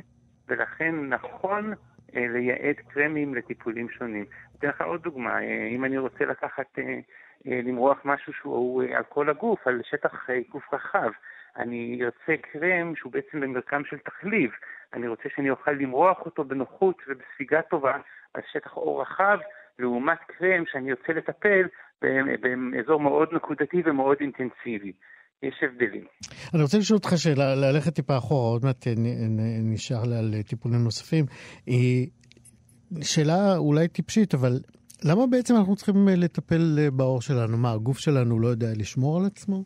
ולכן 0.47 0.95
נכון 0.95 1.73
לייעד 2.13 2.75
קרמים 2.75 3.35
לטיפולים 3.35 3.89
שונים. 3.89 4.25
אתן 4.59 4.67
לך 4.67 4.81
עוד 4.81 5.03
דוגמה, 5.03 5.39
אם 5.75 5.85
אני 5.85 5.97
רוצה 5.97 6.25
לקחת 6.25 6.79
למרוח 7.45 7.97
משהו 8.05 8.33
שהוא 8.33 8.83
אה, 8.83 8.97
על 8.97 9.03
כל 9.09 9.29
הגוף, 9.29 9.67
על 9.67 9.81
שטח 9.91 10.29
אה, 10.29 10.39
גוף 10.51 10.73
רחב. 10.73 11.09
אני 11.57 11.99
ארצה 12.03 12.41
קרם 12.41 12.95
שהוא 12.95 13.11
בעצם 13.11 13.39
במרקם 13.41 13.81
של 13.89 13.97
תחליב. 13.97 14.51
אני 14.93 15.07
רוצה 15.07 15.23
שאני 15.35 15.49
אוכל 15.49 15.71
למרוח 15.71 16.17
אותו 16.25 16.43
בנוחות 16.43 16.97
ובספיגה 17.07 17.61
טובה 17.61 17.97
על 18.33 18.41
שטח 18.53 18.73
עור 18.73 19.01
רחב, 19.01 19.37
לעומת 19.79 20.17
קרם 20.27 20.63
שאני 20.71 20.91
ארצה 20.91 21.13
לטפל 21.13 21.67
באזור 22.01 22.99
מאוד 22.99 23.29
נקודתי 23.33 23.81
ומאוד 23.85 24.17
אינטנסיבי. 24.19 24.91
יש 25.43 25.55
הבדלים. 25.61 26.05
אני 26.53 26.61
רוצה 26.61 26.77
לשאול 26.77 26.97
אותך 26.97 27.09
שאלה, 27.15 27.55
ללכת 27.55 27.95
טיפה 27.95 28.17
אחורה, 28.17 28.49
עוד 28.51 28.65
מעט 28.65 28.87
נשאר 29.63 29.97
על 30.19 30.33
טיפולים 30.49 30.83
נוספים. 30.83 31.25
שאלה 33.01 33.57
אולי 33.57 33.87
טיפשית, 33.87 34.33
אבל 34.33 34.59
למה 35.03 35.21
בעצם 35.31 35.53
אנחנו 35.55 35.75
צריכים 35.75 36.07
אה, 36.09 36.13
לטפל 36.17 36.79
אה, 36.79 36.91
בעור 36.91 37.21
שלנו? 37.21 37.57
מה, 37.57 37.71
הגוף 37.71 37.97
שלנו 37.97 38.39
לא 38.39 38.47
יודע 38.47 38.67
לשמור 38.79 39.19
על 39.19 39.25
עצמו? 39.25 39.63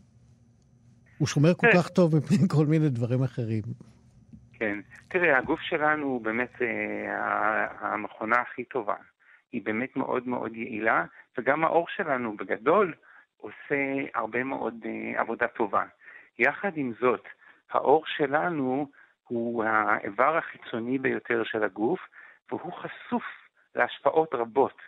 הוא 1.17 1.27
שומר 1.27 1.53
כל 1.53 1.67
כך 1.73 1.89
טוב 1.89 2.15
מפני 2.17 2.37
כל 2.55 2.65
מיני 2.65 2.89
דברים 2.89 3.23
אחרים. 3.23 3.63
כן. 4.53 4.79
תראה, 5.07 5.37
הגוף 5.37 5.59
שלנו 5.61 6.05
הוא 6.05 6.21
באמת 6.21 6.61
אה, 6.61 7.67
המכונה 7.79 8.35
הכי 8.41 8.63
טובה. 8.63 8.95
היא 9.51 9.61
באמת 9.65 9.95
מאוד 9.95 10.27
מאוד 10.27 10.55
יעילה, 10.55 11.05
וגם 11.37 11.63
האור 11.63 11.85
שלנו 11.95 12.37
בגדול 12.37 12.93
עושה 13.37 13.75
הרבה 14.15 14.43
מאוד 14.43 14.73
uh, 14.83 15.19
עבודה 15.19 15.47
טובה. 15.47 15.83
יחד 16.39 16.71
עם 16.75 16.93
זאת, 16.99 17.23
האור 17.71 18.03
שלנו 18.05 18.87
הוא 19.27 19.63
האיבר 19.63 20.37
החיצוני 20.37 20.97
ביותר 20.97 21.43
של 21.43 21.63
הגוף, 21.63 21.99
והוא 22.51 22.73
חשוף 22.73 23.23
להשפעות 23.75 24.33
רבות 24.33 24.81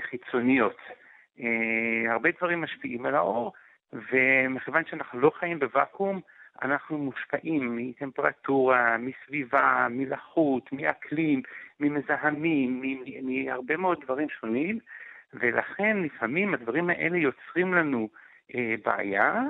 חיצוניות. 0.00 0.76
Uh, 1.38 1.42
הרבה 2.10 2.28
דברים 2.38 2.60
משפיעים 2.60 3.06
על 3.06 3.14
האור, 3.14 3.52
ומכיוון 3.92 4.82
שאנחנו 4.86 5.20
לא 5.20 5.30
חיים 5.38 5.58
בוואקום, 5.58 6.20
אנחנו 6.62 6.98
מושפעים 6.98 7.76
מטמפרטורה, 7.76 8.96
מסביבה, 8.98 9.86
מלחות, 9.90 10.72
מאקלים, 10.72 11.42
ממזהמים, 11.80 12.82
מהרבה 13.22 13.76
מאוד 13.76 14.00
דברים 14.04 14.28
שונים, 14.28 14.78
ולכן 15.34 15.96
לפעמים 16.02 16.54
הדברים 16.54 16.90
האלה 16.90 17.18
יוצרים 17.18 17.74
לנו 17.74 18.08
אה, 18.54 18.74
בעיה, 18.84 19.42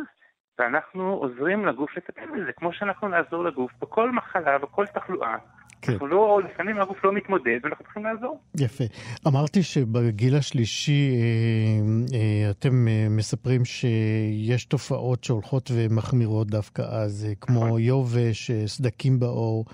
ואנחנו 0.59 1.13
עוזרים 1.13 1.67
לגוף 1.67 1.97
לטפל 1.97 2.27
בזה, 2.27 2.53
כמו 2.53 2.73
שאנחנו 2.73 3.09
נעזור 3.09 3.45
לגוף 3.45 3.73
בכל 3.81 4.11
מחלה, 4.11 4.59
בכל 4.59 4.87
תחלואה. 4.87 5.37
כן. 5.83 5.93
אנחנו 5.93 6.07
לא, 6.07 6.41
לפעמים 6.45 6.81
הגוף 6.81 7.05
לא 7.05 7.13
מתמודד 7.13 7.59
ואנחנו 7.63 7.85
צריכים 7.85 8.05
לעזור. 8.05 8.41
יפה. 8.57 8.85
אמרתי 9.27 9.63
שבגיל 9.63 10.37
השלישי 10.37 11.13
אה, 11.15 12.19
אה, 12.19 12.51
אתם 12.51 12.89
אה, 12.89 13.07
מספרים 13.11 13.65
שיש 13.65 14.65
תופעות 14.65 15.25
שהולכות 15.25 15.71
ומחמירות 15.75 16.47
דווקא 16.47 16.83
אז, 16.83 17.27
כמו 17.41 17.67
נכון. 17.67 17.81
יובש, 17.81 18.51
סדקים 18.67 19.21
בעור, 19.21 19.65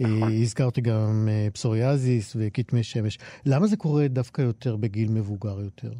נכון. 0.00 0.28
הזכרתי 0.42 0.80
גם 0.80 1.28
פסוריאזיס 1.52 2.36
וכתמי 2.40 2.82
שמש. 2.82 3.18
למה 3.46 3.66
זה 3.66 3.76
קורה 3.76 4.08
דווקא 4.08 4.42
יותר 4.42 4.76
בגיל 4.76 5.08
מבוגר 5.10 5.60
יותר? 5.60 5.92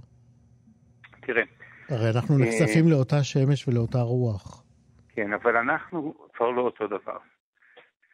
תראה. 1.21 1.43
הרי 1.89 2.11
אנחנו 2.11 2.39
נחשפים 2.39 2.89
לאותה 2.89 3.23
שמש 3.23 3.69
ולאותה 3.69 4.01
רוח. 4.01 4.65
כן, 5.15 5.33
אבל 5.33 5.57
אנחנו 5.57 6.15
כבר 6.35 6.51
לא 6.51 6.63
אותו 6.63 6.87
דבר. 6.87 7.19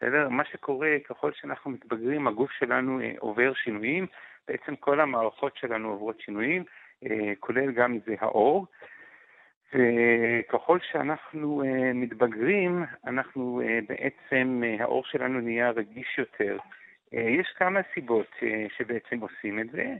בסדר? 0.01 0.29
מה 0.29 0.45
שקורה, 0.45 0.97
ככל 1.05 1.33
שאנחנו 1.33 1.71
מתבגרים, 1.71 2.27
הגוף 2.27 2.51
שלנו 2.51 3.01
אה, 3.01 3.13
עובר 3.19 3.55
שינויים, 3.55 4.07
בעצם 4.49 4.77
כל 4.77 5.01
המערכות 5.01 5.57
שלנו 5.57 5.89
עוברות 5.89 6.21
שינויים, 6.21 6.65
אה, 7.05 7.33
כולל 7.41 7.73
גם 7.73 7.99
זה 8.07 8.15
האור. 8.21 8.67
וככל 9.75 10.79
שאנחנו 10.93 11.63
uh, 11.63 11.67
מתבגרים, 11.95 12.85
אנחנו 13.07 13.63
בעצם, 13.89 14.63
האור 14.81 15.05
שלנו 15.05 15.41
נהיה 15.41 15.71
רגיש 15.71 16.19
יותר. 16.19 16.59
יש 17.13 17.49
כמה 17.57 17.81
סיבות 17.95 18.37
שבעצם 18.77 19.21
עושים 19.21 19.61
את 19.61 19.67
זה. 19.71 19.95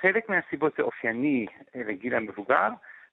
חלק 0.00 0.28
מהסיבות 0.28 0.72
זה 0.76 0.82
אופייני 0.82 1.46
לגיל 1.74 2.14
המבוגר, 2.14 2.68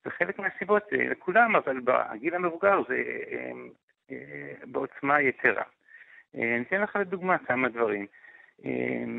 וחלק 0.05 0.39
מהסיבות 0.39 0.83
לכולם, 0.91 1.55
אבל 1.55 1.79
בגיל 1.79 2.35
המבוגר 2.35 2.81
זה 2.87 3.03
בעוצמה 4.65 5.21
יתרה. 5.21 5.63
אה, 6.37 6.55
אני 6.55 6.61
אתן 6.61 6.81
לך 6.81 6.95
לדוגמה 6.95 7.37
כמה 7.37 7.69
דברים. 7.69 8.05
אה, 8.65 8.71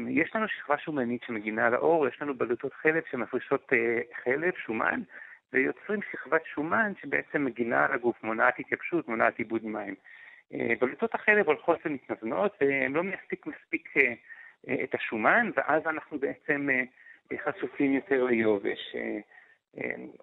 יש 0.08 0.34
לנו 0.34 0.48
שכבה 0.48 0.78
שומנית 0.78 1.22
שמגינה 1.26 1.66
על 1.66 1.74
האור, 1.74 2.08
יש 2.08 2.22
לנו 2.22 2.34
בלוטות 2.34 2.74
חלב 2.74 3.02
שמפרישות 3.10 3.72
אה, 3.72 4.00
חלב, 4.24 4.52
שומן, 4.56 5.00
ויוצרים 5.52 6.00
שכבת 6.12 6.40
שומן 6.44 6.92
שבעצם 7.02 7.44
מגינה 7.44 7.84
על 7.84 7.92
הגוף, 7.92 8.22
מונעת 8.22 8.58
התייבשות, 8.58 9.08
מונעת 9.08 9.38
עיבוד 9.38 9.64
מים. 9.64 9.94
בלוטות 10.80 11.14
החלב 11.14 11.46
הולכות 11.46 11.78
ומתנוונות, 11.84 12.56
והן 12.60 12.92
לא 12.92 13.02
מספיק 13.02 13.46
מספיק 13.46 13.94
את 14.84 14.94
השומן, 14.94 15.50
ואז 15.56 15.82
אנחנו 15.86 16.18
בעצם 16.18 16.68
חשופים 17.44 17.92
יותר 17.92 18.24
ליובש. 18.24 18.96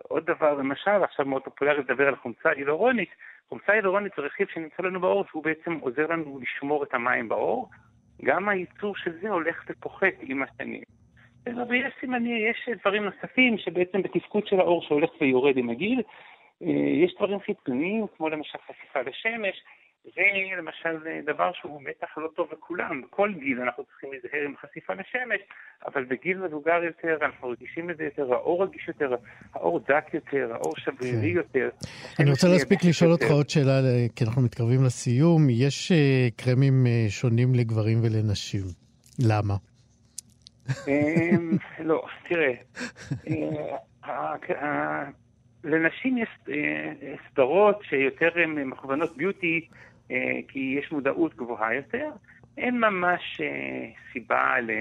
עוד 0.03 0.25
דבר, 0.25 0.53
למשל, 0.53 1.03
עכשיו 1.03 1.25
מאוד 1.25 1.43
פופולרי 1.43 1.79
לדבר 1.79 2.07
על 2.07 2.15
חומצה 2.15 2.49
הילורונית, 2.49 3.09
חומצה 3.49 3.73
הידרונית 3.73 4.11
זה 4.17 4.21
רכיב 4.21 4.47
שנמצא 4.53 4.83
לנו 4.83 5.01
בעור, 5.01 5.25
שהוא 5.29 5.43
בעצם 5.43 5.73
עוזר 5.73 6.07
לנו 6.07 6.39
לשמור 6.39 6.83
את 6.83 6.93
המים 6.93 7.29
בעור. 7.29 7.69
גם 8.23 8.49
הייצור 8.49 8.95
של 8.95 9.11
זה 9.21 9.29
הולך 9.29 9.63
ופוחת 9.69 10.13
עם 10.21 10.43
השנים. 10.43 10.83
ויש 11.69 11.93
סימני, 11.99 12.49
יש 12.49 12.69
דברים 12.79 13.03
נוספים 13.03 13.57
שבעצם 13.57 14.01
בתפקוד 14.01 14.47
של 14.47 14.59
העור 14.59 14.81
שהולך 14.81 15.09
ויורד 15.21 15.57
עם 15.57 15.69
הגיל. 15.69 16.01
אה, 16.61 16.67
יש 17.05 17.15
דברים 17.15 17.39
חיצוניים, 17.39 18.05
כמו 18.17 18.29
למשל 18.29 18.57
חשיפה 18.67 19.01
לשמש, 19.01 19.63
זה 20.15 20.21
למשל 20.57 21.23
דבר 21.25 21.51
שהוא 21.53 21.81
בטח 21.85 22.17
לא 22.17 22.29
טוב 22.35 22.47
לכולם. 22.51 23.01
בכל 23.01 23.33
גיל 23.39 23.61
אנחנו 23.61 23.83
צריכים 23.83 24.09
להיזהר 24.11 24.41
עם 24.45 24.53
חשיפה 24.61 24.93
לשמש, 24.93 25.39
אבל 25.85 26.03
בגיל 26.03 26.37
מבוגר 26.37 26.83
יותר 26.83 27.25
אנחנו 27.25 27.49
רגישים 27.49 27.89
לזה 27.89 28.03
יותר, 28.03 28.33
האור 28.33 28.63
רגיש 28.63 28.87
יותר, 28.87 29.15
האור 29.53 29.79
דק 29.79 30.13
יותר, 30.13 30.53
האור 30.53 30.73
שברירי 30.77 31.31
כן. 31.31 31.37
יותר. 31.37 31.69
אני 32.19 32.29
רוצה 32.29 32.47
להספיק 32.47 32.79
לשאול 32.83 33.11
אותך 33.11 33.31
עוד 33.31 33.49
שאלה, 33.49 33.81
כי 34.15 34.23
אנחנו 34.23 34.41
מתקרבים 34.41 34.83
לסיום. 34.83 35.47
יש 35.49 35.91
אה, 35.91 36.27
קרמים 36.35 36.87
אה, 36.87 37.05
שונים 37.09 37.55
לגברים 37.55 37.97
ולנשים. 38.03 38.61
למה? 39.19 39.53
אמ, 40.87 41.57
לא, 41.89 42.05
תראה, 42.29 42.53
אה, 44.05 45.03
לנשים 45.63 46.17
יש 46.17 46.29
סדרות 47.31 47.79
שיותר 47.89 48.29
מכוונות 48.47 49.17
ביוטי, 49.17 49.67
אה, 49.71 49.77
כי 50.47 50.79
יש 50.79 50.91
מודעות 50.91 51.35
גבוהה 51.35 51.75
יותר, 51.75 52.09
אין 52.57 52.79
ממש 52.79 53.41
אה, 53.41 53.89
סיבה 54.13 54.59
ל... 54.61 54.71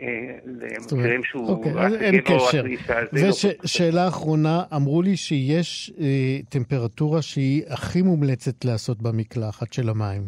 אה, 0.00 0.06
למקרים 0.44 1.24
שהוא 1.24 1.48
אוקיי, 1.48 1.72
רק 1.72 1.92
גבר 1.92 2.38
או 2.38 2.66
אישה. 2.66 3.00
ושאלה 3.12 4.04
לא 4.04 4.08
אחרונה, 4.08 4.62
אמרו 4.76 5.02
לי 5.02 5.16
שיש 5.16 5.92
אה, 6.00 6.38
טמפרטורה 6.48 7.22
שהיא 7.22 7.62
הכי 7.68 8.02
מומלצת 8.02 8.64
לעשות 8.64 9.02
במקלחת 9.02 9.72
של 9.72 9.88
המים. 9.88 10.22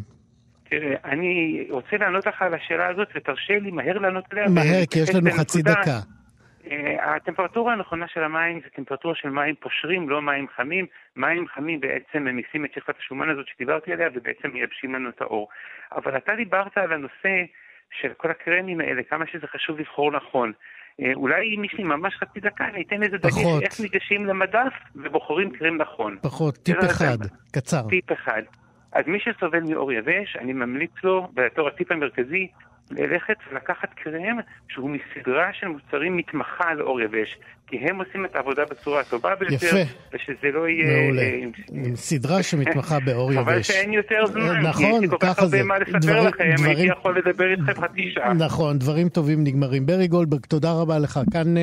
תראה, 0.70 0.94
אני 1.04 1.66
רוצה 1.70 1.96
לענות 1.96 2.26
לך 2.26 2.42
על 2.42 2.54
השאלה 2.54 2.88
הזאת, 2.88 3.08
ותרשה 3.16 3.58
לי 3.58 3.70
מהר 3.70 3.98
לענות 3.98 4.24
עליה. 4.30 4.48
מהר, 4.48 4.86
כי 4.90 4.98
יש 4.98 5.14
לנו 5.14 5.30
חצי 5.30 5.62
דקה. 5.62 6.00
אה, 6.70 7.14
הטמפרטורה 7.14 7.72
הנכונה 7.72 8.08
של 8.08 8.22
המים 8.22 8.60
זה 8.60 8.68
טמפרטורה 8.76 9.14
של 9.14 9.30
מים 9.30 9.54
פושרים, 9.60 10.08
לא 10.08 10.22
מים 10.22 10.46
חמים. 10.56 10.86
מים 11.16 11.48
חמים 11.48 11.80
בעצם 11.80 12.24
ממיסים 12.24 12.64
את 12.64 12.72
שכבת 12.74 12.98
השומן 12.98 13.30
הזאת 13.30 13.46
שדיברתי 13.48 13.92
עליה 13.92 14.08
ובעצם 14.14 14.48
מייבשים 14.52 14.94
לנו 14.94 15.08
את 15.08 15.20
האור. 15.20 15.48
אבל 15.92 16.16
אתה 16.16 16.34
דיברת 16.36 16.78
על 16.78 16.92
הנושא 16.92 17.44
של 17.90 18.12
כל 18.16 18.30
הקרמים 18.30 18.80
האלה, 18.80 19.02
כמה 19.02 19.24
שזה 19.26 19.46
חשוב 19.46 19.78
לבחור 19.78 20.12
נכון. 20.12 20.52
אה, 21.00 21.12
אולי 21.14 21.56
אם 21.56 21.64
יש 21.64 21.74
לי 21.74 21.84
ממש 21.84 22.14
חצי 22.14 22.40
דקה, 22.40 22.64
אני 22.64 22.82
אתן 22.82 23.02
איזה 23.02 23.18
דגש 23.18 23.34
איך 23.62 23.80
ניגשים 23.80 24.26
למדף 24.26 24.72
ובוחרים 24.94 25.50
קרם 25.50 25.76
נכון. 25.76 26.16
פחות, 26.22 26.56
טיפ 26.56 26.76
אחד, 26.84 27.18
קצר. 27.52 27.88
טיפ 27.88 28.12
אחד. 28.12 28.42
אז 28.92 29.04
מי 29.06 29.18
שסובל 29.20 29.60
מאור 29.60 29.92
יבש, 29.92 30.36
אני 30.36 30.52
ממליץ 30.52 30.90
לו, 31.04 31.28
בתור 31.34 31.68
הטיפ 31.68 31.92
המרכזי, 31.92 32.48
ללכת 32.90 33.36
ולקחת 33.50 33.94
קרם 33.94 34.38
שהוא 34.68 34.90
מסדרה 34.90 35.52
של 35.52 35.66
מוצרים 35.66 36.16
מתמחה 36.16 36.74
לאור 36.74 37.00
יבש, 37.00 37.38
כי 37.68 37.76
הם 37.76 37.98
עושים 37.98 38.24
את 38.24 38.36
העבודה 38.36 38.62
בצורה 38.70 39.00
הטובה 39.00 39.34
ביותר, 39.34 39.66
יפה. 39.66 39.92
ושזה 40.12 40.48
לא 40.54 40.68
יהיה... 40.68 41.02
מעולה. 41.02 41.22
אה, 41.22 41.40
עם... 41.72 41.96
סדרה 41.96 42.42
שמתמחה 42.48 43.00
באור 43.00 43.32
יבש. 43.32 43.42
חבל 43.42 43.62
שאין 43.62 43.92
יותר 43.92 44.26
זמן, 44.26 44.60
נכון, 44.62 44.84
כי 44.84 44.96
יש 44.96 45.00
לי 45.00 45.08
כל 45.08 45.16
כך 45.20 45.38
הרבה 45.38 45.62
מה 45.62 45.78
לספר 45.78 45.98
דבר, 45.98 46.28
לכם, 46.28 46.44
דברים... 46.56 46.76
הייתי 46.76 46.98
יכול 46.98 47.18
לדבר 47.18 47.50
איתכם 47.50 47.82
חצי 47.82 48.10
שעה. 48.14 48.34
נכון, 48.34 48.78
דברים 48.78 49.08
טובים 49.08 49.44
נגמרים. 49.44 49.86
ברי 49.86 50.06
גולדברג, 50.08 50.46
תודה 50.46 50.72
רבה 50.72 50.98
לך. 50.98 51.20
כאן 51.32 51.56
uh, 51.56 51.60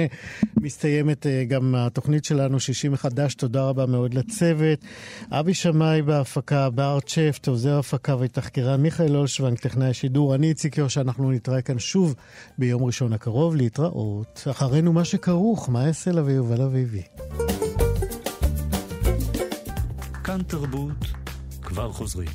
מסתיימת 0.62 1.26
גם 1.48 1.76
התוכנית 1.76 2.26
שלנו, 2.26 2.60
60 2.60 2.92
מחדש, 2.92 3.36
תודה 3.36 3.64
רבה 3.64 3.86
מאוד 3.86 4.14
לצוות. 4.14 4.80
אבי 5.32 5.54
שמאי 5.54 6.02
בהפקה, 6.02 6.70
בארט 6.70 7.08
שפט, 7.08 7.48
עוזר 7.48 7.80
הפקה 7.80 8.16
ותחקירן, 8.20 8.82
מיכאל 8.82 9.16
אולשוונג, 9.16 9.58
טכנאי 9.58 9.90
השידור, 9.90 10.36
אני 10.36 10.48
איציק 10.48 10.78
יושע, 10.78 11.02
אנחנו 11.02 11.32
נתראה 11.32 11.62
כאן 11.62 11.80
שוב 11.80 12.16
ביום 12.58 12.84
ראשון 12.84 13.14
הקרוב, 13.14 13.56
להתראות. 13.56 14.48
אחרינו 14.52 14.94
מה 14.94 15.06
שכרוך, 15.06 15.70
מה 15.70 15.90
סלע 15.96 16.22
ויובל 16.26 16.62
אביבי. 16.62 17.02
כאן 20.24 20.42
תרבות, 20.48 21.06
כבר 21.62 21.92
חוזרים. 21.92 22.30